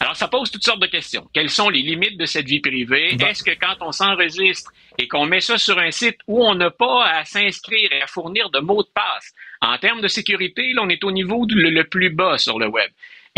[0.01, 1.27] Alors, ça pose toutes sortes de questions.
[1.33, 3.17] Quelles sont les limites de cette vie privée?
[3.21, 6.71] Est-ce que quand on s'enregistre et qu'on met ça sur un site où on n'a
[6.71, 10.83] pas à s'inscrire et à fournir de mots de passe, en termes de sécurité, là,
[10.85, 12.89] on est au niveau le plus bas sur le web.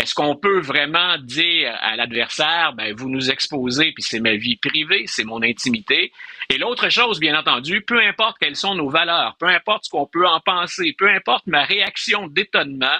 [0.02, 4.56] Est-ce qu'on peut vraiment dire à l'adversaire, ben, vous nous exposez, puis c'est ma vie
[4.56, 6.10] privée, c'est mon intimité?
[6.50, 10.06] Et l'autre chose, bien entendu, peu importe quelles sont nos valeurs, peu importe ce qu'on
[10.06, 12.96] peut en penser, peu importe ma réaction d'étonnement,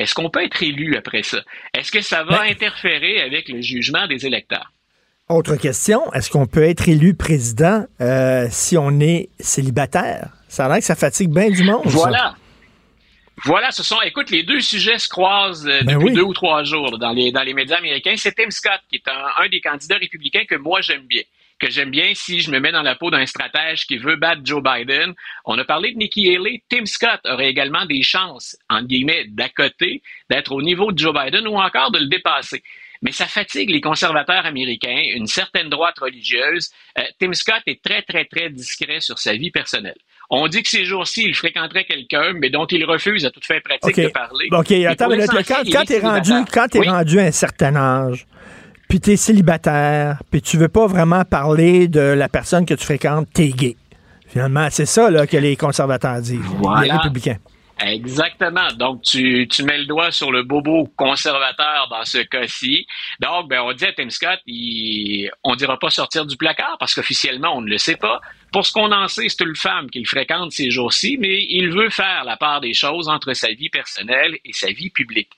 [0.00, 1.38] est-ce qu'on peut être élu après ça?
[1.72, 4.72] Est-ce que ça va ben- interférer avec le jugement des électeurs?
[5.28, 10.30] Autre question, est-ce qu'on peut être élu président euh, si on est célibataire?
[10.48, 11.82] Ça a l'air que ça fatigue bien du monde.
[11.84, 12.34] Voilà.
[13.44, 16.62] Voilà, ce sont, écoute, les deux sujets se croisent euh, ben depuis deux ou trois
[16.62, 18.14] jours dans, les, dans les médias américains.
[18.16, 21.22] C'est Tim Scott, qui est un, des candidats républicains que moi j'aime bien
[21.60, 24.42] que j'aime bien si je me mets dans la peau d'un stratège qui veut battre
[24.44, 25.14] Joe Biden.
[25.44, 26.62] On a parlé de Nikki Haley.
[26.68, 31.14] Tim Scott aurait également des chances, entre guillemets, d'à côté, d'être au niveau de Joe
[31.14, 32.62] Biden ou encore de le dépasser.
[33.02, 36.70] Mais ça fatigue les conservateurs américains, une certaine droite religieuse.
[36.98, 39.98] Euh, Tim Scott est très, très, très discret sur sa vie personnelle.
[40.30, 43.58] On dit que ces jours-ci, il fréquenterait quelqu'un, mais dont il refuse à toute fin
[43.60, 44.48] pratique de parler.
[44.52, 48.26] OK, attends, mais quand, quand tu es rendu, quand es rendu à un certain âge,
[48.88, 52.84] puis tu es célibataire, puis tu veux pas vraiment parler de la personne que tu
[52.84, 53.76] fréquentes, t'es gay.
[54.28, 56.40] Finalement, c'est ça là, que les conservateurs disent,
[56.82, 57.36] les républicains.
[57.80, 58.68] Exactement.
[58.76, 62.86] Donc, tu, tu mets le doigt sur le bobo conservateur dans ce cas-ci.
[63.18, 66.94] Donc, ben, on dit à Tim Scott, il, on dira pas sortir du placard parce
[66.94, 68.20] qu'officiellement, on ne le sait pas.
[68.52, 71.90] Pour ce qu'on en sait, c'est une femme qu'il fréquente ces jours-ci, mais il veut
[71.90, 75.30] faire la part des choses entre sa vie personnelle et sa vie publique.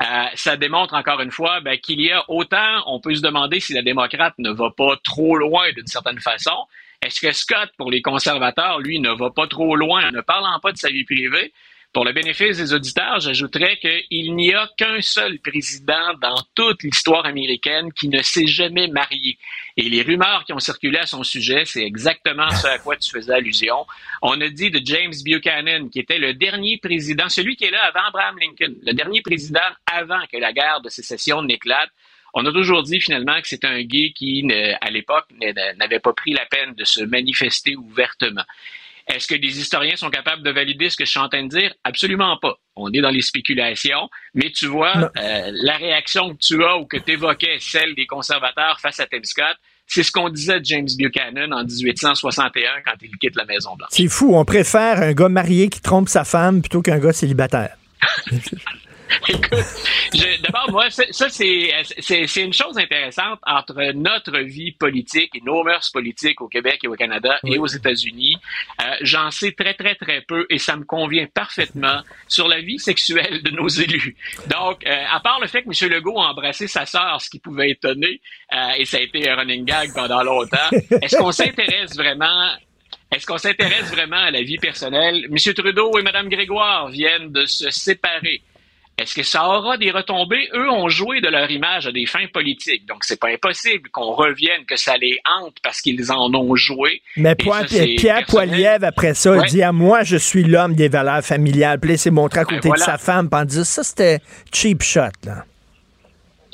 [0.00, 3.60] Euh, ça démontre encore une fois ben, qu'il y a autant, on peut se demander
[3.60, 6.66] si la démocrate ne va pas trop loin d'une certaine façon.
[7.02, 10.58] Est-ce que Scott, pour les conservateurs, lui, ne va pas trop loin en ne parlant
[10.60, 11.52] pas de sa vie privée?
[11.94, 17.24] Pour le bénéfice des auditeurs, j'ajouterais qu'il n'y a qu'un seul président dans toute l'histoire
[17.24, 19.38] américaine qui ne s'est jamais marié.
[19.76, 23.08] Et les rumeurs qui ont circulé à son sujet, c'est exactement ce à quoi tu
[23.08, 23.86] faisais allusion.
[24.22, 27.84] On a dit de James Buchanan, qui était le dernier président, celui qui est là
[27.84, 31.90] avant Abraham Lincoln, le dernier président avant que la guerre de sécession n'éclate.
[32.34, 34.44] On a toujours dit finalement que c'est un gay qui,
[34.80, 35.26] à l'époque,
[35.76, 38.42] n'avait pas pris la peine de se manifester ouvertement.
[39.06, 41.48] Est-ce que des historiens sont capables de valider ce que je suis en train de
[41.48, 41.74] dire?
[41.84, 42.54] Absolument pas.
[42.74, 46.86] On est dans les spéculations, mais tu vois, euh, la réaction que tu as ou
[46.86, 49.56] que tu évoquais, celle des conservateurs face à Tim Scott,
[49.86, 53.90] c'est ce qu'on disait de James Buchanan en 1861 quand il quitte la Maison-Blanche.
[53.92, 57.76] C'est fou, on préfère un gars marié qui trompe sa femme plutôt qu'un gars célibataire.
[59.28, 65.90] Écoute, d'abord, moi, ça, c'est une chose intéressante entre notre vie politique et nos mœurs
[65.90, 68.36] politiques au Québec et au Canada et aux États-Unis.
[68.80, 72.78] Euh, j'en sais très, très, très peu et ça me convient parfaitement sur la vie
[72.78, 74.16] sexuelle de nos élus.
[74.48, 75.90] Donc, euh, à part le fait que M.
[75.90, 78.20] Legault a embrassé sa sœur, ce qui pouvait étonner,
[78.52, 80.70] euh, et ça a été un running gag pendant longtemps,
[81.02, 82.50] est-ce qu'on s'intéresse vraiment
[83.14, 85.26] est-ce qu'on s'intéresse vraiment à la vie personnelle?
[85.30, 85.54] M.
[85.54, 88.42] Trudeau et Mme Grégoire viennent de se séparer.
[88.96, 90.48] Est-ce que ça aura des retombées?
[90.54, 92.86] Eux ont joué de leur image à des fins politiques.
[92.86, 97.02] Donc, c'est pas impossible qu'on revienne, que ça les hante parce qu'ils en ont joué.
[97.16, 101.80] Mais Pierre, Poilievre, après ça, dit à moi, je suis l'homme des valeurs familiales.
[101.80, 104.20] Puis s'est montré à ben côté de sa femme, dit, ça, c'était
[104.52, 105.44] cheap shot, là.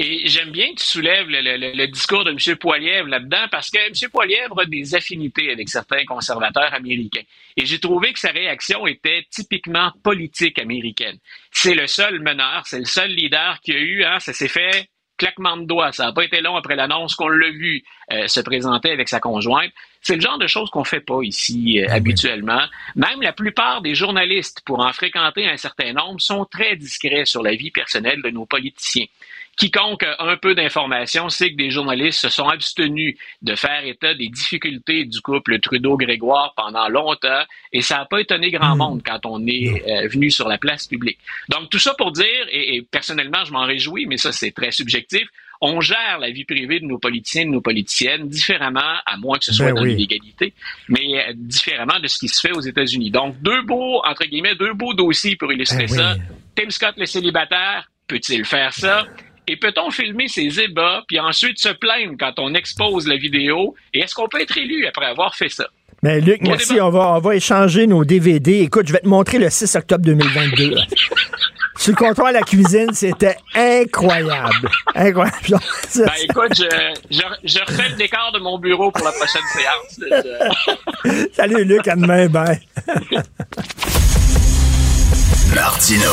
[0.02, 2.56] Et j'aime bien que tu soulèves le, discours de M.
[2.56, 4.10] Poilievre là-dedans parce que M.
[4.10, 7.20] Poilievre a des affinités avec certains conservateurs américains.
[7.58, 11.18] Et j'ai trouvé que sa réaction était typiquement politique américaine.
[11.52, 14.88] C'est le seul meneur, c'est le seul leader qui a eu, hein, ça s'est fait
[15.18, 15.92] claquement de doigts.
[15.92, 19.20] Ça n'a pas été long après l'annonce qu'on l'a vu euh, se présenter avec sa
[19.20, 19.70] conjointe.
[20.00, 22.62] C'est le genre de choses qu'on fait pas ici euh, ah habituellement.
[22.96, 27.42] Même la plupart des journalistes, pour en fréquenter un certain nombre, sont très discrets sur
[27.42, 29.04] la vie personnelle de nos politiciens.
[29.60, 34.14] Quiconque a un peu d'informations sait que des journalistes se sont abstenus de faire état
[34.14, 38.78] des difficultés du couple Trudeau-Grégoire pendant longtemps et ça n'a pas étonné grand hmm.
[38.78, 41.18] monde quand on est euh, venu sur la place publique.
[41.50, 45.28] Donc tout ça pour dire, et, personnellement je m'en réjouis, mais ça c'est très subjectif,
[45.60, 49.36] on gère la vie privée de nos politiciens et de nos politiciennes différemment, à moins
[49.36, 50.54] que ce soit ben dans l'illégalité,
[50.88, 53.10] mais euh, différemment de ce qui se fait aux États-Unis.
[53.10, 56.16] Donc, deux beaux, entre guillemets, deux beaux dossiers pour illustrer ben ça.
[56.56, 59.06] Tim Scott, le célibataire, peut-il faire ça?
[59.50, 63.74] Et peut-on filmer ces ébats, puis ensuite se plaindre quand on expose la vidéo?
[63.92, 65.66] Et est-ce qu'on peut être élu après avoir fait ça?
[66.04, 66.80] Mais Luc, merci.
[66.80, 68.60] On va, on va échanger nos DVD.
[68.60, 70.76] Écoute, je vais te montrer le 6 octobre 2022.
[71.76, 74.70] Sur le comptoir à la cuisine, c'était incroyable.
[74.94, 75.58] Incroyable.
[75.96, 81.26] ben écoute, je, je, refais le décor de mon bureau pour la prochaine séance.
[81.32, 82.60] Salut Luc, à demain, bye.
[85.52, 86.12] Martino.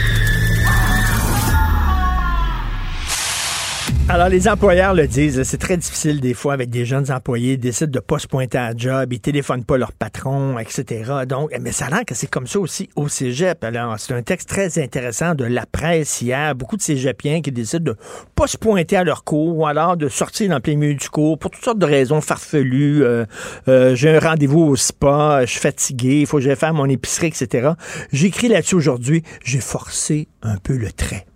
[4.09, 7.59] Alors, les employeurs le disent, c'est très difficile des fois avec des jeunes employés, ils
[7.59, 11.25] décident de pas se pointer à la job, ils téléphonent pas leur patron, etc.
[11.25, 13.63] Donc, mais ça a l'air que c'est comme ça aussi au cégep.
[13.63, 16.55] Alors, c'est un texte très intéressant de la presse hier.
[16.55, 17.97] Beaucoup de cégepiens qui décident de
[18.35, 21.09] pas se pointer à leur cours ou alors de sortir dans le plein milieu du
[21.09, 23.03] cours pour toutes sortes de raisons farfelues.
[23.03, 23.25] Euh,
[23.69, 26.89] euh, j'ai un rendez-vous au spa, je suis fatigué, il faut que j'aille faire mon
[26.89, 27.69] épicerie, etc.
[28.11, 31.27] J'ai écrit là-dessus aujourd'hui, j'ai forcé un peu le trait.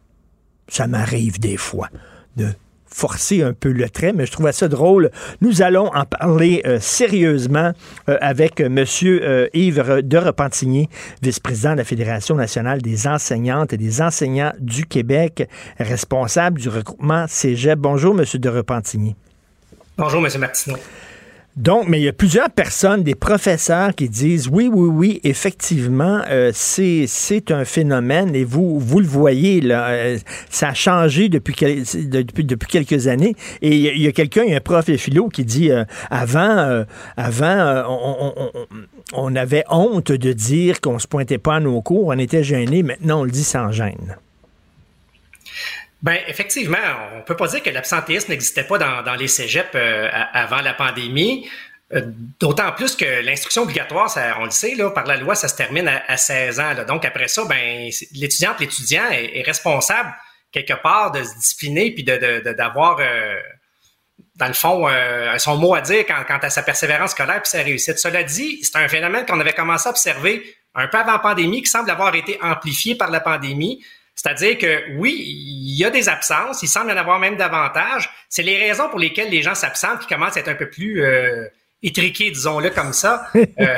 [0.68, 1.90] Ça m'arrive des fois
[2.36, 2.48] de
[2.96, 5.12] forcer un peu le trait, mais je trouvais ça drôle.
[5.42, 7.74] Nous allons en parler euh, sérieusement
[8.08, 8.86] euh, avec euh, M.
[9.54, 10.88] Yves de Repentigny,
[11.22, 17.26] vice-président de la Fédération nationale des enseignantes et des enseignants du Québec, responsable du regroupement
[17.28, 17.78] Cégep.
[17.78, 18.26] Bonjour, M.
[18.34, 19.16] de Repentigny.
[19.98, 20.40] Bonjour, M.
[20.40, 20.78] Martineau.
[21.56, 26.22] Donc, mais il y a plusieurs personnes, des professeurs qui disent oui, oui, oui, effectivement,
[26.28, 30.18] euh, c'est un phénomène et vous vous le voyez là, euh,
[30.50, 33.36] ça a changé depuis, depuis, depuis quelques années.
[33.62, 36.84] Et il y a, quelqu'un, un prof de philo qui dit euh, avant,
[37.16, 38.52] avant, on, on,
[39.14, 42.84] on, avait honte de dire qu'on se pointait pas à nos cours, on était gêné.
[42.84, 44.18] Maintenant, on le dit sans gêne.
[46.06, 46.78] Ben effectivement,
[47.16, 51.50] on peut pas dire que l'absentéisme n'existait pas dans, les cégeps euh, avant la pandémie.
[51.94, 52.02] Euh,
[52.40, 55.88] d'autant plus que l'instruction obligatoire, on le sait, là, par la loi, ça se termine
[55.88, 56.74] à, 16 ans.
[56.88, 60.14] Donc après ça, ben l'étudiante, l'étudiant est, responsable
[60.52, 63.40] quelque part de se discipliner puis de, d'avoir euh,
[64.36, 64.88] dans le fond,
[65.40, 67.98] son mot à dire quant, à sa persévérance scolaire puis sa réussite.
[67.98, 70.44] Cela dit, c'est un phénomène qu'on avait commencé à observer
[70.76, 73.84] un peu avant la pandémie, qui semble avoir été amplifié par la pandémie.
[74.16, 78.10] C'est-à-dire que oui, il y a des absences, il semble y en avoir même davantage.
[78.30, 81.04] C'est les raisons pour lesquelles les gens s'absentent qui commencent à être un peu plus
[81.04, 81.48] euh,
[81.86, 83.28] étriqués, disons-le comme ça.
[83.60, 83.78] Euh,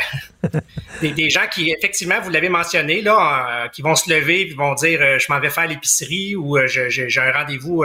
[1.01, 4.73] des, gens qui, effectivement, vous l'avez mentionné, là, euh, qui vont se lever et vont
[4.75, 7.83] dire euh, je m'en vais faire l'épicerie ou j'ai un rendez-vous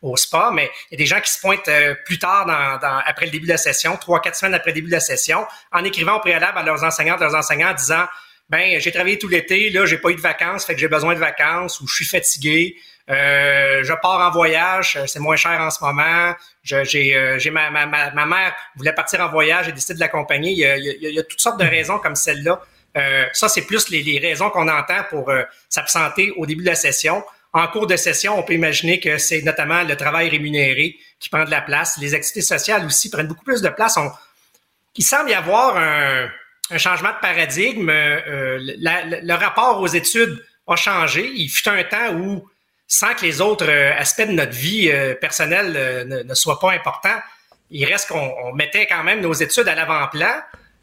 [0.00, 1.70] au spa, mais il y a des gens qui se pointent
[2.06, 4.88] plus tard dans, après le début de la session, trois, quatre semaines après le début
[4.88, 8.06] de la session, en écrivant au préalable à leurs enseignantes, leurs enseignants, en disant
[8.50, 11.14] ben j'ai travaillé tout l'été, là j'ai pas eu de vacances, fait que j'ai besoin
[11.14, 12.76] de vacances ou je suis fatigué.
[13.10, 16.34] Euh, je pars en voyage, euh, c'est moins cher en ce moment.
[16.62, 20.52] J'ai euh, ma, ma, ma, mère voulait partir en voyage, j'ai décidé de l'accompagner.
[20.52, 22.60] Il, il, y a toutes sortes de raisons comme celle-là.
[22.96, 25.32] Euh, ça, c'est plus les, les, raisons qu'on entend pour
[25.68, 27.24] s'absenter au début de la session.
[27.54, 31.44] En cours de session, on peut imaginer que c'est notamment le travail rémunéré qui prend
[31.44, 31.96] de la place.
[31.98, 33.96] Les activités sociales aussi prennent beaucoup plus de place.
[33.96, 34.10] On,
[34.96, 36.28] il semble y avoir un,
[36.70, 37.88] un changement de paradigme.
[37.90, 41.30] Euh, le rapport aux études a changé.
[41.34, 42.48] Il fut un temps où,
[42.86, 47.18] sans que les autres euh, aspects de notre vie euh, personnelle ne, soient pas importants,
[47.70, 50.40] il reste qu'on mettait quand même nos études à l'avant-plan.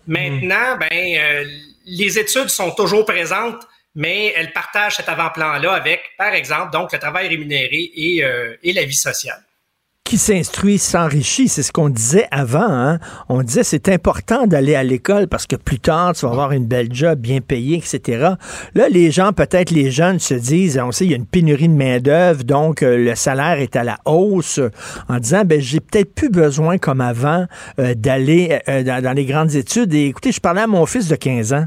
[0.07, 0.79] Maintenant, mm.
[0.79, 1.47] ben,
[1.85, 3.61] les études sont toujours présentes,
[3.95, 8.23] mais elles partagent cet avant-plan-là avec, par exemple, donc le travail rémunéré et,
[8.61, 9.41] et la vie sociale.
[10.05, 11.47] Qui s'instruit s'enrichit.
[11.49, 12.69] C'est ce qu'on disait avant.
[12.69, 12.99] Hein?
[13.27, 16.67] On disait c'est important d'aller à l'école parce que plus tard, tu vas avoir une
[16.67, 18.29] belle job bien payée, etc.
[18.75, 21.67] Là, les gens, peut-être les jeunes, se disent, on sait, il y a une pénurie
[21.67, 24.59] de main-d'œuvre, donc euh, le salaire est à la hausse,
[25.09, 27.47] en disant, ben, j'ai peut-être plus besoin, comme avant,
[27.79, 29.91] euh, d'aller euh, dans, dans les grandes études.
[29.95, 31.65] Et écoutez, je parlais à mon fils de 15 ans.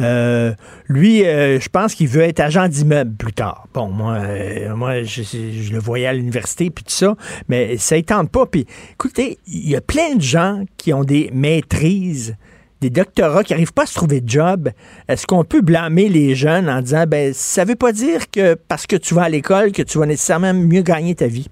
[0.00, 0.52] Euh,
[0.88, 3.66] lui, euh, je pense qu'il veut être agent d'immeuble plus tard.
[3.72, 7.16] Bon, moi, euh, moi je, le voyais à l'université, puis tout ça,
[7.48, 8.46] mais ça ne tente pas.
[8.46, 12.36] Puis, écoutez, il y a plein de gens qui ont des maîtrises
[12.82, 14.68] des doctorats qui n'arrivent pas à se trouver de job,
[15.08, 18.86] est-ce qu'on peut blâmer les jeunes en disant, ben, ça veut pas dire que parce
[18.86, 21.48] que tu vas à l'école, que tu vas nécessairement mieux gagner ta vie?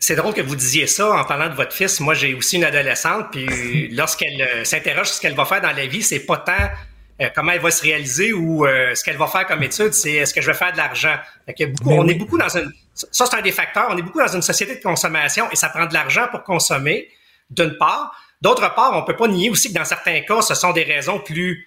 [0.00, 2.00] C'est drôle que vous disiez ça en parlant de votre fils.
[2.00, 5.86] Moi, j'ai aussi une adolescente, puis lorsqu'elle s'interroge sur ce qu'elle va faire dans la
[5.86, 6.52] vie, c'est pas tant
[7.20, 10.12] euh, comment elle va se réaliser ou euh, ce qu'elle va faire comme étude, c'est
[10.12, 11.16] est-ce que je vais faire de l'argent?
[11.86, 13.86] on est beaucoup dans une, ça c'est un des facteurs.
[13.90, 17.08] On est beaucoup dans une société de consommation et ça prend de l'argent pour consommer,
[17.48, 18.14] d'une part.
[18.42, 21.18] D'autre part, on peut pas nier aussi que dans certains cas, ce sont des raisons
[21.18, 21.66] plus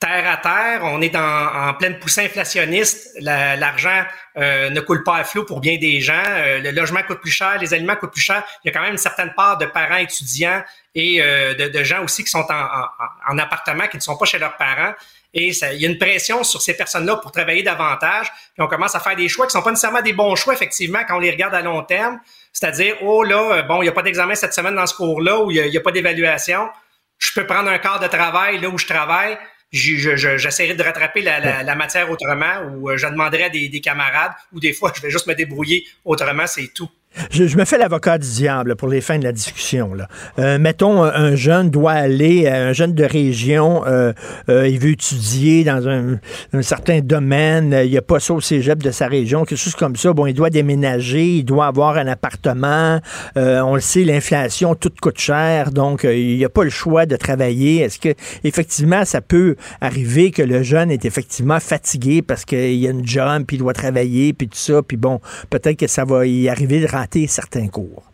[0.00, 0.80] terre à terre.
[0.84, 3.10] On est en pleine poussée inflationniste.
[3.20, 4.04] L'argent
[4.38, 6.22] euh, ne coule pas à flot pour bien des gens.
[6.62, 8.42] le logement coûte plus cher, les aliments coûtent plus cher.
[8.64, 10.62] Il y a quand même une certaine part de parents étudiants
[10.96, 14.56] et euh, de, gens aussi qui sont en, appartement, qui ne sont pas chez leurs
[14.56, 14.94] parents.
[15.34, 18.32] Et ça, il y a une pression sur ces personnes-là pour travailler davantage.
[18.54, 21.00] Puis on commence à faire des choix qui sont pas nécessairement des bons choix, effectivement,
[21.06, 22.18] quand on les regarde à long terme.
[22.50, 25.38] C'est-à-dire, oh là, euh, bon, il n'y a pas d'examen cette semaine dans ce cours-là,
[25.40, 26.70] ou il n'y a, pas d'évaluation.
[27.18, 29.36] Je peux prendre un quart de travail là où je travaille.
[29.72, 34.94] J'essaierai de rattraper la, matière autrement, ou euh, je demanderai des camarades, ou des fois,
[34.96, 36.88] je vais juste me débrouiller autrement, c'est tout.
[37.30, 39.94] Je, me fais l'avocat du diable pour les fins de la discussion.
[39.94, 40.08] Là.
[40.38, 44.12] Euh, mettons, un jeune doit aller, un jeune de région, euh,
[44.48, 46.18] euh, il veut étudier dans un,
[46.62, 49.96] certain domaine, il n'y a pas ça au cégep de sa région, quelque chose comme
[49.96, 50.12] ça.
[50.12, 53.00] Bon, il doit déménager, il doit avoir un appartement.
[53.36, 57.16] on le sait, l'inflation, tout coûte cher, donc il n'y a pas le choix de
[57.16, 57.80] travailler.
[57.80, 58.14] Est-ce que,
[58.44, 63.06] effectivement, ça peut arriver que le jeune est effectivement fatigué parce qu'il y a une
[63.06, 65.20] job, puis il doit travailler, puis tout ça, puis bon,
[65.50, 66.86] peut-être que ça va y arriver de
[67.28, 68.04] certains cours?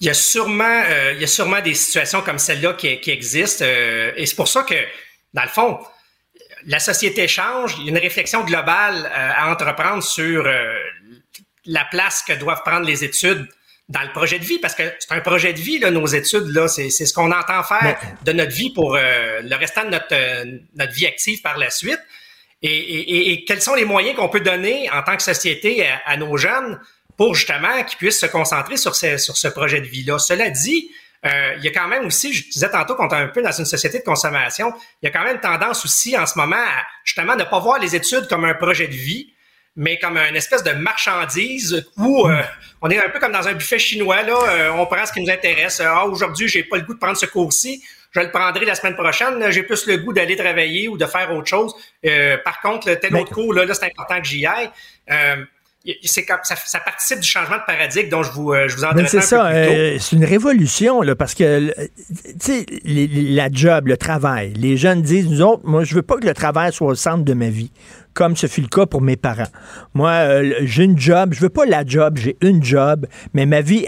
[0.00, 3.64] Il y a sûrement, euh, il y a sûrement des situations comme celle-là qui, existent.
[3.66, 4.74] Euh, et c'est pour ça que,
[5.32, 5.78] dans le fond,
[6.66, 7.76] la société change.
[7.78, 10.46] Il y a une réflexion globale euh, à entreprendre sur
[11.66, 13.48] la place que doivent prendre les études
[13.88, 16.48] dans le projet de vie, parce que c'est un projet de vie, là, nos études,
[16.48, 20.44] là, c'est, ce qu'on entend faire de notre vie pour le restant de notre,
[20.74, 22.00] notre vie active par la suite.
[22.62, 26.78] Et, quels sont les moyens qu'on peut donner en tant que société à nos jeunes
[27.16, 30.18] pour justement qu'ils puissent se concentrer sur, ce, sur ce projet de vie-là.
[30.18, 30.90] Cela dit,
[31.24, 33.52] euh, il y a quand même aussi, je disais tantôt qu'on est un peu dans
[33.52, 34.72] une société de consommation,
[35.02, 37.78] il y a quand même tendance aussi en ce moment à justement ne pas voir
[37.78, 39.32] les études comme un projet de vie,
[39.76, 42.42] mais comme une espèce de marchandise où euh,
[42.82, 45.22] on est un peu comme dans un buffet chinois, là, euh, on prend ce qui
[45.22, 45.80] nous intéresse.
[45.80, 47.82] Ah, aujourd'hui, j'ai pas le goût de prendre ce cours-ci,
[48.12, 49.50] je le prendrai la semaine prochaine.
[49.50, 51.74] J'ai plus le goût d'aller travailler ou de faire autre chose.
[52.44, 54.70] par contre, tel autre cours, là, là c'est important que j'y aille
[56.02, 58.92] c'est ça, ça, participe du changement de paradigme dont je vous, euh, je vous en
[59.06, 64.54] C'est ça, euh, c'est une révolution, là, parce que, tu sais, la job, le travail,
[64.54, 67.24] les jeunes disent, nous autres, moi, je veux pas que le travail soit au centre
[67.24, 67.70] de ma vie
[68.14, 69.42] comme ce fut le cas pour mes parents.
[69.92, 73.60] Moi, euh, j'ai une job, je veux pas la job, j'ai une job, mais ma
[73.60, 73.84] vie,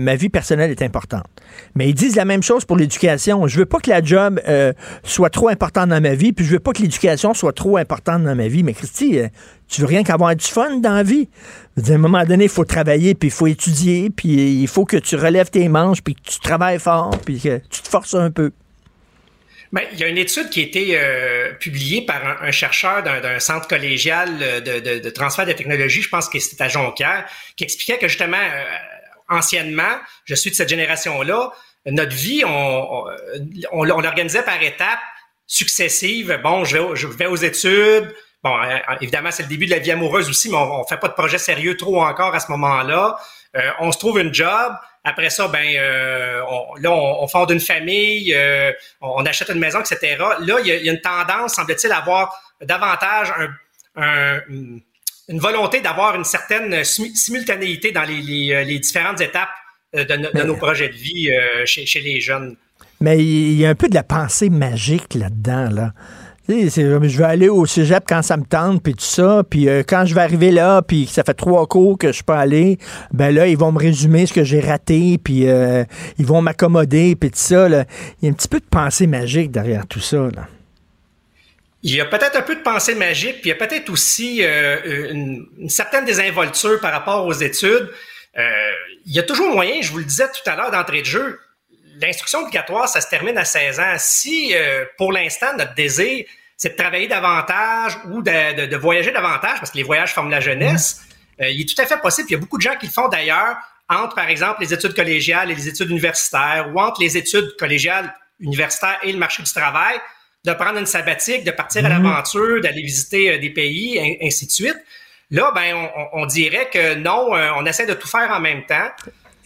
[0.00, 1.26] ma vie personnelle est importante.
[1.74, 3.46] Mais ils disent la même chose pour l'éducation.
[3.46, 4.72] Je veux pas que la job euh,
[5.02, 8.24] soit trop importante dans ma vie, puis je veux pas que l'éducation soit trop importante
[8.24, 8.62] dans ma vie.
[8.62, 9.28] Mais Christy, euh,
[9.68, 11.28] tu veux rien qu'avoir du fun dans la vie?
[11.76, 14.96] À un moment donné, il faut travailler, puis il faut étudier, puis il faut que
[14.96, 18.30] tu relèves tes manches, puis que tu travailles fort, puis que tu te forces un
[18.30, 18.50] peu.
[19.72, 23.38] Ben, il y a une étude qui a été euh, publiée par un, chercheur d'un
[23.38, 27.26] centre collégial de, de, transfert de technologie, je pense que c'était à Jonquière,
[27.56, 28.64] qui expliquait que justement, euh,
[29.28, 31.52] anciennement, je suis de cette génération-là,
[31.86, 33.04] notre vie, on,
[33.72, 34.98] on, l'organisait par étapes
[35.46, 36.40] successives.
[36.42, 38.14] Bon, je vais, je vais aux études.
[38.42, 40.98] Bon, euh, évidemment, c'est le début de la vie amoureuse aussi, mais on, on fait
[40.98, 43.18] pas de projet sérieux trop encore à ce moment-là.
[43.80, 44.72] on se trouve une job.
[45.08, 49.80] Après ça, ben euh, on, là, on, fonde une famille, euh, on, achète une maison,
[49.80, 50.16] etc.
[50.18, 53.32] Là, il y a, une tendance, semble-t-il, à avoir davantage
[53.96, 59.48] une volonté d'avoir une certaine simultanéité dans les, euh, différentes étapes
[59.94, 61.30] de, nos projets de vie
[61.64, 62.56] chez, chez, les jeunes.
[63.00, 65.92] Mais il y a un peu de la pensée magique là-dedans, là
[66.48, 69.42] je vais aller au cégep quand ça me tente, puis tout ça.
[69.48, 72.32] Puis euh, quand je vais arriver là, puis ça fait trois cours que je peux
[72.32, 72.78] aller,
[73.12, 75.84] ben là, ils vont me résumer ce que j'ai raté, puis euh,
[76.18, 77.68] ils vont m'accommoder, puis tout ça.
[77.68, 77.84] Il
[78.22, 80.16] y a un petit peu de pensée magique derrière tout ça.
[80.16, 80.48] Là.
[81.82, 84.40] il y a peut-être un peu de pensée magique, puis il y a peut-être aussi
[84.42, 87.90] euh, une, certaine désinvolture par rapport aux études.
[89.04, 91.40] Il y a toujours moyen, je vous le disais tout à l'heure d'entrée de jeu,
[92.00, 93.96] l'instruction obligatoire, ça se termine à 16 ans.
[93.98, 94.54] Si,
[94.96, 96.24] pour l'instant, notre désir,
[96.58, 100.30] c'est de travailler davantage ou de, de, de, voyager davantage, parce que les voyages forment
[100.30, 101.02] la jeunesse,
[101.40, 102.28] euh, il est tout à fait possible.
[102.28, 103.56] Il y a beaucoup de gens qui le font d'ailleurs
[103.88, 108.12] entre, par exemple, les études collégiales et les études universitaires, ou entre les études collégiales,
[108.40, 109.98] universitaires et le marché du travail,
[110.44, 114.50] de prendre une sabbatique, de partir à l'aventure, d'aller visiter euh, des pays, ainsi de
[114.50, 114.76] suite.
[115.30, 118.64] Là, ben, on, on dirait que non, euh, on essaie de tout faire en même
[118.66, 118.90] temps.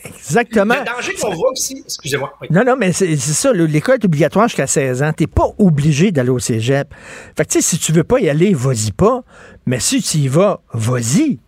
[0.05, 0.75] Exactement.
[0.75, 2.33] Le danger qu'on voit aussi, excusez-moi.
[2.41, 2.49] Oui.
[2.51, 5.13] Non, non, mais c'est ça, l'école est obligatoire jusqu'à 16 ans.
[5.13, 6.89] T'es pas obligé d'aller au cégep.
[7.37, 9.23] Fait que, tu sais, si tu veux pas y aller, vas-y pas.
[9.67, 11.39] Mais si tu y vas, vas-y.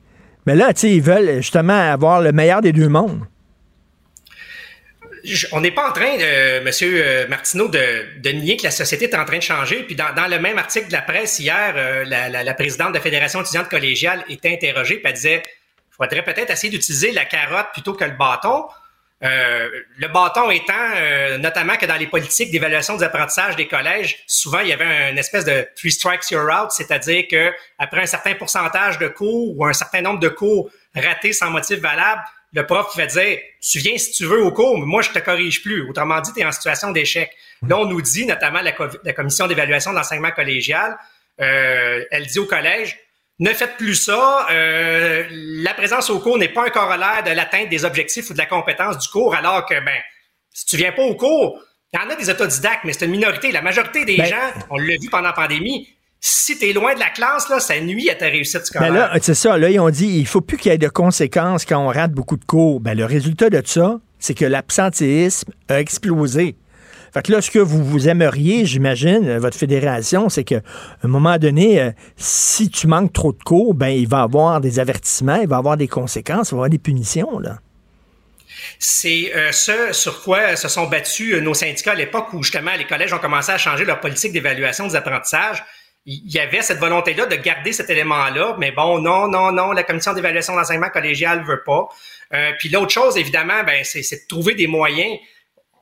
[0.47, 3.23] Mais là, tu sais, ils veulent justement avoir le meilleur des deux mondes.
[5.53, 9.07] on n'est pas en train, de, Monsieur euh, Martineau, de, de, nier que la société
[9.07, 9.83] est en train de changer.
[9.85, 12.91] Puis dans, dans le même article de la presse hier, euh, la, la, la, présidente
[12.91, 15.43] de la Fédération étudiante collégiale était interrogée, puis elle disait
[15.97, 18.67] faudrait peut-être essayer d'utiliser la carotte plutôt que le bâton.
[19.23, 24.23] Euh, le bâton étant, euh, notamment que dans les politiques d'évaluation des apprentissages des collèges,
[24.27, 28.07] souvent il y avait une espèce de three strikes you're out, c'est-à-dire que après un
[28.07, 32.21] certain pourcentage de cours ou un certain nombre de cours ratés sans motif valable,
[32.53, 35.19] le prof va dire tu viens si tu veux au cours, mais moi je te
[35.21, 35.89] corrige plus.
[35.89, 37.31] Autrement dit, tu es en situation d'échec.
[37.67, 38.73] Là, on nous dit, notamment la,
[39.05, 40.97] la commission d'évaluation de l'enseignement collégial,
[41.41, 42.99] euh, elle dit au collège
[43.41, 44.47] ne faites plus ça.
[44.51, 48.39] Euh, la présence au cours n'est pas un corollaire de l'atteinte des objectifs ou de
[48.39, 49.99] la compétence du cours, alors que, ben,
[50.53, 51.61] si tu viens pas au cours,
[51.93, 53.53] il y en a des autodidactes, mais c'est une minorité.
[53.53, 55.89] La majorité des ben, gens, on l'a vu pendant la pandémie,
[56.21, 58.91] si tu es loin de la classe, là, ça nuit à ta réussite scolaire.
[58.91, 59.59] Ben là, c'est ça.
[59.59, 62.13] Là, ils ont dit il faut plus qu'il y ait de conséquences quand on rate
[62.13, 62.81] beaucoup de cours.
[62.81, 66.57] Ben, le résultat de ça, c'est que l'absentéisme a explosé.
[67.15, 70.63] Fait que là, ce que vous, vous aimeriez, j'imagine, euh, votre fédération, c'est qu'à
[71.05, 74.61] un moment donné, euh, si tu manques trop de cours, ben il va y avoir
[74.61, 77.59] des avertissements, il va y avoir des conséquences, il va y avoir des punitions, là.
[78.81, 82.87] C'est euh, ce sur quoi se sont battus nos syndicats à l'époque où justement les
[82.87, 85.63] collèges ont commencé à changer leur politique d'évaluation des apprentissages.
[86.07, 89.85] Il y avait cette volonté-là de garder cet élément-là, mais bon, non, non, non, la
[89.85, 91.89] commission d'évaluation d'enseignement collégial veut pas.
[92.59, 95.19] Puis l'autre chose, évidemment, ben, c'est de trouver des moyens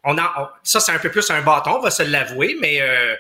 [0.05, 3.15] on on, ça, c'est un peu plus un bâton, on va se l'avouer, mais euh,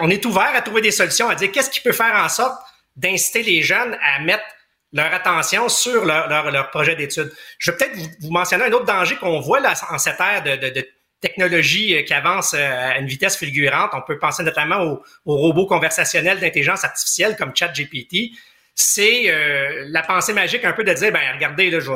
[0.00, 2.58] on est ouvert à trouver des solutions, à dire qu'est-ce qui peut faire en sorte
[2.96, 4.44] d'inciter les jeunes à mettre
[4.92, 7.32] leur attention sur leur, leur, leur projet d'études.
[7.58, 10.56] Je vais peut-être vous, mentionner un autre danger qu'on voit là, en cette ère de,
[10.56, 10.88] de, de
[11.20, 13.90] technologie qui avance euh, à une vitesse fulgurante.
[13.94, 14.82] On peut penser notamment
[15.24, 18.32] aux, robots conversationnels d'intelligence artificielle comme ChatGPT.
[18.74, 21.90] C'est euh, la pensée magique un peu de dire, ben regardez, là, je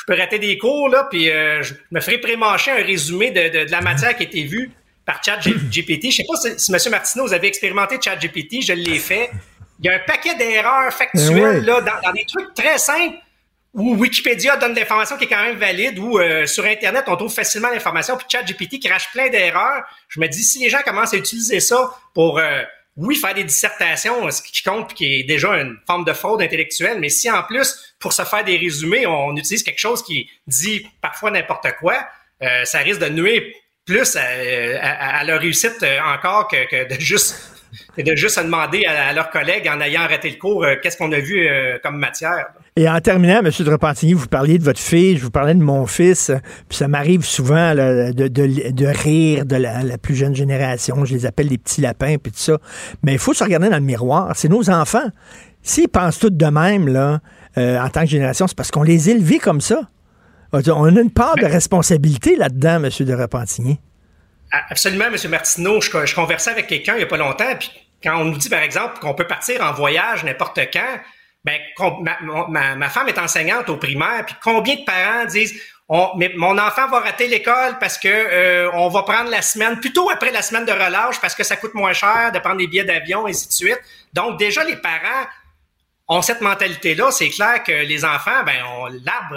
[0.00, 3.48] je peux rater des cours, là, puis euh, je me ferai prémâcher un résumé de,
[3.48, 4.70] de, de, la matière qui a été vue
[5.04, 6.10] par ChatGPT.
[6.10, 6.78] Je sais pas si, si M.
[6.90, 9.30] Martineau, vous avez expérimenté ChatGPT, je l'ai fait.
[9.78, 11.66] Il y a un paquet d'erreurs factuelles oui.
[11.66, 13.16] là, dans, dans, des trucs très simples
[13.74, 17.32] où Wikipédia donne l'information qui est quand même valide, ou euh, sur Internet, on trouve
[17.32, 19.84] facilement l'information, puis ChatGPT crache plein d'erreurs.
[20.08, 22.38] Je me dis, si les gens commencent à utiliser ça pour...
[22.38, 22.62] Euh,
[23.00, 26.98] oui, faire des dissertations, ce qui compte, qui est déjà une forme de fraude intellectuelle,
[27.00, 30.86] mais si en plus, pour se faire des résumés, on utilise quelque chose qui dit
[31.00, 32.06] parfois n'importe quoi,
[32.42, 33.42] euh, ça risque de nuire
[33.86, 34.22] plus à,
[34.80, 37.59] à, à leur réussite encore que, que de juste
[37.98, 41.12] de juste demander à, à, leurs collègues en ayant arrêté le cours euh, qu'est-ce qu'on
[41.12, 42.46] a vu euh, comme matière?
[42.76, 43.50] Et en terminant, M.
[43.58, 46.30] de Repentigny, vous parliez de votre fille, je vous parlais de mon fils,
[46.68, 51.04] puis ça m'arrive souvent là, de, de, de, rire de la, la, plus jeune génération,
[51.04, 52.58] je les appelle les petits lapins, puis tout ça.
[53.02, 55.08] Mais il faut se regarder dans le miroir, c'est nos enfants.
[55.62, 57.20] S'ils pensent tous de même, là,
[57.58, 59.88] euh, en tant que génération, c'est parce qu'on les élevait comme ça.
[60.52, 62.90] On a une part de responsabilité là-dedans, M.
[63.00, 63.78] de Repentigny.
[64.50, 65.16] Absolument, M.
[65.30, 65.80] Martineau.
[65.80, 67.70] Je, je conversais avec quelqu'un il n'y a pas longtemps, puis
[68.02, 71.00] quand on nous dit, par exemple, qu'on peut partir en voyage n'importe quand,
[71.44, 71.58] ben,
[72.48, 75.60] ma, ma, femme est enseignante au primaire, puis combien de parents disent
[76.36, 80.30] mon enfant va rater l'école parce que euh, on va prendre la semaine, plutôt après
[80.30, 83.26] la semaine de relâche, parce que ça coûte moins cher de prendre des billets d'avion,
[83.26, 83.80] et ainsi de suite.
[84.12, 85.26] Donc, déjà, les parents
[86.12, 88.54] ont cette mentalité-là, c'est clair que les enfants, ben,
[89.04, 89.36] l'arbre,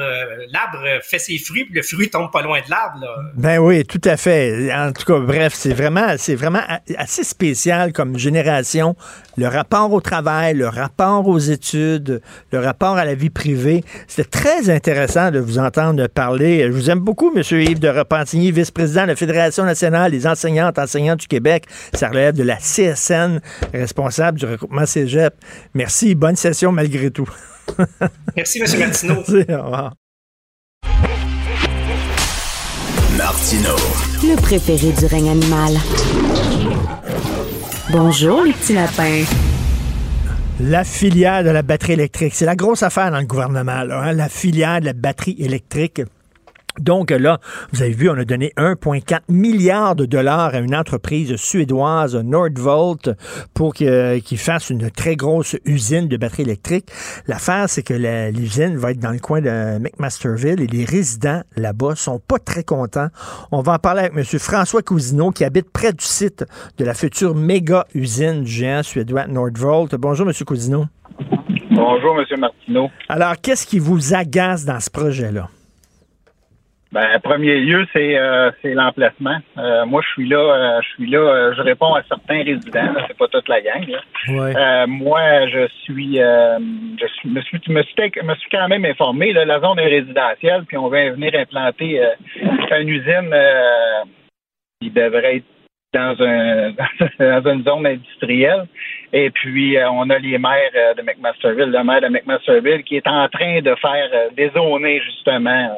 [0.52, 3.06] l'arbre fait ses fruits, puis le fruit tombe pas loin de l'arbre.
[3.36, 4.74] Ben oui, tout à fait.
[4.74, 6.64] En tout cas, bref, c'est vraiment, c'est vraiment
[6.98, 8.96] assez spécial comme génération.
[9.38, 12.22] Le rapport au travail, le rapport aux études,
[12.52, 13.84] le rapport à la vie privée.
[14.08, 16.64] C'était très intéressant de vous entendre parler.
[16.64, 17.44] Je vous aime beaucoup, M.
[17.52, 21.66] Yves de Repentigny, vice-président de la Fédération nationale des enseignantes enseignants du Québec.
[21.94, 23.42] Ça relève de la CSN,
[23.74, 25.36] responsable du regroupement Cégep.
[25.76, 27.30] Merci, bonne session malgré tout.
[28.36, 28.80] Merci, M.
[28.80, 29.16] Martineau.
[29.16, 29.94] Merci, au revoir.
[33.18, 33.76] Martineau.
[34.24, 35.74] Le préféré du règne animal.
[37.92, 39.24] Bonjour, les petits lapins.
[40.60, 44.14] La filière de la batterie électrique, c'est la grosse affaire dans le gouvernement, là, hein,
[44.14, 46.02] la filière de la batterie électrique.
[46.80, 47.40] Donc là,
[47.72, 53.12] vous avez vu, on a donné 1,4 milliard de dollars à une entreprise suédoise, Nordvolt,
[53.54, 56.90] pour qu'il fasse une très grosse usine de batteries électriques.
[57.28, 57.94] L'affaire, c'est que
[58.32, 62.64] l'usine va être dans le coin de McMasterville et les résidents là-bas sont pas très
[62.64, 63.10] contents.
[63.52, 64.24] On va en parler avec M.
[64.40, 66.46] François Cousineau qui habite près du site
[66.78, 69.96] de la future méga usine du géant suédois Nordvolt.
[69.96, 70.34] Bonjour, M.
[70.46, 70.86] Cousineau.
[71.72, 72.40] Bonjour, M.
[72.40, 72.90] Martineau.
[73.10, 75.50] Alors, qu'est-ce qui vous agace dans ce projet-là?
[76.94, 79.40] Ben, premier lieu, c'est euh, c'est l'emplacement.
[79.58, 82.94] Euh, moi, je suis là, euh, je suis là, je réponds à certains résidents.
[83.08, 83.84] C'est pas toute la gang.
[84.88, 89.34] moi, je suis, je suis, me suis, me suis, me suis quand même informé.
[89.34, 92.00] Là, la zone est résidentielle, puis on va venir implanter
[92.80, 93.36] une usine
[94.80, 95.46] qui devrait être
[95.96, 96.74] dans un
[97.42, 98.68] dans une zone industrielle.
[99.14, 103.28] Et puis on a les maires de McMasterville, le maire de McMasterville, qui est en
[103.30, 105.76] train de faire dézoner justement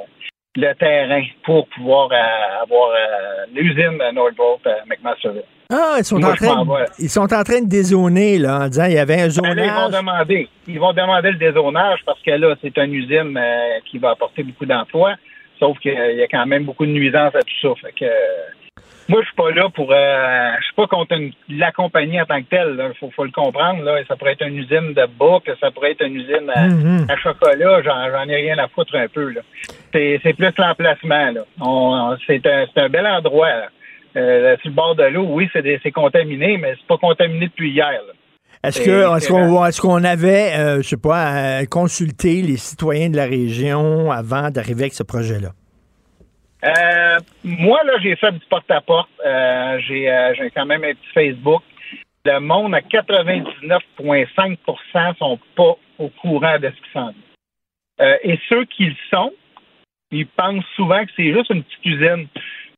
[0.55, 5.43] le terrain pour pouvoir euh, avoir euh, l'usine Nordvolt à McMasterville.
[5.71, 8.85] Ah, ils sont, en train, de, ils sont en train de dézoner, là, en disant
[8.85, 9.55] qu'il y avait un zonage.
[9.55, 10.49] Ben ils vont demander.
[10.67, 14.43] Ils vont demander le dézonage parce que là, c'est une usine euh, qui va apporter
[14.43, 15.15] beaucoup d'emplois.
[15.57, 17.69] Sauf qu'il y a quand même beaucoup de nuisances à tout ça.
[17.81, 18.05] Fait que
[19.07, 19.91] moi, je suis pas là pour.
[19.91, 21.15] Euh, je suis pas contre
[21.49, 22.93] la compagnie en tant que telle.
[23.01, 23.83] Il faut, le comprendre.
[23.83, 23.99] Là.
[24.07, 25.05] Ça pourrait être une usine de
[25.39, 27.07] que ça pourrait être une usine à, Mhm.
[27.21, 27.81] chocolat.
[27.83, 29.33] J'en ai rien à foutre un peu.
[29.93, 31.33] C'est plus l'emplacement.
[32.27, 33.49] C'est un, un bel endroit.
[33.49, 33.67] Là.
[34.17, 37.99] Euh, sur le bord de l'eau, oui, c'est contaminé, mais c'est pas contaminé depuis hier.
[38.63, 43.09] Est-ce que est-ce qu'on est qu'on avait, euh, je sais pas, à consulter les citoyens
[43.09, 45.49] de la région avant d'arriver avec ce projet-là?
[46.63, 49.09] Euh, moi, là, j'ai fait du porte-à-porte.
[49.25, 51.61] Euh, j'ai, euh, j'ai quand même un petit Facebook.
[52.23, 57.15] Le monde à 99,5% sont pas au courant de ce qui s'en vient.
[58.23, 59.31] Et ceux qui le sont,
[60.11, 62.27] ils pensent souvent que c'est juste une petite usine.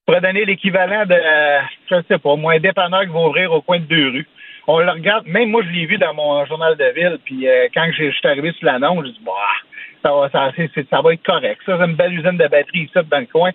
[0.05, 1.15] Pour donner l'équivalent de,
[1.89, 4.27] je sais pas, moi, un dépanneur qui va ouvrir au coin de deux rues.
[4.67, 7.89] On le regarde, même moi, je l'ai vu dans mon journal de ville, puis quand
[7.97, 9.31] je suis arrivé sur l'annonce, je dis, bah,
[10.07, 11.59] ça va, ça, c'est- ça va être correct.
[11.65, 13.51] Ça, c'est une belle usine de batterie ici, dans le coin.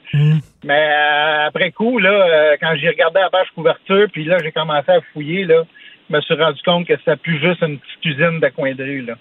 [0.64, 4.52] Mais euh, après coup, là, euh, quand j'ai regardé la page couverture, puis là, j'ai
[4.52, 5.62] commencé à fouiller, là,
[6.10, 8.82] je me suis rendu compte que c'était plus juste une petite usine de coin de
[8.84, 9.14] rue, là.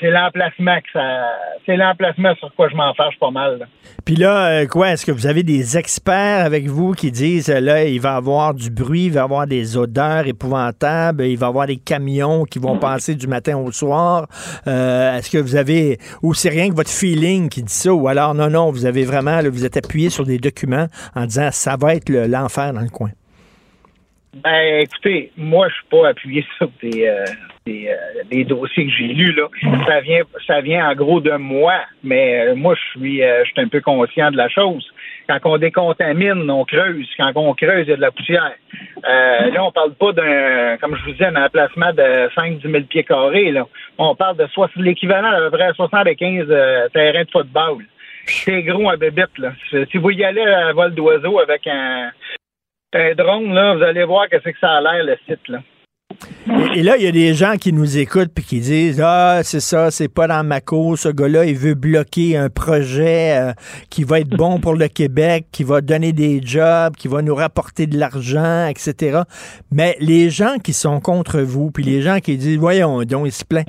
[0.00, 1.28] C'est l'emplacement que ça.
[1.64, 3.58] C'est l'emplacement sur quoi je m'en fâche pas mal.
[3.60, 3.66] là.
[4.04, 7.60] Puis là, euh, quoi, est-ce que vous avez des experts avec vous qui disent, euh,
[7.60, 11.38] là, il va y avoir du bruit, il va y avoir des odeurs épouvantables, il
[11.38, 14.26] va y avoir des camions qui vont passer du matin au soir?
[14.66, 18.08] Euh, est-ce que vous avez, ou c'est rien que votre feeling qui dit ça, ou
[18.08, 21.48] alors, non, non, vous avez vraiment, là, vous êtes appuyé sur des documents en disant,
[21.52, 23.10] ça va être le- l'enfer dans le coin?
[24.42, 27.24] Ben, écoutez, moi, je suis pas appuyé sur des, euh,
[27.66, 29.48] des, euh, des dossiers que j'ai lus, là.
[29.86, 33.52] Ça vient, ça vient en gros de moi, mais euh, moi, je suis, euh, je
[33.52, 34.86] suis un peu conscient de la chose.
[35.28, 37.08] Quand on décontamine, on creuse.
[37.16, 38.52] Quand on creuse, il y a de la poussière.
[39.02, 43.04] Là, on parle pas d'un, comme je vous disais, un emplacement de 5-10 000 pieds
[43.04, 43.66] carrés, là.
[43.96, 44.46] On parle de
[44.82, 47.84] l'équivalent à peu près 75 euh, terrains de football.
[48.26, 49.52] C'est gros à bébite, là.
[49.70, 52.10] Si vous y allez à vol d'oiseau avec un,
[52.92, 55.60] un drone, là, vous allez voir que c'est que ça a l'air, le site, là.
[56.46, 59.40] Et, et là, il y a des gens qui nous écoutent puis qui disent Ah,
[59.42, 60.98] c'est ça, c'est pas dans ma cour.
[60.98, 63.52] Ce gars-là, il veut bloquer un projet euh,
[63.90, 67.34] qui va être bon pour le Québec, qui va donner des jobs, qui va nous
[67.34, 69.22] rapporter de l'argent, etc.
[69.70, 73.32] Mais les gens qui sont contre vous, puis les gens qui disent Voyons donc, ils
[73.32, 73.64] se plaignent,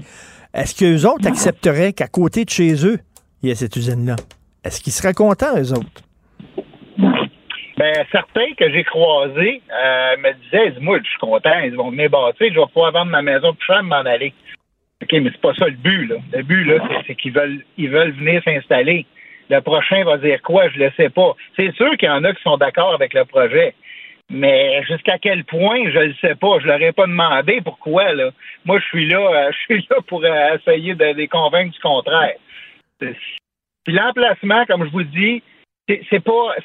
[0.53, 2.99] est-ce qu'eux autres accepteraient qu'à côté de chez eux,
[3.41, 4.15] il y a cette usine-là?
[4.63, 6.01] Est-ce qu'ils seraient contents, eux autres?
[7.77, 12.09] Ben, certains que j'ai croisés euh, me disaient, moi, je suis content, ils vont venir
[12.09, 14.33] bâtir, je vais pouvoir vendre ma maison plus cher et m'en aller.
[15.03, 16.15] OK, mais c'est pas ça le but, là.
[16.33, 16.75] Le but, là,
[17.05, 19.05] c'est- qu'ils veulent ils veulent venir s'installer.
[19.49, 21.33] Le prochain va dire quoi, je le sais pas.
[21.57, 23.75] C'est sûr qu'il y en a qui sont d'accord avec le projet.
[24.31, 26.57] Mais jusqu'à quel point, je le sais pas.
[26.61, 28.31] Je leur ai pas demandé pourquoi, là.
[28.63, 31.79] Moi, je suis là, euh, je suis là pour euh, essayer de les convaincre du
[31.79, 32.35] contraire.
[32.99, 35.43] Puis l'emplacement, comme je vous dis,
[35.87, 36.55] c'est pas,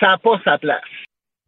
[0.00, 0.80] ça n'a pas sa place.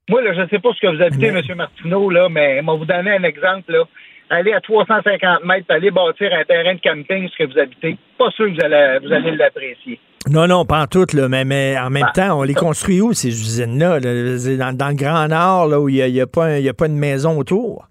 [0.09, 1.43] Moi, là, je ne sais pas ce que vous habitez, M.
[1.57, 3.85] Martineau, là, mais va vous donner un exemple, là.
[4.31, 7.97] Allez à 350 mètres, allez bâtir un terrain de camping, ce que vous habitez.
[8.19, 9.99] Pas sûr que vous allez, vous allez l'apprécier.
[10.31, 13.15] Non, non, pas en tout, là, mais, mais en même temps, on les construit où,
[13.15, 14.01] ces usines-là?
[14.01, 16.65] Dans, dans le Grand Nord, là, où il n'y a, y a pas un- il
[16.65, 17.87] y a pas une maison autour?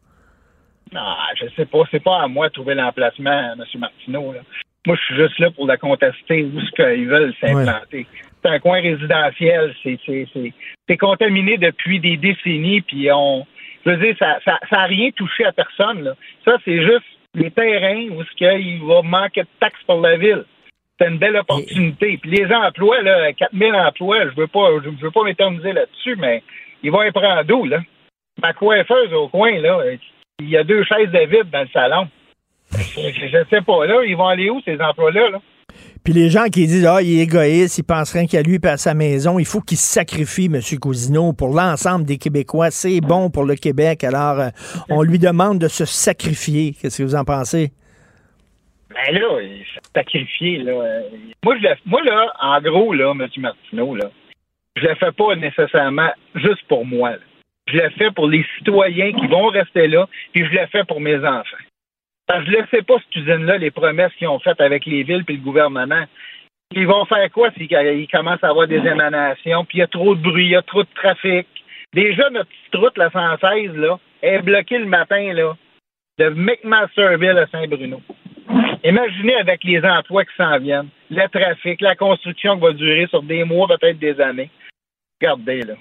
[0.94, 1.02] Non,
[1.40, 1.80] je sais pas.
[1.92, 3.64] C'est pas à moi de trouver l'emplacement, M.
[3.80, 4.32] Martineau.
[4.34, 4.40] là.
[4.86, 8.06] Moi, je suis juste là pour la contester où ce qu'ils veulent s'implanter.
[8.44, 9.76] C'est un coin résidentiel.
[9.84, 10.54] C'est, c'est, c'est,
[10.88, 13.46] c'est contaminé depuis des décennies, puis on,
[13.86, 16.04] Je veux dire, ça n'a ça, rien touché à personne.
[16.04, 16.14] Là.
[16.46, 17.06] Ça, c'est juste
[17.36, 20.44] les terrains où il va manquer de taxes pour la ville.
[21.00, 22.18] C'est une belle opportunité.
[22.18, 26.42] Puis les emplois, là, 4000 emplois, je veux pas, je veux pas m'éterniser là-dessus, mais
[26.82, 27.82] ils vont être prendre d'où, là?
[28.42, 29.82] Ma coiffeuse au coin, là,
[30.40, 32.08] il y a deux chaises de vide dans le salon.
[32.72, 35.42] Je, ne sais pas, là, ils vont aller où, ces emplois-là, là?
[36.08, 38.68] Puis les gens qui disent Ah, il est égoïste, il pense rien qu'à lui et
[38.68, 40.62] à sa maison, il faut qu'il sacrifie, M.
[40.80, 42.72] Cousineau, pour l'ensemble des Québécois.
[42.72, 44.06] C'est bon pour le Québec.
[44.06, 44.50] Alors, euh,
[44.90, 46.74] on lui demande de se sacrifier.
[46.80, 47.72] Qu'est-ce que vous en pensez?
[48.90, 51.02] Ben là, il s'est sacrifié, là.
[51.44, 53.28] Moi, je moi, là, en gros, là, M.
[53.38, 54.10] Martineau, là,
[54.78, 57.16] je le fais pas nécessairement juste pour moi.
[57.68, 61.02] Je le fais pour les citoyens qui vont rester là, puis je le fais pour
[61.02, 61.67] mes enfants.
[62.28, 65.04] Parce que je ne sais pas, cette usine-là, les promesses qu'ils ont faites avec les
[65.04, 66.04] villes et le gouvernement.
[66.72, 70.14] Ils vont faire quoi s'ils commencent à avoir des émanations, puis il y a trop
[70.16, 71.48] de bruit, il y a trop de trafic.
[71.94, 75.56] Déjà, notre petite route, la 116, là, est bloquée le matin, là,
[76.20, 78.02] de McMasterville à Saint-Bruno.
[78.84, 83.24] Imaginez avec les emplois qui s'en viennent, le trafic, la construction qui va durer sur
[83.24, 84.50] des mois, peut-être des années.
[85.22, 85.76] Regardez, là.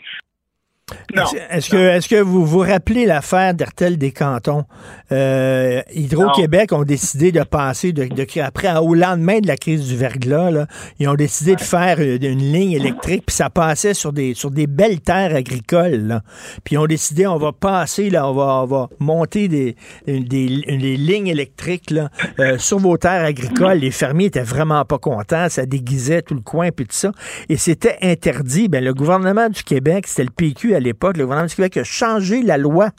[1.50, 4.64] Est-ce que, est que vous vous rappelez l'affaire d'Hertel des cantons?
[5.10, 8.08] Euh, Hydro-Québec ont décidé de passer, de,
[8.40, 10.66] après, au lendemain de la crise du verglas, là,
[11.00, 14.68] ils ont décidé de faire une, ligne électrique, puis ça passait sur des, sur des
[14.68, 16.20] belles terres agricoles.
[16.62, 19.74] Puis ils ont décidé, on va passer, là, on va, on va monter des,
[20.06, 23.78] des, lignes électriques là, euh, sur vos terres agricoles.
[23.78, 27.10] Les fermiers étaient vraiment pas contents, ça déguisait tout le coin, puis tout ça.
[27.48, 28.68] Et c'était interdit.
[28.68, 31.84] Ben, le gouvernement du Québec, c'était le PQ à l'époque, le gouvernement du Québec a
[31.84, 32.90] changé la loi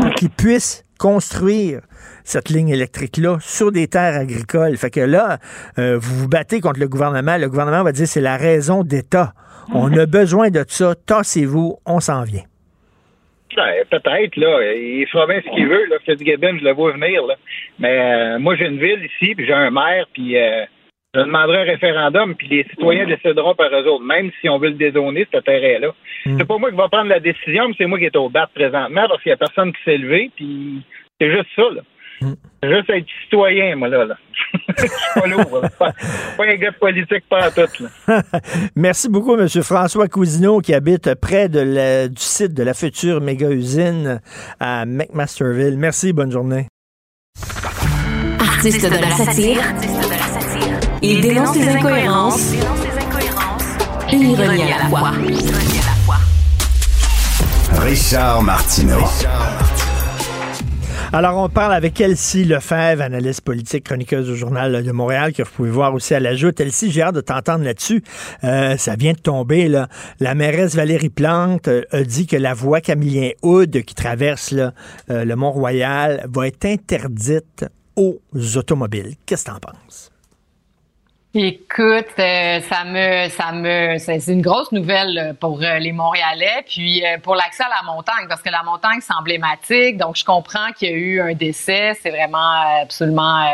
[0.00, 1.80] pour qu'il puisse construire
[2.24, 4.76] cette ligne électrique-là sur des terres agricoles.
[4.76, 5.38] Fait que là,
[5.78, 7.36] euh, vous vous battez contre le gouvernement.
[7.36, 9.32] Le gouvernement va dire c'est la raison d'État.
[9.74, 10.94] On a besoin de ça.
[11.06, 12.42] Tassez-vous, on s'en vient.
[13.56, 14.72] Ben, peut-être, là.
[14.74, 15.96] Il fera bien ce qu'il veut, là.
[16.04, 17.34] Fitzgibbon, je le vois venir, là.
[17.78, 20.64] Mais euh, moi, j'ai une ville ici, puis j'ai un maire, puis euh,
[21.14, 24.68] je demanderai un référendum, puis les citoyens décideront par eux autres, même si on veut
[24.68, 25.88] le dézoner, ce terrain-là.
[26.24, 26.38] Hmm.
[26.38, 28.48] C'est pas moi qui va prendre la décision, mais c'est moi qui est au bat
[28.54, 30.82] présentement, parce qu'il y a personne qui s'est levé, puis
[31.20, 31.82] c'est juste ça, là.
[32.62, 34.04] C'est juste être citoyen, moi, là.
[34.04, 34.16] là.
[34.78, 35.92] Je suis pas lourd, pas,
[36.38, 38.22] pas, un gars politique, pas à tout, là.
[38.76, 39.48] Merci beaucoup, M.
[39.48, 44.20] François Cousineau, qui habite près de du site de la future méga-usine
[44.60, 45.76] à McMasterville.
[45.78, 46.68] Merci, bonne journée.
[48.38, 50.21] Artiste de la satire.
[51.04, 52.52] Il dénonce les incohérences
[54.12, 55.10] et l'ironie à la fois.
[57.80, 59.00] Richard Martineau.
[61.12, 65.50] Alors, on parle avec Elsie Lefebvre, analyste politique, chroniqueuse au Journal de Montréal, que vous
[65.50, 66.52] pouvez voir aussi à l'ajout.
[66.56, 68.04] Elsie, j'ai hâte de t'entendre là-dessus.
[68.44, 69.88] Euh, ça vient de tomber, là.
[70.20, 74.70] La mairesse Valérie Plante euh, a dit que la voie Camillien Houd qui traverse euh,
[75.08, 77.64] le Mont-Royal va être interdite
[77.96, 78.20] aux
[78.54, 79.16] automobiles.
[79.26, 80.11] Qu'est-ce que t'en penses?
[81.34, 86.62] Écoute, euh, ça me, ça me, c'est une grosse nouvelle euh, pour euh, les Montréalais,
[86.66, 90.72] puis pour l'accès à la montagne, parce que la montagne c'est emblématique, donc je comprends
[90.76, 93.46] qu'il y a eu un décès, c'est vraiment absolument,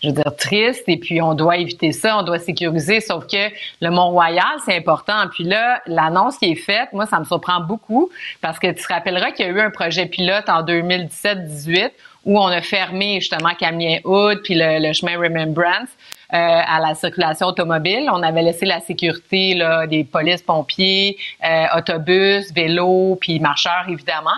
[0.00, 3.48] je veux dire, triste, et puis on doit éviter ça, on doit sécuriser, sauf que
[3.80, 8.10] le Mont-Royal c'est important, puis là, l'annonce qui est faite, moi ça me surprend beaucoup,
[8.40, 11.90] parce que tu te rappelleras qu'il y a eu un projet pilote en 2017-18
[12.24, 15.88] où on a fermé justement Camien Hood puis le, le chemin Remembrance.
[16.34, 18.08] Euh, à la circulation automobile.
[18.10, 24.30] On avait laissé la sécurité là, des polices, pompiers, euh, autobus, vélos, puis marcheurs, évidemment.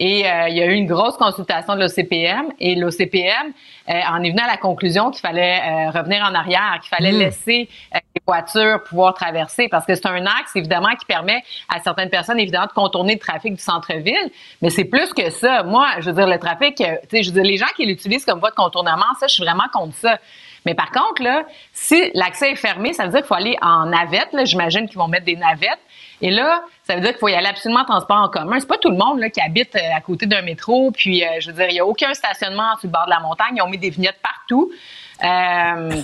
[0.00, 3.52] Et euh, il y a eu une grosse consultation de l'OCPM et l'OCPM
[3.86, 7.18] en est venu à la conclusion qu'il fallait revenir en arrière, qu'il fallait mmh.
[7.18, 12.10] laisser les voitures pouvoir traverser parce que c'est un axe, évidemment, qui permet à certaines
[12.10, 14.32] personnes, évidemment, de contourner le trafic du centre-ville.
[14.60, 15.62] Mais c'est plus que ça.
[15.62, 18.24] Moi, je veux dire, le trafic, tu sais, je veux dire, les gens qui l'utilisent
[18.24, 20.18] comme voie de contournement, ça, je suis vraiment contre ça.
[20.66, 23.86] Mais par contre, là, si l'accès est fermé, ça veut dire qu'il faut aller en
[23.86, 24.36] navette.
[24.44, 25.78] J'imagine qu'ils vont mettre des navettes.
[26.20, 28.58] Et là, ça veut dire qu'il faut y aller absolument en transport en commun.
[28.58, 30.90] C'est pas tout le monde là, qui habite euh, à côté d'un métro.
[30.90, 33.20] Puis, euh, je veux dire, il n'y a aucun stationnement sur le bord de la
[33.20, 33.54] montagne.
[33.54, 34.72] Ils ont mis des vignettes partout.
[35.22, 36.02] Euh,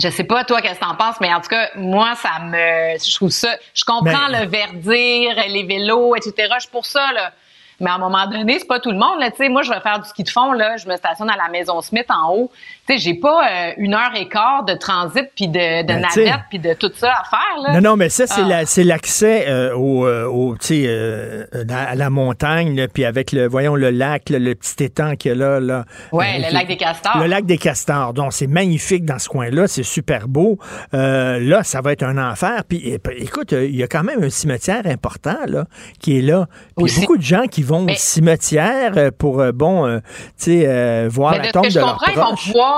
[0.00, 2.96] je sais pas toi qu'est-ce que t'en penses, mais en tout cas moi ça me,
[2.98, 6.52] je trouve ça, je comprends le verdir, les vélos, etc.
[6.54, 7.32] Je suis pour ça là.
[7.80, 9.20] Mais à un moment donné, c'est pas tout le monde.
[9.20, 9.30] Là.
[9.48, 10.52] moi, je vais faire du ski de fond.
[10.52, 10.76] Là.
[10.76, 12.50] Je me stationne à la maison Smith en haut.
[12.88, 16.00] Tu sais, j'ai pas euh, une heure et quart de transit puis de, de Ben,
[16.00, 17.62] navette puis de tout ça à faire.
[17.72, 17.80] Là.
[17.80, 18.64] Non, non, mais ça, c'est Ah.
[18.64, 23.46] la- l'accès euh, au, euh, au, tu sais, euh, à la montagne, puis avec le,
[23.48, 25.60] voyons, le lac, le petit étang qu'il y a là.
[25.60, 27.18] là Ouais, Euh, le qui- lac des Castors.
[27.18, 28.14] Le lac des Castors.
[28.14, 30.58] Donc, c'est magnifique dans ce coin-là, c'est super beau.
[30.94, 32.62] Euh, là, ça va être un enfer.
[32.68, 35.64] Puis, é- écoute, euh, il y a quand même un cimetière important, là,
[36.00, 36.46] qui est là.
[36.76, 39.86] Puis, il y a beaucoup de gens qui vont au cimetière euh, pour, euh, bon,
[39.86, 40.04] euh, tu
[40.36, 42.34] sais, euh, voir Mais la de ce tombe que de je leur comprends, ils vont
[42.36, 42.77] pouvoir.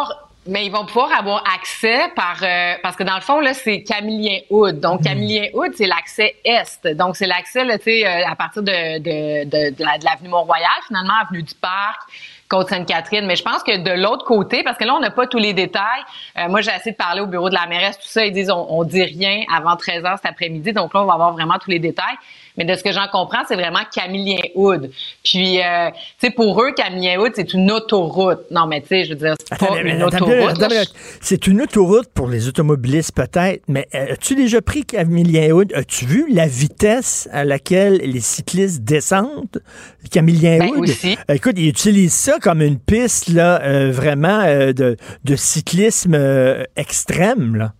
[0.50, 3.82] Mais ils vont pouvoir avoir accès par euh, parce que dans le fond là c'est
[3.84, 4.80] Camillien Hood.
[4.80, 6.86] Donc Camillien Hood c'est l'accès est.
[6.96, 10.04] Donc c'est l'accès là tu sais euh, à partir de de, de, de la- de
[10.04, 12.00] l'avenue Mont-Royal finalement avenue du Parc.
[12.48, 15.28] Côte Sainte-Catherine, mais je pense que de l'autre côté, parce que là, on n'a pas
[15.28, 16.02] tous les détails.
[16.36, 18.26] euh, moi, j'ai essayé de parler au bureau de la mairesse, tout ça.
[18.26, 20.72] Ils disent, on, on dit rien avant 13 heures cet après-midi.
[20.72, 22.16] Donc là, on va avoir vraiment tous les détails.
[22.56, 24.90] Mais de ce que j'en comprends, c'est vraiment Camillien Hood.
[25.24, 28.40] Puis, euh, tu sais, pour eux, Camillien Hood, c'est une autoroute.
[28.50, 30.94] Non, mais tu sais, je veux dire, c'est pas mais une autoroute.
[31.20, 35.72] C'est une autoroute pour les automobilistes, peut-être, mais euh, as-tu déjà pris Camillien Hood?
[35.74, 39.62] As-tu vu la vitesse à laquelle les cyclistes descendent?
[40.10, 40.88] Camillien Ben, Hood?
[40.88, 41.16] aussi.
[41.28, 46.64] Écoute, ils utilisent ça comme une piste, là, euh, vraiment euh, de, de cyclisme euh,
[46.76, 47.72] extrême, là.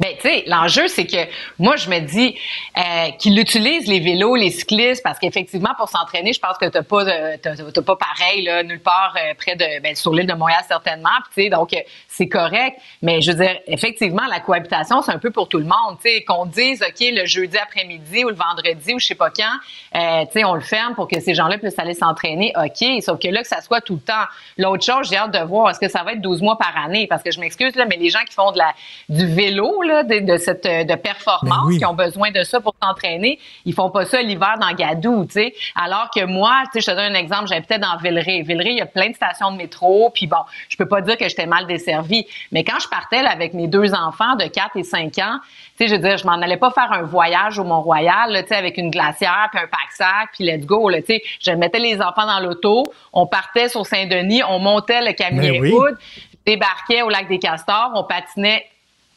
[0.00, 1.28] Ben, tu sais, l'enjeu, c'est que
[1.58, 2.34] moi, je me dis
[2.78, 6.82] euh, qu'ils utilisent les vélos, les cyclistes, parce qu'effectivement, pour s'entraîner, je pense que t'as
[6.82, 10.26] pas, euh, t'as, t'as pas pareil là, nulle part euh, près de, ben, sur l'île
[10.26, 11.10] de Montréal certainement.
[11.24, 11.80] Puis, tu sais, donc euh,
[12.20, 12.78] c'est correct.
[13.00, 15.96] Mais je veux dire, effectivement, la cohabitation, c'est un peu pour tout le monde.
[16.04, 19.30] Tu sais, qu'on dise, ok, le jeudi après-midi ou le vendredi ou je sais pas
[19.30, 19.44] quand,
[19.98, 22.52] euh, tu sais, on le ferme pour que ces gens-là puissent aller s'entraîner.
[22.56, 24.26] Ok, sauf que là, que ça soit tout le temps.
[24.58, 27.06] L'autre chose, j'ai hâte de voir, est-ce que ça va être 12 mois par année?
[27.06, 28.74] Parce que je m'excuse là, mais les gens qui font de la
[29.08, 31.78] du vélo là, de, de cette euh, de performance, Ben oui.
[31.78, 35.32] qui ont besoin de ça pour s'entraîner, ils font pas ça l'hiver dans Gadou, tu
[35.32, 35.54] sais.
[35.74, 38.42] Alors que moi, tu sais, je te donne un exemple, j'habitais dans Villeray.
[38.42, 40.36] Villeray, il y a plein de stations de métro, puis bon,
[40.68, 42.09] je peux pas dire que j'étais mal desservie,
[42.52, 45.38] mais quand je partais là, avec mes deux enfants de 4 et 5 ans,
[45.76, 48.48] tu sais, je veux dire, je m'en allais pas faire un voyage au Mont-Royal, tu
[48.48, 51.22] sais, avec une glacière, puis un pack-sac, puis let's go, là, tu sais.
[51.40, 55.72] Je mettais les enfants dans l'auto, on partait sur Saint-Denis, on montait le camion oui.
[55.72, 55.96] Hood,
[56.44, 58.66] débarquait au lac des Castors, on patinait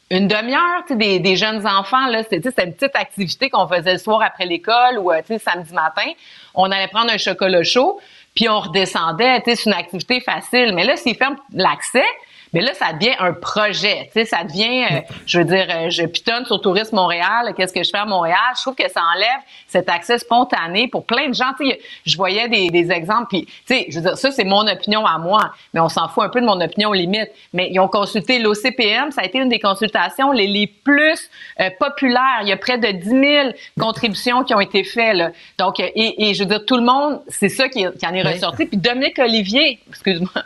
[0.10, 3.94] une demi-heure, tu sais, des, des jeunes enfants, là, c'était une petite activité qu'on faisait
[3.94, 6.06] le soir après l'école ou, euh, tu sais, samedi matin.
[6.54, 8.00] On allait prendre un chocolat chaud,
[8.36, 10.74] puis on redescendait, tu sais, c'est une activité facile.
[10.76, 12.06] Mais là, s'ils ferment l'accès,
[12.54, 15.90] mais là, ça devient un projet, tu sais, ça devient, euh, je veux dire, euh,
[15.90, 18.38] je pitonne sur Tourisme Montréal, qu'est-ce que je fais à Montréal?
[18.56, 21.52] Je trouve que ça enlève cet accès spontané pour plein de gens.
[21.60, 24.44] Tu sais, je voyais des, des exemples, puis, tu sais, je veux dire, ça, c'est
[24.44, 27.30] mon opinion à moi, mais on s'en fout un peu de mon opinion limite.
[27.54, 31.70] Mais ils ont consulté l'OCPM, ça a été une des consultations les, les plus euh,
[31.80, 32.40] populaires.
[32.42, 33.50] Il y a près de 10 000
[33.80, 35.32] contributions qui ont été faites, là.
[35.58, 38.14] Donc, euh, et, et je veux dire, tout le monde, c'est ça qui, qui en
[38.14, 38.66] est ressorti.
[38.66, 40.44] Puis Dominique Olivier, excuse-moi,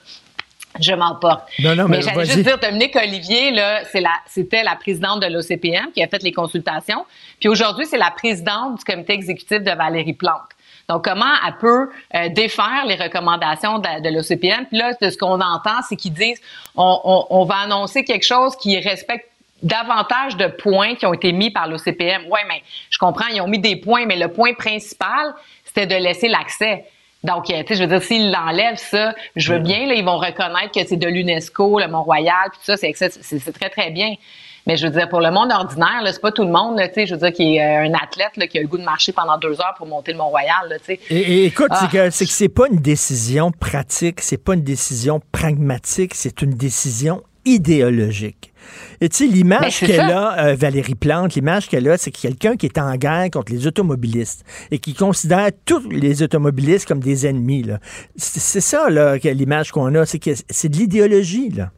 [0.80, 1.44] je m'emporte.
[1.60, 2.26] Non, non, mais j'allais vas-y.
[2.28, 6.24] juste dire, Dominique Olivier, là, c'est la, c'était la présidente de l'OCPM qui a fait
[6.24, 7.06] les consultations.
[7.40, 10.50] Puis aujourd'hui, c'est la présidente du comité exécutif de Valérie Plante.
[10.90, 14.66] Donc, comment elle peut euh, défaire les recommandations de, de l'OCPM?
[14.68, 16.40] Puis là, de ce qu'on entend, c'est qu'ils disent
[16.76, 19.30] on, on, on va annoncer quelque chose qui respecte
[19.62, 22.24] davantage de points qui ont été mis par l'OCPM.
[22.30, 25.34] Oui, mais je comprends, ils ont mis des points, mais le point principal,
[25.66, 26.86] c'était de laisser l'accès.
[27.28, 30.06] Donc, euh, tu sais, je veux dire, s'ils l'enlèvent, ça, je veux bien, là, ils
[30.06, 34.16] vont reconnaître que c'est de l'UNESCO, le Mont-Royal, puis tout ça, c'est, très, très bien.
[34.66, 37.06] Mais je veux dire, pour le monde ordinaire, c'est pas tout le monde, tu sais,
[37.06, 39.12] je veux dire, qui est euh, un athlète, là, qui a le goût de marcher
[39.12, 41.00] pendant deux heures pour monter le Mont-Royal, tu sais.
[41.10, 41.80] Et, et écoute, Ah.
[41.82, 46.42] c'est que c'est que c'est pas une décision pratique, c'est pas une décision pragmatique, c'est
[46.42, 48.54] une décision idéologique.
[49.02, 52.12] Et tu sais, Ben, l'image c'est qu'elle a, euh, Valérie Plante, l'image qu'elle a, c'est
[52.12, 57.00] quelqu'un qui est en guerre contre les automobilistes et qui considère tous les automobilistes comme
[57.00, 57.66] des ennemis.
[58.16, 61.70] C'est ça, l'image qu'on a, c'est de l'idéologie, là.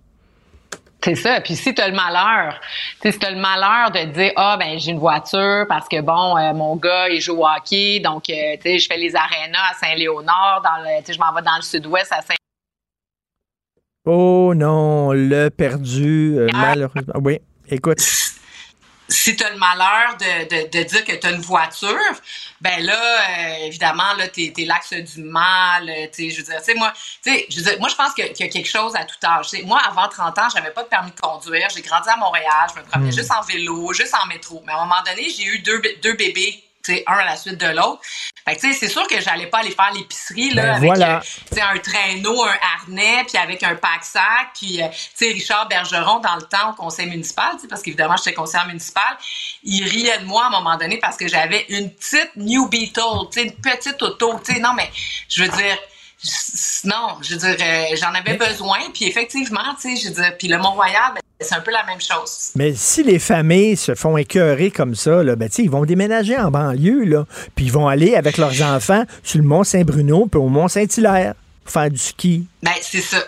[1.01, 1.39] C'est ça.
[1.39, 2.59] Puis si tu as le malheur,
[3.01, 6.37] si tu as le malheur de dire ah ben j'ai une voiture parce que bon
[6.37, 9.71] euh, mon gars il joue au hockey donc euh, tu sais je fais les arénas
[9.71, 12.35] à Saint-Léonard dans le tu sais je m'en vais dans le sud-ouest à Saint
[14.11, 16.57] Oh non, le perdu, euh, Ah.
[16.57, 17.13] malheureusement.
[17.23, 17.37] Oui,
[17.69, 17.99] écoute.
[19.11, 21.95] si tu as le malheur de, de, de dire que tu as une voiture,
[22.61, 25.89] ben là, euh, évidemment, là, t'es es, l'axe du mal.
[25.89, 26.91] euh, tu sais, Je veux dire, tu sais, moi,
[27.23, 29.15] tu sais, je veux dire, moi, je pense qu'il y a quelque chose à tout
[29.25, 29.47] âge.
[29.65, 31.67] Moi, avant 30 ans, j'avais pas de permis de conduire.
[31.75, 32.67] J'ai grandi à Montréal.
[32.75, 33.15] Je me promenais Mm.
[33.15, 34.61] juste en vélo, juste en métro.
[34.65, 36.63] Mais à un moment donné, j'ai eu deux, deux bébés.
[37.07, 38.01] Un à la suite de l'autre.
[38.47, 41.17] Fait que, c'est sûr que j'allais pas aller faire l'épicerie, là, Ben avec, voilà.
[41.17, 44.87] euh, un traîneau, un harnais, puis avec un pack-sac, puis, euh,
[45.19, 49.17] Richard Bergeron, dans le temps, au conseil municipal, parce qu'évidemment, j'étais conseillère municipale,
[49.63, 53.27] il riait de moi à un moment donné parce que j'avais une petite New Beetle,
[53.35, 54.89] une petite auto, non, mais
[55.27, 55.77] je veux dire,
[56.85, 60.57] non, je veux dire, euh, j'en avais besoin, puis effectivement, tu sais, je puis le
[60.57, 62.51] Mont-Royal, ben, c'est un peu la même chose.
[62.55, 66.51] Mais si les familles se font écœurer comme ça, là, ben, ils vont déménager en
[66.51, 67.25] banlieue, là,
[67.55, 71.35] puis ils vont aller avec leurs enfants sur le Mont-Saint-Bruno puis au Mont-Saint-Hilaire
[71.65, 72.47] faire du ski.
[72.61, 73.23] Ben, c'est ça.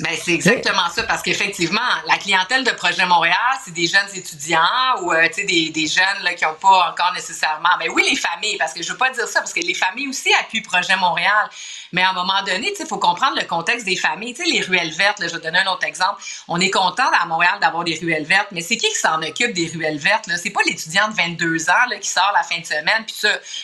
[0.00, 1.78] Ben, c'est exactement ça, parce qu'effectivement,
[2.08, 4.58] la clientèle de Projet Montréal, c'est des jeunes étudiants
[5.02, 7.68] ou euh, des, des jeunes là, qui n'ont pas encore nécessairement.
[7.78, 10.08] Ben oui, les familles, parce que je veux pas dire ça, parce que les familles
[10.08, 11.48] aussi appuient Projet Montréal.
[11.94, 14.34] Mais à un moment donné, il faut comprendre le contexte des familles.
[14.34, 16.20] sais, les ruelles vertes, là, je vais donner un autre exemple.
[16.48, 19.52] On est content à Montréal d'avoir des ruelles vertes, mais c'est qui qui s'en occupe
[19.54, 20.28] des ruelles vertes?
[20.42, 23.04] C'est pas l'étudiant de 22 ans là, qui sort la fin de semaine.
[23.06, 23.16] Puis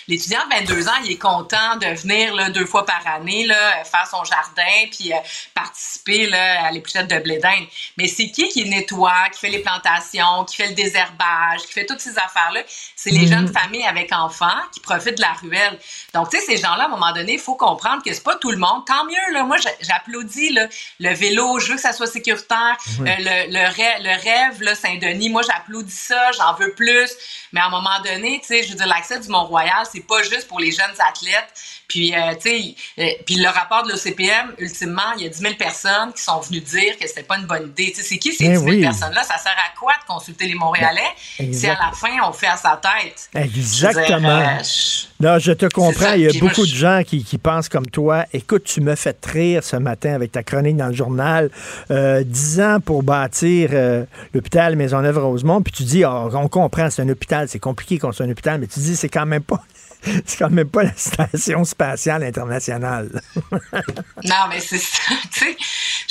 [0.06, 3.82] l'étudiant de 22 ans, il est content de venir là, deux fois par année là,
[3.84, 5.16] faire son jardin puis euh,
[5.54, 7.66] participer là, à l'épluchette de blé d'Inde.
[7.98, 11.86] Mais c'est qui qui nettoie, qui fait les plantations, qui fait le désherbage, qui fait
[11.86, 12.60] toutes ces affaires-là?
[12.94, 13.52] C'est les jeunes Mhm.
[13.52, 15.78] familles avec enfants qui profitent de la ruelle.
[16.14, 18.36] Donc, tu sais, ces gens-là, à un moment donné, il faut comprendre que c'est pas
[18.36, 18.84] tout le monde.
[18.86, 19.44] Tant mieux, là.
[19.44, 20.50] Moi, j'a- j'applaudis
[21.00, 21.58] le vélo.
[21.58, 22.76] Je veux que ça soit sécuritaire.
[23.00, 23.08] Oui.
[23.08, 26.30] Euh, le, le, rêve, le rêve, là, Saint-Denis, moi, j'applaudis ça.
[26.32, 27.10] J'en veux plus.
[27.52, 30.22] Mais à un moment donné, tu sais, je veux dire, l'accès du Mont-Royal, c'est pas
[30.22, 31.48] juste pour les jeunes athlètes.
[31.90, 35.38] Puis, euh, tu sais, euh, puis le rapport de l'OCPM, ultimement, il y a 10
[35.40, 37.90] 000 personnes qui sont venues dire que c'était pas une bonne idée.
[37.92, 38.80] Tu sais, c'est qui ces Ben 10 000 oui.
[38.82, 39.22] personnes-là?
[39.24, 41.00] Ça sert à quoi de consulter les Montréalais?
[41.38, 43.28] Ben, si à la fin, on fait à sa tête?
[43.34, 44.28] Exactement.
[44.28, 46.12] Euh, je- Non, je te comprends.
[46.12, 48.24] Il y a Puis moi, beaucoup je- de gens qui, qui pensent comme toi.
[48.32, 51.50] Écoute, tu me fais rire ce matin avec ta chronique dans le journal.
[51.90, 55.60] Euh, 10 ans pour bâtir euh, l'hôpital Maisonneuve-Rosemont.
[55.62, 58.60] Puis tu dis, Ah, on comprend, c'est un hôpital, c'est compliqué qu'on soit un hôpital.
[58.60, 59.62] Mais tu dis, c'est quand même pas.
[60.24, 63.20] C'est quand même pas la station spatiale internationale.
[64.24, 65.56] Non, mais c'est ça, tu sais.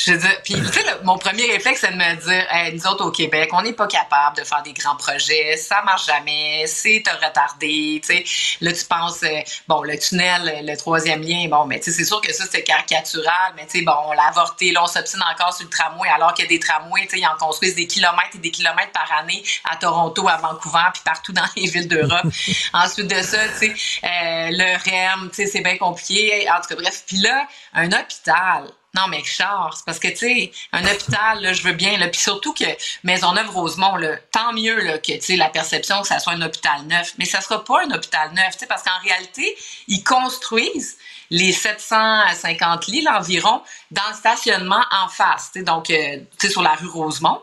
[0.10, 2.74] Je veux dire, puis tu sais, le- mon premier réflexe, c'est de me dire, Hey,
[2.74, 6.08] nous autres au Québec, on n'est pas capable de faire des grands projets, ça marche
[6.08, 8.24] jamais, c'est retardé, tu sais.
[8.62, 12.06] Là, tu penses, euh, bon, le tunnel, le troisième lien, bon, mais tu sais, c'est
[12.06, 15.22] sûr que ça, c'est caricatural, mais tu sais, bon, on l'a avorté, là, on s'obstine
[15.32, 17.76] encore sur le tramway, alors qu'il y a des tramways, tu sais, ils en construisent
[17.76, 21.68] des kilomètres et des kilomètres par année à Toronto, à Vancouver, puis partout dans les
[21.70, 22.26] villes d'Europe.
[22.74, 23.74] Ensuite de ça, tu sais,
[24.04, 24.76] euh, le
[25.14, 26.48] REM, tu sais, c'est bien compliqué.
[26.50, 27.04] En tout cas, bref.
[27.06, 28.70] Puis là, un hôpital.
[28.96, 32.20] Non, mais Charles, c'est parce que, tu sais, un hôpital, je veux bien, là, puis
[32.20, 32.66] surtout que
[33.04, 36.84] Maisonneuve-Rosemont, là, tant mieux, là, que, tu sais, la perception que ça soit un hôpital
[36.86, 39.56] neuf, mais ça sera pas un hôpital neuf, tu sais, parce qu'en réalité,
[39.88, 40.98] ils construisent
[41.30, 43.62] les 750 lits, environ,
[43.92, 47.42] dans le stationnement en face, tu sais, donc, euh, tu sais, sur la rue Rosemont.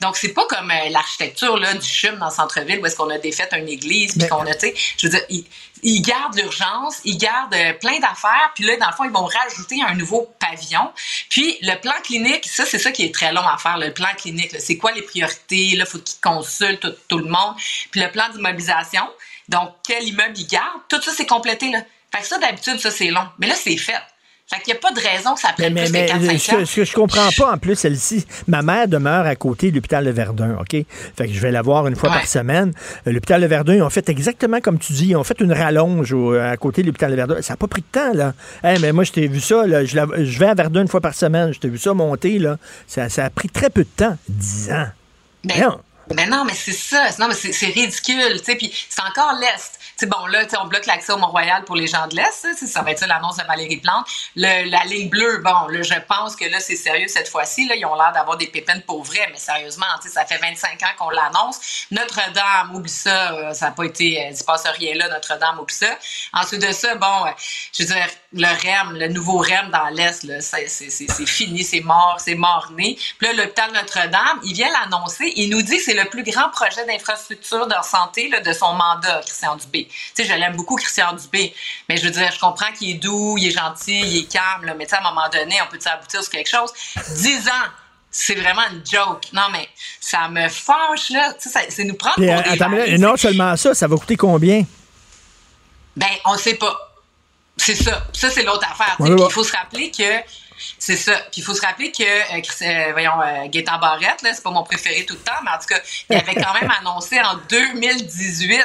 [0.00, 3.10] Donc, c'est pas comme euh, l'architecture là, du CHUM dans le centre-ville où est-ce qu'on
[3.10, 5.44] a défait une église, puis qu'on a, tu sais, je veux dire, ils,
[5.82, 9.24] ils gardent l'urgence, ils gardent euh, plein d'affaires, puis là, dans le fond, ils vont
[9.24, 10.92] rajouter un nouveau pavillon.
[11.28, 14.08] Puis, le plan clinique, ça, c'est ça qui est très long à faire, le plan
[14.16, 14.52] clinique.
[14.52, 14.60] là.
[14.60, 15.76] C'est quoi les priorités?
[15.76, 17.54] Là, faut qu'ils consultent tout, tout le monde.
[17.90, 19.08] Puis, le plan d'immobilisation,
[19.48, 21.82] donc, quel immeuble ils gardent, tout ça, c'est complété, là.
[22.14, 23.26] Fait que ça, d'habitude, ça, c'est long.
[23.38, 24.00] Mais là, c'est fait.
[24.50, 26.12] Fait qu'il n'y a pas de raison que ça Mais, prenne mais, plus mais que
[26.12, 29.36] 4-5 ce, que, ce que je comprends pas en plus, celle-ci, ma mère demeure à
[29.36, 30.70] côté de l'hôpital de Verdun, OK?
[30.72, 32.16] Fait que je vais la voir une fois Ouais.
[32.16, 32.72] par semaine.
[33.06, 35.52] Euh, L'hôpital de Verdun, ils ont fait exactement comme tu dis, ils ont fait une
[35.52, 37.42] rallonge au- à côté de l'hôpital de Verdun.
[37.42, 38.32] Ça n'a pas pris de temps, là.
[38.64, 40.88] Hey, mais moi, je t'ai vu ça, là, je, la- je vais à Verdun une
[40.88, 42.56] fois par semaine, je t'ai vu ça monter, là.
[42.86, 44.86] Ça, ça a pris très peu de temps, 10 ans.
[45.44, 45.80] Ben, Voyons.
[46.16, 47.10] Mais non, mais c'est ça.
[47.20, 48.38] Non, mais c'est c'est ridicule.
[48.38, 49.78] tu sais, Puis c'est encore l'Est.
[49.98, 52.30] Sais, bon, là, on bloque l'accès au Mont-Royal pour les gens de l'Est.
[52.54, 54.06] ça, Ça va être ça l'annonce de Valérie Plante.
[54.36, 57.66] Le- la ligne bleue, bon, là, je pense que là, c'est sérieux cette fois-ci.
[57.66, 59.28] Là, ils ont l'air d'avoir des pépines pour vrai.
[59.32, 61.86] Mais sérieusement, ça fait 25 ans qu'on l'annonce.
[61.90, 63.32] Notre-Dame, oublie ça.
[63.32, 64.24] euh, ça n'a pas été...
[64.28, 65.98] euh, se rien là, Notre-Dame, oublie ça.
[66.32, 67.30] Ensuite de ça, bon, euh,
[67.76, 72.34] je veux dire, le REM, le nouveau REM dans l'Est, c'est fini, c'est mort, c'est
[72.34, 72.96] mort-né.
[73.18, 75.32] Puis là, l'hôpital Notre-Dame, il vient l'annoncer.
[75.36, 79.20] Il nous dit que c'est le plus grand projet d'infrastructure de santé de son mandat,
[79.24, 79.87] Christian Dubé.
[79.88, 81.54] Tu sais, je l'aime beaucoup, Christian Dubé.
[81.88, 84.64] Mais je veux dire, je comprends qu'il est doux, il est gentil, il est calme,
[84.64, 86.72] là, mais tu sais, à un moment donné, on peut aboutir sur quelque chose?
[87.16, 87.68] Dix ans!
[88.10, 89.24] C'est vraiment une joke.
[89.34, 89.68] Non, mais
[90.00, 91.34] ça me fâche, là.
[91.40, 93.86] Tu sais, c'est nous prendre Puis, pour euh, des attends, mais non seulement ça, ça
[93.86, 94.64] va coûter combien?
[95.96, 96.74] Ben, on ne sait pas.
[97.56, 98.06] C'est ça.
[98.12, 98.96] Ça, c'est l'autre affaire.
[98.98, 99.26] Ouais, ouais.
[99.28, 100.20] il faut se rappeler que.
[100.78, 101.12] C'est ça.
[101.30, 104.50] Puis il faut se rappeler que, euh, euh, voyons, euh, Gaétan Barrette, là, c'est pas
[104.50, 105.78] mon préféré tout le temps, mais en tout cas,
[106.10, 108.64] il avait quand même annoncé en 2018 le-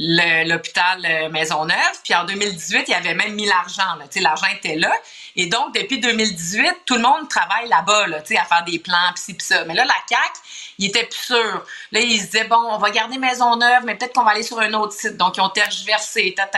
[0.00, 2.00] l'hôpital euh, Maisonneuve.
[2.02, 3.98] Puis en 2018, il avait même mis l'argent.
[4.16, 4.90] L'argent était là.
[5.36, 9.34] Et donc, depuis 2018, tout le monde travaille là-bas, à faire des plans, pis ci,
[9.34, 9.64] pis ça.
[9.64, 10.40] Mais là, la CAQ,
[10.78, 11.64] il était plus sûr.
[11.92, 14.58] Là, il se disait, bon, on va garder Maisonneuve, mais peut-être qu'on va aller sur
[14.58, 15.16] un autre site.
[15.16, 16.48] Donc, ils ont tergiversé, ta.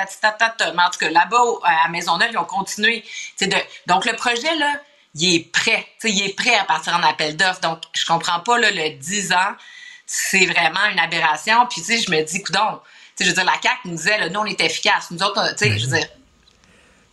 [0.72, 3.04] Mais en tout cas, là-bas, à Maisonneuve, ils ont continué.
[3.86, 4.72] Donc, le projet, là,
[5.14, 5.86] il est prêt.
[6.04, 7.60] Il est prêt à partir en appel d'offres.
[7.60, 9.52] Donc, je comprends pas, là, le 10 ans,
[10.06, 11.66] c'est vraiment une aberration.
[11.66, 14.28] Puis, je me dis, coudon, tu sais, je veux dire, la CAQ nous disait, là,
[14.28, 15.10] nous, on est efficace.
[15.10, 16.06] Nous autres, tu sais, je veux dire,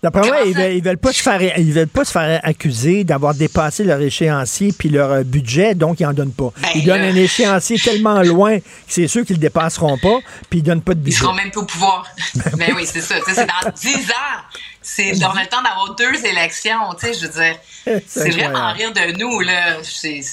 [0.02, 3.34] D'après moi, ils veulent, veulent pas se faire, ils veulent pas se faire accuser d'avoir
[3.34, 6.54] dépassé leur échéancier puis leur euh, budget, donc ils en donnent pas.
[6.62, 10.20] Ben ils donnent un échéancier tellement loin que c'est sûr qu'ils le dépasseront pas,
[10.50, 11.18] puis ils donnent pas de Ils budget.
[11.18, 12.08] seront même pas au pouvoir.
[12.58, 13.16] Mais oui, c'est ça.
[13.26, 14.40] C'est dans 10 ans.
[14.82, 16.80] C'est a le temps d'avoir deux élections.
[16.98, 19.84] Tu sais, je veux dire, c'est vraiment rire de nous là.
[19.84, 20.24] C'est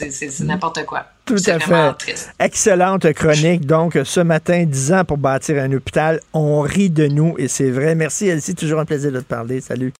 [0.40, 1.06] n'importe quoi.
[1.26, 1.92] Tout à fait.
[1.98, 2.32] triste.
[2.38, 3.66] Excellente chronique.
[3.66, 6.20] Donc, ce matin, 10 ans pour bâtir un hôpital.
[6.32, 7.94] On rit de nous et c'est vrai.
[7.96, 8.54] Merci, Elsie.
[8.54, 9.60] Toujours un plaisir de te parler.
[9.60, 9.92] Salut.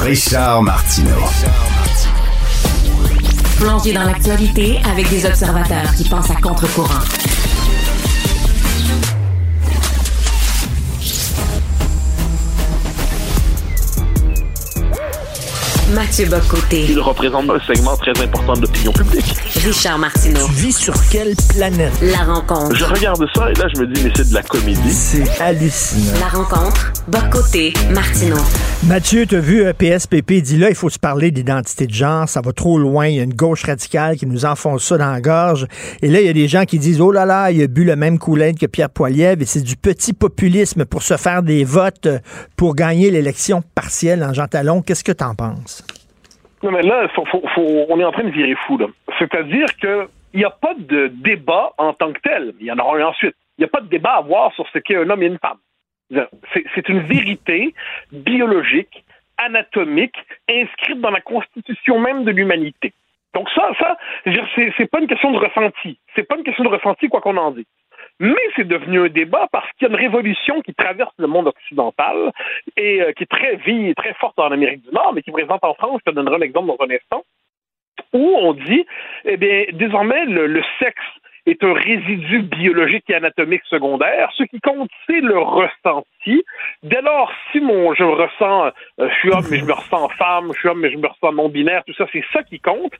[0.00, 1.10] Richard Martineau.
[3.58, 7.00] Plongé dans l'actualité avec des observateurs qui pensent à contre-courant.
[15.94, 16.84] Mathieu Bocoté.
[16.88, 19.36] Il représente un segment très important de l'opinion publique.
[19.64, 20.44] Richard Martineau.
[20.46, 21.92] Tu vis sur quelle planète?
[22.02, 22.74] La rencontre.
[22.74, 24.92] Je regarde ça et là, je me dis, mais c'est de la comédie.
[24.92, 26.18] C'est hallucinant.
[26.18, 26.92] La rencontre.
[27.06, 27.72] Bocoté.
[27.92, 28.36] Martineau.
[28.84, 32.40] Mathieu, tu as vu PSPP dit là, il faut se parler d'identité de genre, ça
[32.40, 35.20] va trop loin, il y a une gauche radicale qui nous enfonce ça dans la
[35.20, 35.66] gorge.
[36.02, 37.84] Et là, il y a des gens qui disent, oh là là, il a bu
[37.84, 41.64] le même coulette que Pierre Poilievre et c'est du petit populisme pour se faire des
[41.64, 42.18] votes euh,
[42.56, 44.82] pour gagner l'élection partielle en Jean Talon.
[44.82, 45.76] Qu'est-ce que tu en penses?
[46.62, 47.08] Non, mais là,
[47.56, 48.78] on est en train de virer fou.
[49.18, 52.52] C'est-à-dire que il n'y a pas de débat en tant que tel.
[52.60, 53.34] Il y en aura un ensuite.
[53.56, 55.38] Il n'y a pas de débat à avoir sur ce qu'est un homme et une
[55.38, 55.58] femme.
[56.74, 57.74] C'est une vérité
[58.12, 59.04] biologique,
[59.38, 60.16] anatomique,
[60.48, 62.92] inscrite dans la constitution même de l'humanité.
[63.34, 65.98] Donc ça, ça, c'est pas une question de ressenti.
[66.14, 67.64] C'est pas une question de ressenti, quoi qu'on en dise.
[68.18, 71.48] Mais c'est devenu un débat parce qu'il y a une révolution qui traverse le monde
[71.48, 72.32] occidental
[72.76, 75.62] et euh, qui est très vive, très forte en Amérique du Nord, mais qui présente
[75.62, 76.00] en France.
[76.06, 77.24] Je te donnerai un exemple dans un instant.
[78.12, 78.86] Où on dit,
[79.24, 81.02] eh bien, désormais, le, sexe
[81.44, 84.30] est un résidu biologique et anatomique secondaire.
[84.36, 86.42] Ce qui compte, c'est le ressenti.
[86.82, 88.66] Dès lors, si mon, je me ressens,
[89.00, 91.06] euh, je suis homme, mais je me ressens femme, je suis homme, mais je me
[91.06, 92.94] ressens non-binaire, tout ça, c'est ça qui compte.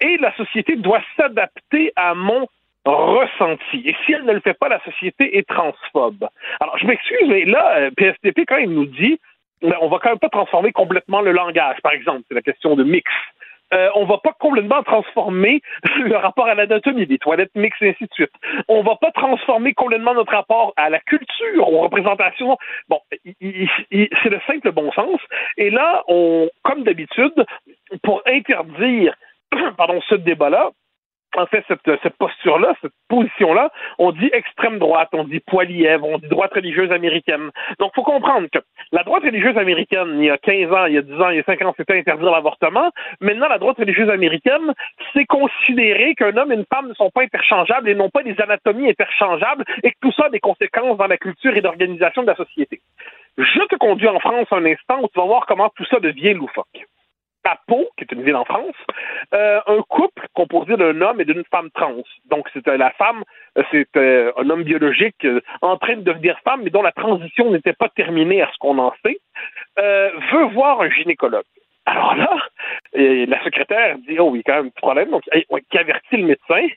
[0.00, 2.48] Et la société doit s'adapter à mon
[2.84, 3.82] ressenti.
[3.84, 6.28] Et si elle ne le fait pas, la société est transphobe.
[6.60, 9.20] Alors, je m'excuse, mais là, euh, PSTP, quand il nous dit,
[9.62, 12.74] ben, on va quand même pas transformer complètement le langage, par exemple, c'est la question
[12.74, 13.10] de mix.
[13.72, 15.62] Euh, on va pas complètement transformer
[15.96, 18.32] le rapport à l'anatomie, des toilettes mixtes et ainsi de suite.
[18.68, 22.58] On va pas transformer complètement notre rapport à la culture, aux représentations.
[22.88, 25.20] Bon, c'est le simple bon sens.
[25.56, 27.32] Et là, on, comme d'habitude,
[28.02, 29.14] pour interdire,
[29.78, 30.70] pardon, ce débat-là,
[31.36, 36.18] en fait, cette, cette posture-là, cette position-là, on dit extrême droite, on dit poilièvre, on
[36.18, 37.50] dit droite religieuse américaine.
[37.78, 38.58] Donc, faut comprendre que
[38.92, 41.36] la droite religieuse américaine, il y a 15 ans, il y a 10 ans, il
[41.36, 42.90] y a 5 ans, c'était interdire l'avortement.
[43.20, 44.72] Maintenant, la droite religieuse américaine,
[45.12, 48.38] c'est considérer qu'un homme et une femme ne sont pas interchangeables et n'ont pas des
[48.40, 52.28] anatomies interchangeables et que tout ça a des conséquences dans la culture et l'organisation de
[52.28, 52.80] la société.
[53.38, 56.34] Je te conduis en France un instant où tu vas voir comment tout ça devient
[56.34, 56.86] loufoque
[57.44, 58.74] à Pau, qui est une ville en France,
[59.34, 62.02] euh, un couple composé d'un homme et d'une femme trans.
[62.30, 63.24] Donc, c'était la femme,
[63.58, 67.50] euh, c'était un homme biologique euh, en train de devenir femme, mais dont la transition
[67.50, 69.18] n'était pas terminée à ce qu'on en sait,
[69.78, 71.44] euh, veut voir un gynécologue.
[71.84, 72.30] Alors là,
[72.92, 75.10] et la secrétaire dit Oh, oui, quand même problème.
[75.10, 75.22] Donc,
[75.70, 76.68] qui avertit le médecin?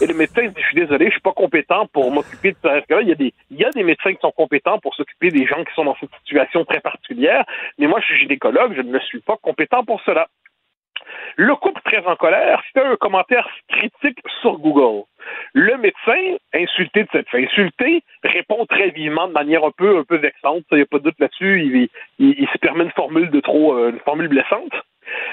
[0.00, 2.78] Et le médecin dit Je suis désolé, je suis pas compétent pour m'occuper de ça.
[3.00, 5.46] Il y, a des, il y a des médecins qui sont compétents pour s'occuper des
[5.46, 7.44] gens qui sont dans cette situation très particulière.
[7.78, 10.28] Mais moi, je suis gynécologue, je ne suis pas compétent pour cela.
[11.36, 15.04] Le couple très en colère, c'était un commentaire critique sur Google.
[15.52, 20.04] Le médecin, insulté de cette fait insulté, répond très vivement de manière un peu, un
[20.04, 20.62] peu vexante.
[20.70, 21.62] Il n'y a pas de doute là-dessus.
[21.62, 21.88] Il,
[22.18, 24.72] il- il se permet une formule de trop, euh, une formule blessante.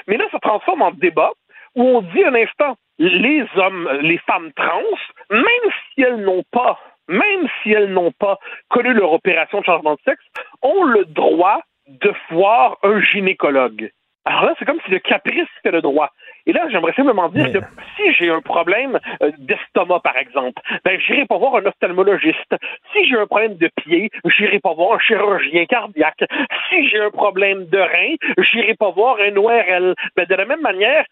[0.08, 1.30] Mais là, ça transforme en débat
[1.76, 4.82] où on dit un instant, les hommes, les femmes trans,
[5.30, 6.78] même si elles n'ont pas,
[7.08, 10.22] même si elles n'ont pas connu leur opération de changement de sexe,
[10.62, 13.90] ont le droit de voir un gynécologue.
[14.26, 16.10] Alors là, c'est comme si le caprice fait le droit.
[16.46, 17.58] Et là, j'aimerais simplement dire que
[17.96, 22.54] si j'ai un problème euh, d'estomac, par exemple, ben, j'irai pas voir un ophtalmologiste.
[22.92, 26.24] Si j'ai un problème de pied, j'irai pas voir un chirurgien cardiaque.
[26.68, 29.94] Si j'ai un problème de rein, j'irai pas voir un ORL.
[30.16, 31.04] Ben, de la même manière,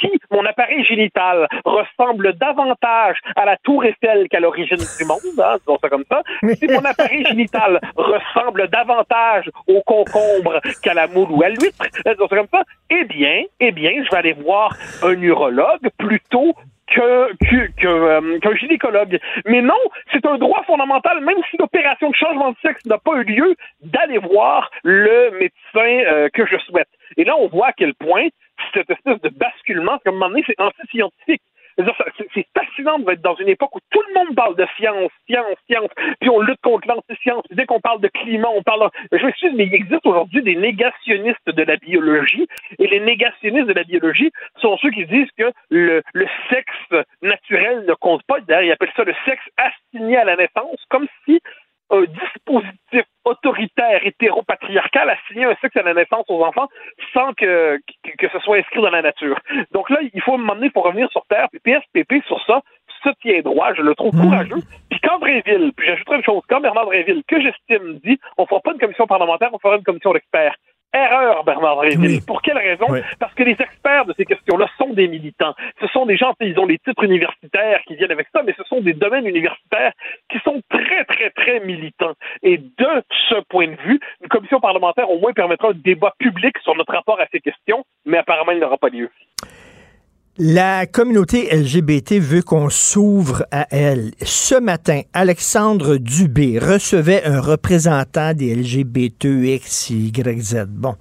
[0.00, 5.56] si mon appareil génital ressemble davantage à la tour Eiffel qu'à l'origine du monde, hein,
[5.60, 6.22] disons ça comme ça,
[6.54, 12.28] si mon appareil génital ressemble davantage au concombre qu'à la moule ou à l'huître, disons
[12.28, 14.63] ça comme ça, eh bien, eh bien, je vais aller voir
[15.02, 16.54] un urologue plutôt
[16.98, 17.28] euh,
[17.76, 19.18] qu'un gynécologue.
[19.46, 19.74] Mais non,
[20.12, 23.56] c'est un droit fondamental, même si l'opération de changement de sexe n'a pas eu lieu,
[23.82, 26.88] d'aller voir le médecin euh, que je souhaite.
[27.16, 28.28] Et là, on voit à quel point
[28.72, 31.42] cette espèce de basculement, comme un moment donné, c'est anti-scientifique.
[32.34, 35.90] C'est fascinant d'être dans une époque où tout le monde parle de science, science, science,
[36.20, 37.44] puis on lutte contre l'anti-science.
[37.50, 38.90] Dès qu'on parle de climat, on parle...
[39.12, 42.46] Je m'excuse, mais il existe aujourd'hui des négationnistes de la biologie,
[42.78, 47.84] et les négationnistes de la biologie sont ceux qui disent que le, le sexe naturel
[47.86, 48.40] ne compte pas.
[48.40, 51.40] D'ailleurs, ils appellent ça le sexe assigné à la naissance, comme si
[51.90, 52.80] un dispositif
[53.24, 56.68] autoritaire hétéropatriarcal assigné un sexe à la naissance aux enfants
[57.12, 57.78] sans que,
[58.18, 59.38] que, ce soit inscrit dans la nature.
[59.72, 62.62] Donc là, il faut m'emmener pour revenir sur Terre, puis PSPP sur ça
[63.04, 64.62] se tient droit, je le trouve courageux.
[64.90, 68.60] Puis quand Bréville, puis j'ajouterai une chose, quand Bernard Bréville, que j'estime, dit, on fera
[68.60, 70.56] pas une commission parlementaire, on fera une commission d'experts.
[70.94, 71.82] Erreur, Bernard.
[72.26, 72.86] Pour quelle raison?
[73.18, 75.54] Parce que les experts de ces questions-là sont des militants.
[75.80, 78.62] Ce sont des gens, ils ont les titres universitaires qui viennent avec ça, mais ce
[78.64, 79.92] sont des domaines universitaires
[80.30, 82.14] qui sont très, très, très militants.
[82.42, 86.56] Et de ce point de vue, une commission parlementaire au moins permettra un débat public
[86.58, 89.10] sur notre rapport à ces questions, mais apparemment, il n'aura pas lieu.
[90.36, 94.10] La communauté LGBT veut qu'on s'ouvre à elle.
[94.20, 100.64] Ce matin, Alexandre Dubé recevait un représentant des LGBTXYZ.
[100.66, 100.96] Bon.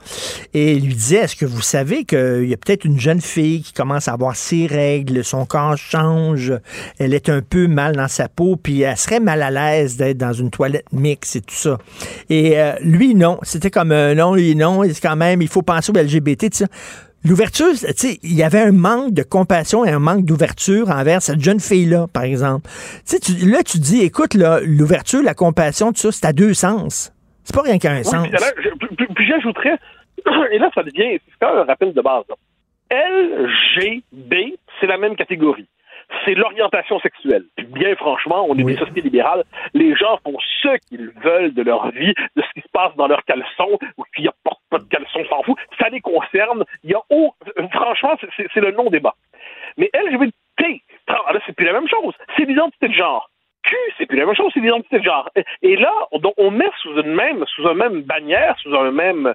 [0.54, 3.64] Et il lui disait, est-ce que vous savez qu'il y a peut-être une jeune fille
[3.64, 6.54] qui commence à avoir ses règles, son corps change,
[7.00, 10.20] elle est un peu mal dans sa peau, puis elle serait mal à l'aise d'être
[10.20, 11.80] dans une toilette mixte et tout ça.
[12.30, 13.40] Et euh, lui, non.
[13.42, 16.66] C'était comme, euh, non, lui, non, c'est quand même, il faut penser aux LGBT.
[17.26, 21.22] L'ouverture, tu sais, il y avait un manque de compassion et un manque d'ouverture envers
[21.22, 22.68] cette jeune fille-là, par exemple.
[23.08, 27.14] Tu sais, là, tu dis, écoute, l'ouverture, la compassion, tout ça, c'est à deux sens.
[27.44, 28.28] C'est pas rien qu'un sens.
[28.28, 29.78] Puis, j'ajouterais,
[30.52, 32.24] et là, ça devient, c'est un rappel de base.
[32.92, 35.68] LGB, c'est la même catégorie
[36.26, 37.46] c'est l'orientation sexuelle.
[37.56, 39.44] Puis bien franchement, on est des sociétés libérales.
[39.74, 43.08] Les gens font ce qu'ils veulent de leur vie, de ce qui se passe dans
[43.08, 45.58] leurs caleçons, ou qu'ils portent pas de caleçons, s'en fout.
[45.80, 46.64] Ça les concerne.
[46.84, 47.02] Il y a
[47.72, 49.16] franchement, c'est le non-débat.
[49.78, 52.14] Mais LGBT, là, c'est plus la même chose.
[52.38, 53.30] C'est l'identité de genre.
[53.64, 55.30] Q, c'est plus la même chose, c'est l'identité de genre.
[55.62, 59.34] Et, là, on, on met sous une même, sous une même bannière, sous un même,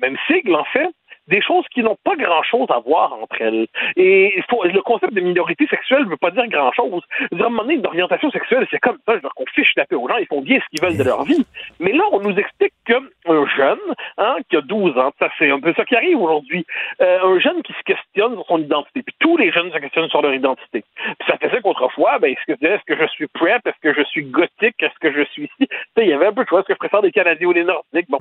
[0.00, 0.88] même sigle, en fait,
[1.28, 3.66] des choses qui n'ont pas grand-chose à voir entre elles.
[3.96, 7.02] Et le concept de minorité sexuelle ne veut pas dire grand-chose.
[7.18, 10.08] À un moment donné, une orientation sexuelle, c'est comme ça, qu'on fiche la paix aux
[10.08, 11.44] gens, ils font bien ce qu'ils veulent de leur vie.
[11.80, 13.78] Mais là, on nous explique qu'un jeune,
[14.18, 16.66] hein, qui a 12 ans, ça c'est un peu ça qui arrive aujourd'hui,
[17.00, 20.10] euh, un jeune qui se questionne sur son identité, puis tous les jeunes se questionnent
[20.10, 20.84] sur leur identité.
[20.96, 24.04] Puis ça faisait qu'autrefois, ben, est-ce que, est-ce que je suis prep, est-ce que je
[24.08, 25.68] suis gothique, est-ce que je suis ici?
[25.96, 27.64] Il y avait un peu de choix, est-ce que je préfère des Canadiens ou des
[27.64, 28.08] Nordiques?
[28.08, 28.18] Bon.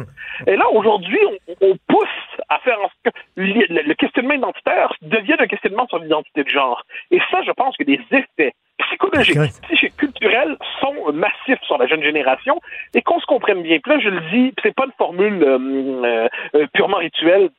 [0.48, 1.20] Et là, aujourd'hui,
[1.50, 2.08] on, on pousse
[2.50, 6.84] à faire en que le questionnement identitaire devienne un questionnement sur l'identité de genre.
[7.12, 12.04] Et ça, je pense que des effets psychologiques, psychiques, culturels sont massifs sur la jeune
[12.04, 12.60] génération
[12.94, 13.80] et qu'on se comprenne bien.
[13.80, 17.50] Puis là, je le dis, c'est pas une formule euh, euh, purement rituelle.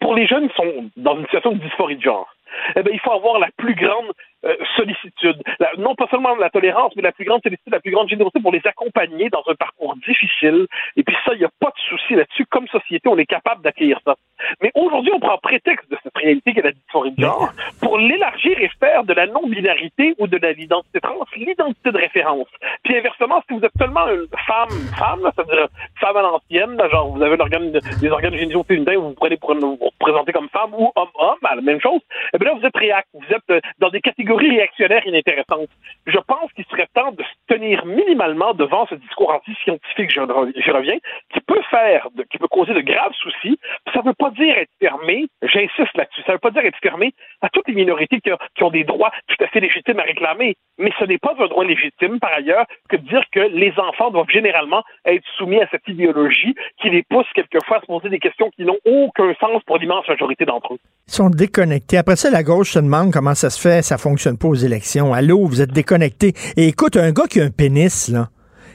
[0.00, 2.28] pour les jeunes qui sont dans une situation de dysphorie de genre,
[2.76, 4.12] eh bien, il faut avoir la plus grande
[4.44, 5.42] euh, sollicitude.
[5.78, 8.52] non pas seulement la tolérance, mais la plus grande sollicitude, la plus grande générosité pour
[8.52, 10.66] les accompagner dans un parcours difficile.
[10.96, 12.46] Et puis ça, il n'y a pas de souci là-dessus.
[12.46, 14.16] Comme société, on est capable d'accueillir ça.
[14.60, 18.58] Mais aujourd'hui, on prend prétexte de cette réalité qu'est la dysphorie de genre pour l'élargir
[18.60, 22.48] et faire de la non-binarité ou de l'identité trans l'identité de référence.
[22.82, 25.68] Puis inversement, si vous êtes seulement une femme, femme, c'est-à-dire
[26.00, 29.54] femme à l'ancienne, genre vous avez l'organe, des organes génitaux féminins, vous vous prenez pour
[29.54, 32.76] vous, présenter comme femme ou homme-homme, la même chose, et eh bien là, vous êtes
[32.76, 35.68] réac, vous êtes euh, dans des catégories réactionnaire inintéressante.
[36.06, 40.98] Je pense qu'il serait temps de se tenir minimalement devant ce discours anti-scientifique, je reviens,
[41.32, 43.58] qui peut faire, qui peut causer de graves soucis.
[43.92, 46.78] Ça ne veut pas dire être fermé, j'insiste là-dessus, ça ne veut pas dire être
[46.82, 50.56] fermé à toutes les minorités qui, ont des droits tout à fait légitimes à réclamer.
[50.78, 54.10] Mais ce n'est pas un droit légitime, par ailleurs, que de dire que les enfants
[54.10, 58.18] doivent généralement être soumis à cette idéologie qui les pousse quelquefois à se poser des
[58.18, 60.78] questions qui n'ont aucun sens pour l'immense majorité d'entre eux.
[61.08, 61.98] Ils sont déconnectés.
[61.98, 64.54] Après ça, la gauche se demande comment ça se fait, ça fonctionne fonctionne pas aux
[64.54, 65.12] élections.
[65.12, 66.32] Allô, vous êtes déconnecté.
[66.56, 68.28] Et écoute, un gars qui a un pénis, là,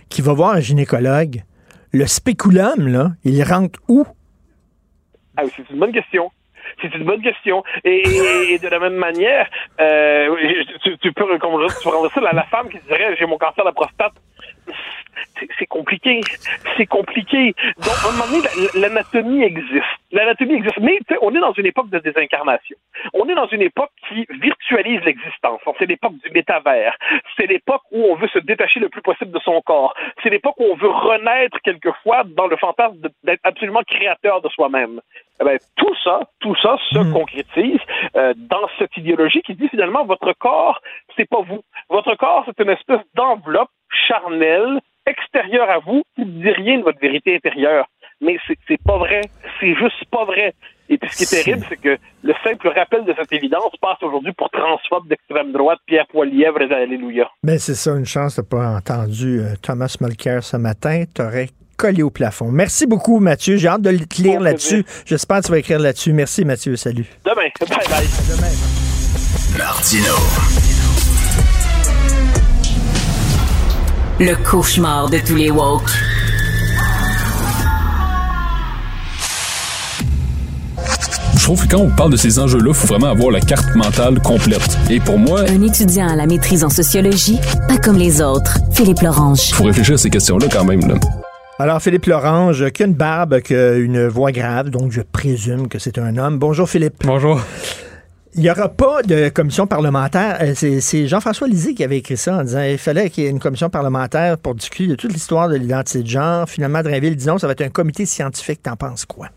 [0.10, 1.42] qui va voir un gynécologue,
[1.94, 4.06] le spéculum, là, il rentre où?
[5.38, 6.30] Ah, c'est une bonne question.
[6.82, 7.64] C'est une bonne question.
[7.86, 9.48] Et, de la même manière,
[9.80, 10.36] euh,
[11.02, 13.70] tu, peux, comme tu peux ça, la, la femme qui dirait j'ai mon cancer de
[13.70, 14.16] la prostate
[15.58, 16.22] c'est compliqué.
[16.76, 17.54] C'est compliqué.
[17.78, 19.84] Donc, à un moment donné, l'anatomie existe.
[20.12, 20.80] L'anatomie existe.
[20.80, 22.78] Mais on est dans une époque de désincarnation.
[23.14, 25.62] On est dans une époque qui virtualise l'existence.
[25.80, 26.96] C'est l'époque du métavers.
[27.36, 29.94] C'est l'époque où on veut se détacher le plus possible de son corps.
[30.24, 35.02] C'est l'époque où on veut renaître quelquefois dans le fantasme d'être absolument créateur de soi-même.
[35.40, 37.14] Eh ben, tout ça, tout ça se hmm.
[37.14, 37.80] concrétise
[38.16, 40.82] euh, dans cette idéologie qui dit finalement votre corps,
[41.16, 41.62] c'est pas vous.
[41.90, 43.70] Votre corps, c'est une espèce d'enveloppe
[44.08, 47.86] charnelle extérieure à vous qui ne dit rien de votre vérité intérieure.
[48.22, 49.22] mais c'est pas vrai.
[49.60, 50.54] C'est juste pas vrai.
[50.90, 54.02] Et puis ce qui est terrible, c'est que le simple rappel de cette évidence passe
[54.02, 57.30] aujourd'hui pour transphobe d'extrême droite, Pierre Poilièvre et Alléluia.
[57.44, 61.04] Ben c'est ça, une chance de pas entendu euh, Thomas Mulcair ce matin.
[61.14, 62.52] T'aurais collé au plafond.
[62.52, 63.58] Merci beaucoup, Mathieu.
[63.58, 64.84] J'ai hâte de te lire là-dessus.
[65.06, 66.14] J'espère que tu vas écrire là-dessus.
[66.14, 66.76] Merci, Mathieu.
[66.76, 67.06] Salut.
[67.24, 67.50] Demain.
[67.60, 68.08] Bye bye.
[68.30, 69.58] Demain.
[69.58, 70.77] Martino.
[74.20, 75.92] Le cauchemar de tous les woke.
[81.38, 83.76] Je trouve que quand on parle de ces enjeux-là, il faut vraiment avoir la carte
[83.76, 84.76] mentale complète.
[84.90, 85.42] Et pour moi...
[85.42, 87.38] Un étudiant à la maîtrise en sociologie,
[87.68, 88.58] pas comme les autres.
[88.74, 89.50] Philippe Lorange.
[89.50, 90.82] Il faut réfléchir à ces questions-là quand même.
[90.88, 90.96] Là.
[91.60, 95.68] Alors, Philippe Lorange, qui a une barbe, qui a une voix grave, donc je présume
[95.68, 96.40] que c'est un homme.
[96.40, 96.96] Bonjour, Philippe.
[97.06, 97.40] Bonjour.
[98.38, 100.38] Il n'y aura pas de commission parlementaire.
[100.42, 103.32] Euh, c'est Jean-François Lisée qui avait écrit ça en disant qu'il fallait qu'il y ait
[103.32, 106.48] une commission parlementaire pour discuter de toute l'histoire de l'identité de genre.
[106.48, 108.62] Finalement, Drainville dit non, ça va être un comité scientifique.
[108.62, 109.30] T'en penses quoi?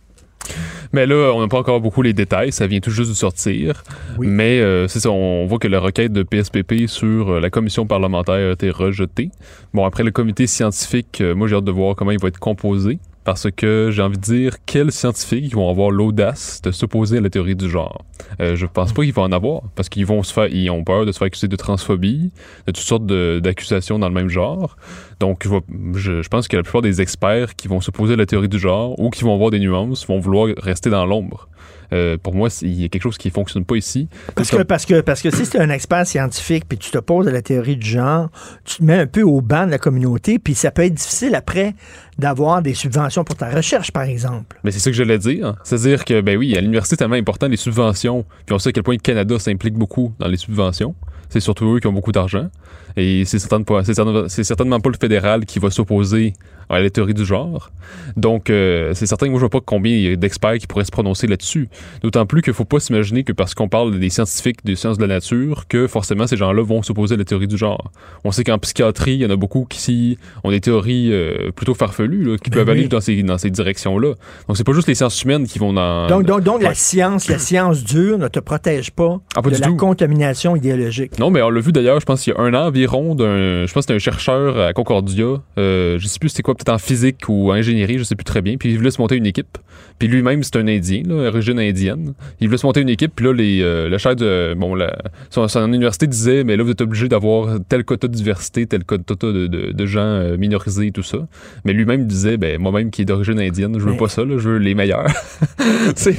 [0.92, 3.84] Mais là, on n'a pas encore beaucoup les détails, ça vient tout juste de sortir.
[4.18, 7.86] Mais euh, c'est ça, on voit que la requête de PSPP sur euh, la commission
[7.86, 9.30] parlementaire a été rejetée.
[9.72, 12.98] Bon, après le comité scientifique, moi j'ai hâte de voir comment il va être composé
[13.24, 17.30] parce que j'ai envie de dire quels scientifiques vont avoir l'audace de s'opposer à la
[17.30, 18.04] théorie du genre?
[18.40, 20.84] Euh, je pense pas qu'ils vont en avoir parce qu'ils vont se faire, ils ont
[20.84, 22.32] peur de se faire accuser de transphobie,
[22.66, 24.76] de toutes sortes d'accusations dans le même genre.
[25.20, 25.46] Donc
[25.94, 28.58] je, je, pense que la plupart des experts qui vont s'opposer à la théorie du
[28.58, 31.48] genre ou qui vont avoir des nuances vont vouloir rester dans l'ombre.
[31.92, 34.08] Euh, pour moi, il y a quelque chose qui fonctionne pas ici.
[34.34, 36.98] Parce que, parce que, parce que si tu es un expert scientifique puis tu te
[36.98, 38.30] poses à la théorie du genre,
[38.64, 41.34] tu te mets un peu au banc de la communauté, puis ça peut être difficile
[41.34, 41.74] après
[42.18, 44.58] d'avoir des subventions pour ta recherche, par exemple.
[44.62, 45.54] Mais c'est ça que je voulais dire.
[45.64, 48.24] C'est-à-dire que, ben oui, à l'université, c'est tellement important les subventions.
[48.46, 50.94] Puis on sait à quel point le Canada s'implique beaucoup dans les subventions.
[51.28, 52.48] C'est surtout eux qui ont beaucoup d'argent.
[52.96, 53.82] Et c'est certainement,
[54.28, 56.34] certainement pas le fédéral qui va s'opposer
[56.70, 57.70] à la théorie du genre.
[58.16, 60.66] Donc, euh, c'est certain que moi, je vois pas combien il y a d'experts qui
[60.66, 61.68] pourraient se prononcer là-dessus.
[62.02, 65.02] D'autant plus qu'il faut pas s'imaginer que parce qu'on parle des scientifiques des sciences de
[65.02, 67.90] la nature, que forcément ces gens-là vont s'opposer à la théorie du genre.
[68.24, 71.74] On sait qu'en psychiatrie, il y en a beaucoup qui ont des théories euh, plutôt
[71.74, 74.14] farfelues, là, qui ben peuvent aller dans ces, dans ces directions-là.
[74.48, 76.06] Donc, c'est pas juste les sciences humaines qui vont dans...
[76.06, 79.72] Donc, donc, donc la science, la science dure ne te protège pas, ah, de la
[79.72, 81.18] contamination idéologique.
[81.18, 83.66] Non, mais on l'a vu d'ailleurs, je pense qu'il y a un an environ, d'un,
[83.66, 86.74] je pense que c'était un chercheur à Concordia, euh, je sais plus c'était quoi, peut-être
[86.74, 89.16] en physique ou en ingénierie, je sais plus très bien, puis il voulait se monter
[89.16, 89.58] une équipe.
[89.98, 92.14] Puis lui-même, c'est un Indien, là, origine indienne.
[92.40, 94.96] Il voulait se monter une équipe, puis là, les, euh, le chef de, bon, la,
[95.30, 99.14] son, université disait, mais là, vous êtes obligé d'avoir tel quota de diversité, tel quota
[99.14, 101.18] de, de, de gens euh, minorisés et tout ça.
[101.64, 104.48] Mais lui-même disait, ben, moi-même qui est d'origine indienne, je veux pas ça, là, je
[104.48, 105.12] veux les meilleurs.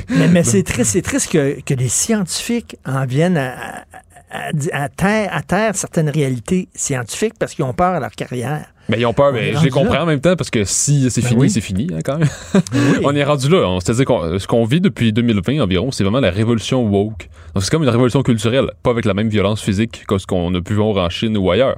[0.09, 3.85] mais, mais c'est triste, c'est triste que, que les scientifiques en viennent à,
[4.31, 8.65] à, à, terre, à terre certaines réalités scientifiques parce qu'ils ont peur à leur carrière.
[8.91, 11.22] Mais ils ont peur, mais je les comprends en même temps parce que si c'est
[11.22, 12.27] ben fini, c'est fini hein, quand même.
[13.05, 13.80] on est rendu là.
[13.80, 17.30] C'est-à-dire que ce qu'on vit depuis 2020 environ, c'est vraiment la révolution woke.
[17.53, 20.53] Donc c'est comme une révolution culturelle, pas avec la même violence physique que ce qu'on
[20.55, 21.76] a pu voir en Chine ou ailleurs,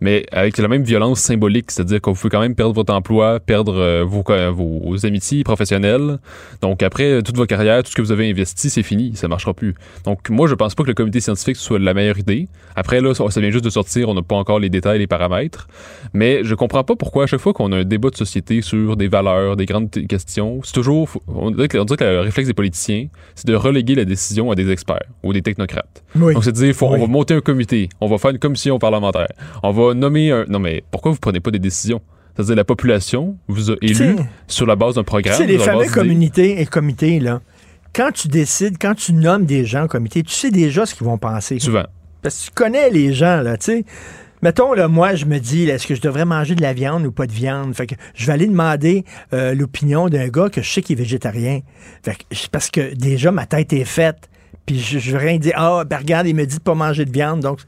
[0.00, 3.74] mais avec la même violence symbolique, c'est-à-dire qu'on peut quand même perdre votre emploi, perdre
[3.74, 4.22] euh, vos,
[4.52, 6.18] vos, amitiés professionnelles.
[6.60, 9.54] Donc après toute votre carrière, tout ce que vous avez investi, c'est fini, ça marchera
[9.54, 9.74] plus.
[10.04, 12.48] Donc moi je pense pas que le comité scientifique soit la meilleure idée.
[12.76, 15.68] Après là, ça vient juste de sortir, on n'a pas encore les détails, les paramètres,
[16.12, 18.96] mais je comprends pas pourquoi à chaque fois qu'on a un débat de société sur
[18.96, 23.46] des valeurs, des grandes questions, c'est toujours, on dirait, que, le réflexe des politiciens, c'est
[23.46, 26.02] de reléguer la décision à des experts ou des technocrates.
[26.14, 29.28] Donc c'est de dire, on va monter un comité, on va faire une commission parlementaire,
[29.62, 30.44] on va nommer un...
[30.48, 32.00] Non mais pourquoi vous prenez pas des décisions?
[32.34, 34.16] C'est-à-dire la population vous a élu
[34.48, 35.36] sur la base d'un programme.
[35.36, 37.40] C'est les fameux communautés et comités, là.
[37.94, 41.06] Quand tu décides, quand tu nommes des gens au comité, tu sais déjà ce qu'ils
[41.06, 41.60] vont penser.
[41.60, 41.84] Souvent.
[42.22, 43.84] Parce que tu connais les gens, là, tu sais.
[44.44, 47.10] Mettons, là, moi, je me dis, est-ce que je devrais manger de la viande ou
[47.10, 47.74] pas de viande?
[47.74, 51.02] Fait que je vais aller demander euh, l'opinion d'un gars que je sais qu'il est
[51.02, 51.60] végétarien.
[52.02, 54.28] Fait que, parce que déjà, ma tête est faite.
[54.66, 57.06] Puis je, je vais rien dire, ah, ben regarde, il me dit de pas manger
[57.06, 57.60] de viande, donc...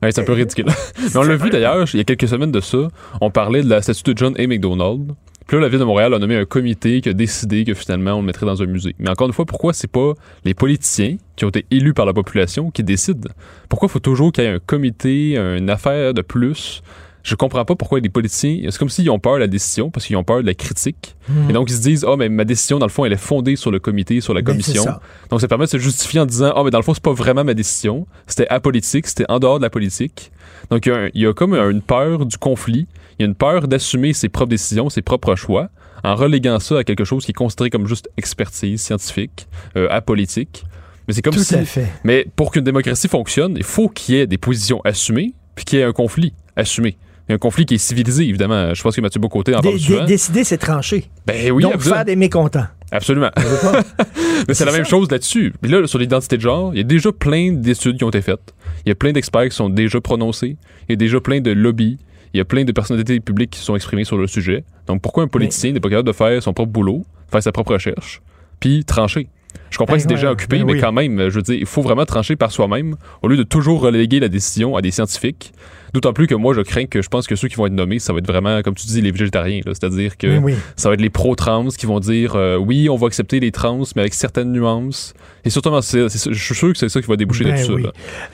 [0.00, 0.64] c'est un peu ridicule.
[0.98, 2.88] Mais on l'a vu d'ailleurs, il y a quelques semaines de ça,
[3.20, 4.46] on parlait de la statue de John A.
[4.46, 5.12] McDonald,
[5.46, 8.14] puis là, la ville de Montréal a nommé un comité qui a décidé que finalement,
[8.14, 8.94] on le mettrait dans un musée.
[8.98, 10.14] Mais encore une fois, pourquoi c'est pas
[10.44, 13.30] les politiciens qui ont été élus par la population qui décident?
[13.68, 16.82] Pourquoi faut toujours qu'il y ait un comité, une affaire de plus?
[17.26, 20.06] Je comprends pas pourquoi les politiciens, c'est comme s'ils ont peur de la décision parce
[20.06, 21.16] qu'ils ont peur de la critique.
[21.28, 21.50] Mhm.
[21.50, 23.16] Et donc, ils se disent, ah, oh, mais ma décision, dans le fond, elle est
[23.16, 24.84] fondée sur le comité, sur la ben, commission.
[25.30, 27.02] Donc, ça permet de se justifier en disant, ah, oh, mais dans le fond, c'est
[27.02, 28.06] pas vraiment ma décision.
[28.28, 30.30] C'était apolitique, c'était en dehors de la politique.
[30.70, 32.86] Donc, il y, a, comme une peur du conflit.
[33.18, 35.68] Il y a une peur d'assumer ses propres décisions, ses propres choix,
[36.04, 40.64] en reléguant ça à quelque chose qui est considéré comme juste expertise scientifique, euh, apolitique.
[41.08, 41.54] Mais c'est comme Tout si.
[41.54, 41.86] À fait.
[42.04, 45.78] Mais pour qu'une démocratie fonctionne, il faut qu'il y ait des positions assumées, puis qu'il
[45.78, 46.96] y ait un conflit assumé.
[47.28, 48.72] Il y a un conflit qui est civilisé, évidemment.
[48.72, 50.04] Je pense que Mathieu Bocoté en parle souvent.
[50.04, 51.10] Décider, c'est trancher.
[51.26, 51.96] Ben oui, Donc, absolument.
[51.96, 52.66] faire des mécontents.
[52.92, 53.30] Absolument.
[54.48, 55.52] Mais c'est la même chose là-dessus.
[55.60, 58.22] Puis là, sur l'identité de genre, il y a déjà plein d'études qui ont été
[58.22, 58.54] faites.
[58.84, 60.56] Il y a plein d'experts qui sont déjà prononcés.
[60.88, 61.98] Il y a déjà plein de lobbies.
[62.34, 64.64] Il y a plein de personnalités publiques qui se sont exprimées sur le sujet.
[64.86, 67.72] Donc pourquoi un politicien n'est pas capable de faire son propre boulot, faire sa propre
[67.72, 68.20] recherche,
[68.60, 69.28] puis trancher?
[69.70, 70.80] Je comprends Ben que c'est déjà occupé, ben mais oui.
[70.80, 73.80] quand même, je veux dire, il faut vraiment trancher par soi-même au lieu de toujours
[73.80, 75.52] reléguer la décision à des scientifiques.
[75.92, 77.98] D'autant plus que moi, je crains que je pense que ceux qui vont être nommés,
[77.98, 79.60] ça va être vraiment, comme tu dis, les végétariens.
[79.64, 80.54] C'est-à-dire que Ben oui.
[80.76, 83.82] ça va être les pro-trans qui vont dire euh, oui, on va accepter les trans,
[83.94, 85.14] mais avec certaines nuances.
[85.46, 87.86] Et surtout, je suis sûr que c'est ça qui va déboucher Ben oui.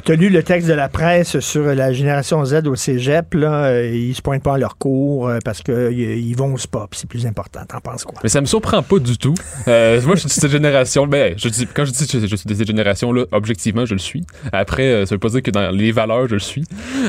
[0.02, 3.34] Tu as lu le texte de la presse sur la génération Z au cégep.
[3.34, 6.86] Là, euh, ils se pointent pas à leur cours euh, parce qu'ils vont au spa,
[6.90, 7.60] puis c'est plus important.
[7.68, 8.18] T'en penses quoi?
[8.22, 9.34] Mais ça me surprend pas du tout.
[9.68, 11.06] Euh, moi, je suis de cette génération.
[11.06, 14.00] Ben, je dis, quand je dis que je, suis de cette génération-là, objectivement, je le
[14.00, 14.24] suis.
[14.50, 16.64] Après, ça veut pas dire que dans les valeurs, je le suis.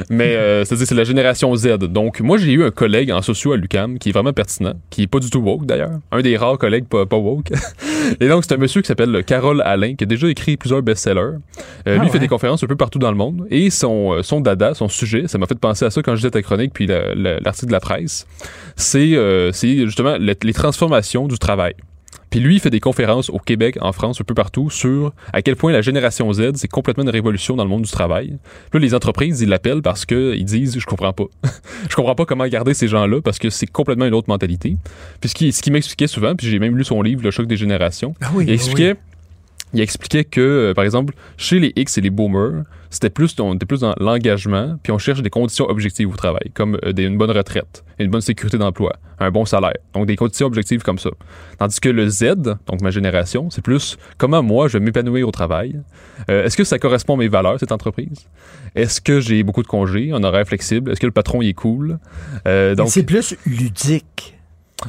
[0.10, 1.78] Mais euh, c'est-à-dire, c'est la génération Z.
[1.90, 5.04] Donc, moi, j'ai eu un collègue en socio à l'UCAM qui est vraiment pertinent, qui
[5.04, 5.92] est pas du tout woke d'ailleurs.
[6.12, 7.52] Un des rares collègues pas, pas woke.
[8.20, 11.20] Et donc, c'est un monsieur qui s'appelle Carole Alain, qui a déjà écrit plusieurs best-sellers.
[11.22, 11.40] Euh,
[11.88, 12.20] Ah lui, fait ouais.
[12.20, 13.46] des conférences un peu partout dans le monde.
[13.50, 16.18] Et son, euh, son dada, son sujet, ça m'a fait penser à ça quand je
[16.18, 18.28] disais ta chronique, puis la- la- l'article de la presse.
[18.76, 21.74] C'est euh, justement le- les transformations du travail.
[22.34, 25.44] Puis lui, il fait des conférences au Québec, en France, un peu partout, sur à
[25.44, 28.40] quel point la génération Z, c'est complètement une révolution dans le monde du travail.
[28.72, 31.26] Puis là, les entreprises, ils l'appellent parce qu'ils disent, je comprends pas.
[31.88, 34.78] je comprends pas comment garder ces gens-là parce que c'est complètement une autre mentalité.
[35.22, 37.46] Puis ce qui, ce qui m'expliquait souvent, puis j'ai même lu son livre, Le choc
[37.46, 38.96] des générations, Ah oui, il expliquait
[39.74, 43.56] il expliquait que, euh, par exemple, chez les X et les boomers, c'était plus, on
[43.56, 47.04] était plus dans l'engagement, puis on cherche des conditions objectives au travail, comme euh, des-
[47.06, 49.74] une bonne retraite, une bonne sécurité d'emploi, un bon salaire.
[49.96, 51.10] Donc, des conditions objectives comme ça.
[51.58, 52.36] Tandis que le Z,
[52.68, 55.80] donc ma génération, c'est plus comment moi je vais m'épanouir au travail.
[56.30, 58.28] Euh, Est-ce que ça correspond à mes valeurs, cette entreprise?
[58.76, 60.92] Est-ce que j'ai beaucoup de congés, un horaire flexible?
[60.92, 61.98] Est-ce que le patron il est cool?
[62.48, 64.38] Euh, donc, c'est plus ludique.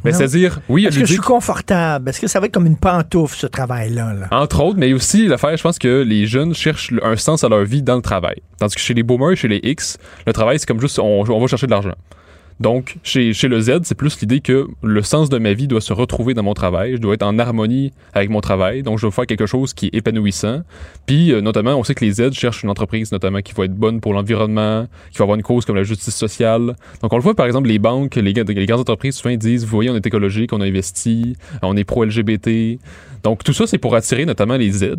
[0.03, 0.19] Mais Non?
[0.19, 2.09] c'est-à-dire, oui, Est-ce que je suis confortable?
[2.09, 4.15] Est-ce que ça va être comme une pantoufle, ce travail-là?
[4.15, 4.29] là?
[4.31, 7.65] Entre autres, mais aussi l'affaire, je pense que les jeunes cherchent un sens à leur
[7.65, 8.37] vie dans le travail.
[8.59, 11.21] Tandis que chez les boomers et chez les X, le travail, c'est comme juste on,
[11.29, 11.95] on va chercher de l'argent.
[12.61, 15.81] Donc, chez, chez le Z, c'est plus l'idée que le sens de ma vie doit
[15.81, 16.93] se retrouver dans mon travail.
[16.93, 18.83] Je dois être en harmonie avec mon travail.
[18.83, 20.63] Donc, je dois faire quelque chose qui est épanouissant.
[21.07, 23.75] Puis, euh, notamment, on sait que les Z cherchent une entreprise, notamment, qui va être
[23.75, 26.77] bonne pour l'environnement, qui va avoir une cause comme la justice sociale.
[27.03, 29.71] Donc, on le voit, par exemple, les banques, les, grandes entreprises, souvent, ils disent, vous
[29.71, 32.79] voyez, on est écologique, on a investi, on est pro-LGBT.
[33.25, 34.97] Donc, tout ça, c'est pour attirer notamment les Z.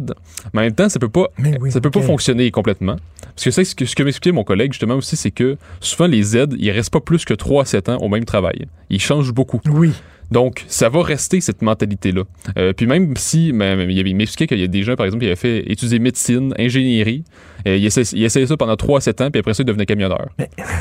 [0.54, 1.28] Mais en même temps, ça peut pas,
[1.70, 2.98] ça peut pas fonctionner complètement.
[3.36, 6.08] Parce que c'est ce que, ce que m'expliquait mon collègue, justement, aussi, c'est que souvent,
[6.08, 8.68] les Z, ils restent pas plus que 3 à 7 ans au même travail.
[8.90, 9.60] Ils changent beaucoup.
[9.66, 9.92] Oui.
[10.32, 12.24] Donc, ça va rester cette mentalité-là.
[12.58, 14.96] Euh, puis même si, mais- mais il avait- il m'expliquait qu'il y a des gens,
[14.96, 17.24] par exemple, qui avaient fait étudier médecine, ingénierie,
[17.66, 19.66] et ils essayaient, ils essayaient ça pendant 3 à 7 ans, puis après ça, ils
[19.66, 20.28] devenaient camionneurs.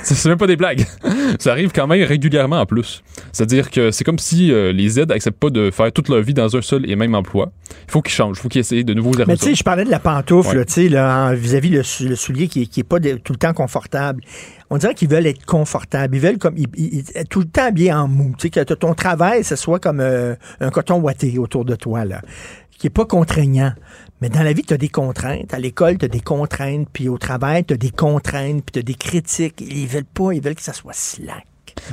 [0.02, 0.84] C'est c'est même pas des blagues.
[1.38, 3.02] ça arrive quand même régulièrement en plus.
[3.32, 6.34] C'est-à-dire que c'est comme si euh, les Z acceptent pas de faire toute leur vie
[6.34, 7.52] dans un seul et même emploi.
[7.88, 9.44] Il faut qu'ils changent, il faut qu'ils essayent de nouveaux Mais horizons.
[9.44, 10.64] tu sais, je parlais de la pantoufle, Ouais.
[10.64, 13.52] tu sais, vis-à-vis le, sou- le soulier qui, qui est pas de- tout le temps
[13.52, 14.22] confortable.
[14.70, 16.16] On dirait qu'ils veulent être confortables.
[16.16, 18.32] Ils veulent comme ils- ils- tout le temps bien en mou.
[18.38, 22.04] Tu sais, que ton travail, ce soit comme euh, un coton ouaté autour de toi,
[22.04, 22.22] là,
[22.78, 23.72] qui est pas contraignant.
[24.20, 25.52] Mais dans la vie, tu as des contraintes.
[25.52, 26.88] À l'école, tu as des contraintes.
[26.92, 28.64] Puis au travail, tu as des contraintes.
[28.64, 29.60] Puis tu as des critiques.
[29.60, 31.44] Ils veulent pas, ils veulent que ça soit slack.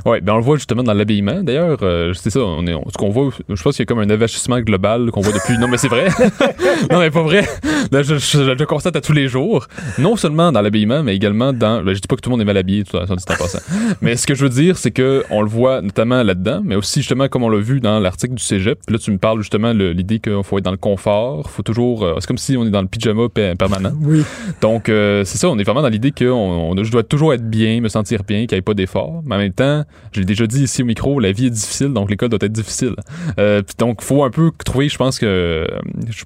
[0.05, 1.41] Ouais, ben on le voit justement dans l'habillement.
[1.43, 3.85] D'ailleurs, euh, c'est ça, on est, on- ce qu'on voit, je pense qu'il y a
[3.85, 5.57] comme un avachissement global qu'on voit depuis.
[5.57, 6.07] non, mais c'est vrai.
[6.91, 7.41] non, mais pas vrai.
[7.91, 8.13] Là, je,
[8.53, 9.67] le constate à tous les jours.
[9.99, 11.83] Non seulement dans l'habillement, mais également dans.
[11.83, 13.35] Ben, je dis pas que tout le monde est mal habillé, tout ça, dit en
[13.35, 13.59] passant.
[14.01, 16.99] mais ce que je veux dire, c'est que on le voit notamment là-dedans, mais aussi
[17.01, 18.79] justement comme on l'a vu dans l'article du Cégep.
[18.85, 21.63] Puis là, tu me parles justement le- l'idée qu'il faut être dans le confort, faut
[21.63, 22.03] toujours.
[22.03, 23.91] euh, c'est comme si on est dans le pyjama pe- permanent.
[24.01, 24.23] Oui.
[24.61, 27.33] Donc, euh, c'est ça, on est vraiment dans l'idée que on, on- je dois toujours
[27.33, 29.21] être bien, me sentir bien, qu'il n'y ait pas d'effort.
[29.25, 29.70] Mais en même temps,
[30.11, 32.95] j'ai déjà dit ici au micro, la vie est difficile, donc l'école doit être difficile.
[33.39, 35.65] Euh, puis donc, faut un peu trouver, je pense que, euh,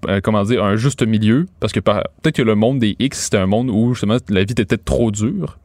[0.08, 3.38] euh, comment dire, un juste milieu, parce que peut-être que le monde des X, c'était
[3.38, 5.58] un monde où justement la vie était peut-être trop dure.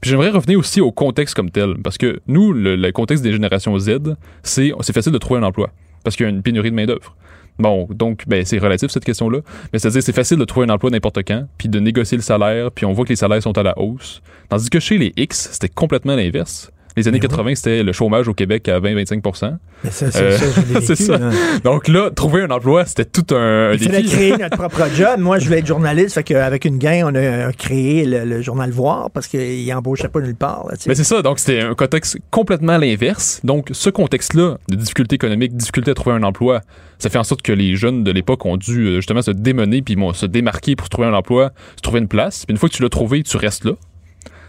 [0.00, 3.78] Puis j'aimerais revenir aussi au contexte comme tel, parce que nous, le, contexte des générations
[3.78, 3.98] Z,
[4.42, 5.70] c'est c'est facile de trouver un emploi,
[6.02, 7.16] parce qu'il y a une pénurie de main-d'œuvre.
[7.58, 9.40] Bon, donc, ben, c'est relatif cette question-là.
[9.72, 12.70] Mais c'est-à-dire, c'est facile de trouver un emploi n'importe quand, puis de négocier le salaire,
[12.72, 14.22] puis on voit que les salaires sont à la hausse.
[14.48, 16.72] Tandis que chez les X, c'était complètement l'inverse.
[16.96, 20.44] Les années 80, c'était le chômage au Québec à 20-25 Mais ça, c'est Euh, ça,
[20.80, 21.18] c'est vécu, ça.
[21.18, 21.30] là.
[21.64, 24.14] Donc là, trouver un emploi, c'était tout un, Il fallait défi.
[24.14, 25.18] créer notre propre job.
[25.18, 26.14] Moi, je voulais être journaliste.
[26.14, 30.20] Fait qu'avec une gang, on a créé le, le journal Voir parce qu'il n'embauchait pas
[30.20, 30.66] nulle part.
[30.68, 30.76] là.
[30.86, 33.40] Mais c'est ça, donc c'était un contexte complètement l'inverse.
[33.44, 36.60] Donc ce contexte-là, de difficulté économique, difficulté à trouver un emploi,
[36.98, 39.82] ça fait en sorte que les jeunes de l'époque ont dû euh, justement se démener
[39.82, 42.44] puis bon, se démarquer pour se trouver un emploi, se trouver une place.
[42.46, 43.72] Puis une fois que tu l'as trouvé, tu restes là.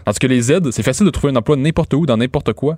[0.04, 2.76] Parce que les Z, c'est facile de trouver un emploi n'importe où, dans n'importe quoi.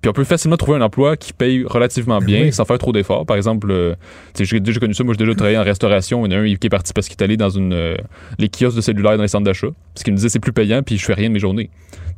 [0.00, 3.24] Puis on peut facilement trouver un emploi qui paye relativement bien sans faire trop d'efforts.
[3.26, 3.94] Par exemple, euh,
[4.38, 5.04] j'ai déjà connu ça.
[5.04, 6.24] Moi, j'ai déjà travaillé en restauration.
[6.26, 7.96] Il y en a un qui est parti parce qu'il est allé dans une, euh,
[8.38, 9.68] les kiosques de cellulaire dans les centres d'achat.
[9.94, 11.70] Parce qu'il me disait c'est plus payant puis je fais rien de mes journées.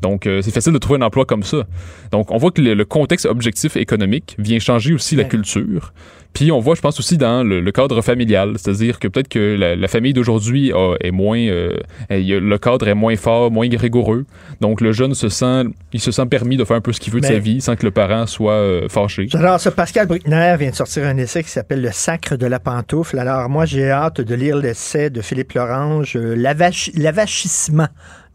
[0.02, 1.66] Donc, euh, c'est facile de trouver un emploi comme ça.
[2.12, 5.93] Donc, on voit que le, le contexte objectif économique vient changer aussi la culture.
[6.34, 9.56] Puis, on voit, je pense aussi dans le, le cadre familial, c'est-à-dire que peut-être que
[9.59, 11.72] la, la famille d'aujourd'hui est moins, euh,
[12.10, 14.24] le cadre est moins fort, moins rigoureux.
[14.60, 17.12] Donc, le jeune se sent, il se sent permis de faire un peu ce qu'il
[17.12, 19.26] veut de Mais- sa vie sans que le parent soit euh, fâché.
[19.28, 19.72] J'adore ça.
[19.72, 23.18] Pascal Bruckner vient de sortir un essai qui s'appelle Le sacre de la pantoufle.
[23.18, 27.88] Alors, moi, j'ai hâte de lire l'essai de Philippe Lorange, euh, L'avachi- L'avachissement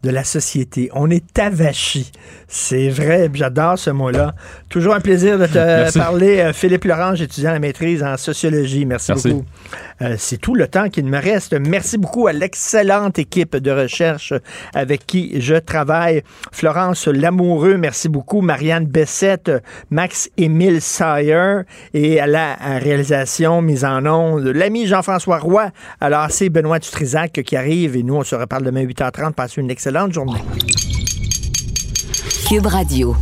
[0.04, 0.90] de la société.
[0.92, 2.12] On est avachi.
[2.46, 4.34] C'est vrai, j'adore ce mot-là.
[4.68, 5.98] Toujours un plaisir de te Merci.
[5.98, 8.84] parler, euh, Philippe Lorange, étudiant à la maîtrise en sociologie.
[8.84, 9.28] Merci, Merci.
[9.32, 9.44] beaucoup.
[10.02, 11.54] Euh, C'est tout le temps qu'il me reste.
[11.54, 14.34] Merci beaucoup à l'excellente équipe de recherche
[14.74, 16.22] avec qui je travaille.
[16.52, 18.42] Florence Lamoureux, merci beaucoup.
[18.42, 19.50] Marianne Bessette,
[19.90, 21.60] Max-Émile Sayer
[21.94, 25.70] et à la réalisation, mise en onde, l'ami Jean-François Roy.
[26.00, 29.32] Alors, c'est Benoît Dutrisac qui arrive et nous, on se reparle demain 8h30.
[29.32, 30.42] Passez une excellente journée.
[32.48, 33.14] Cube Radio.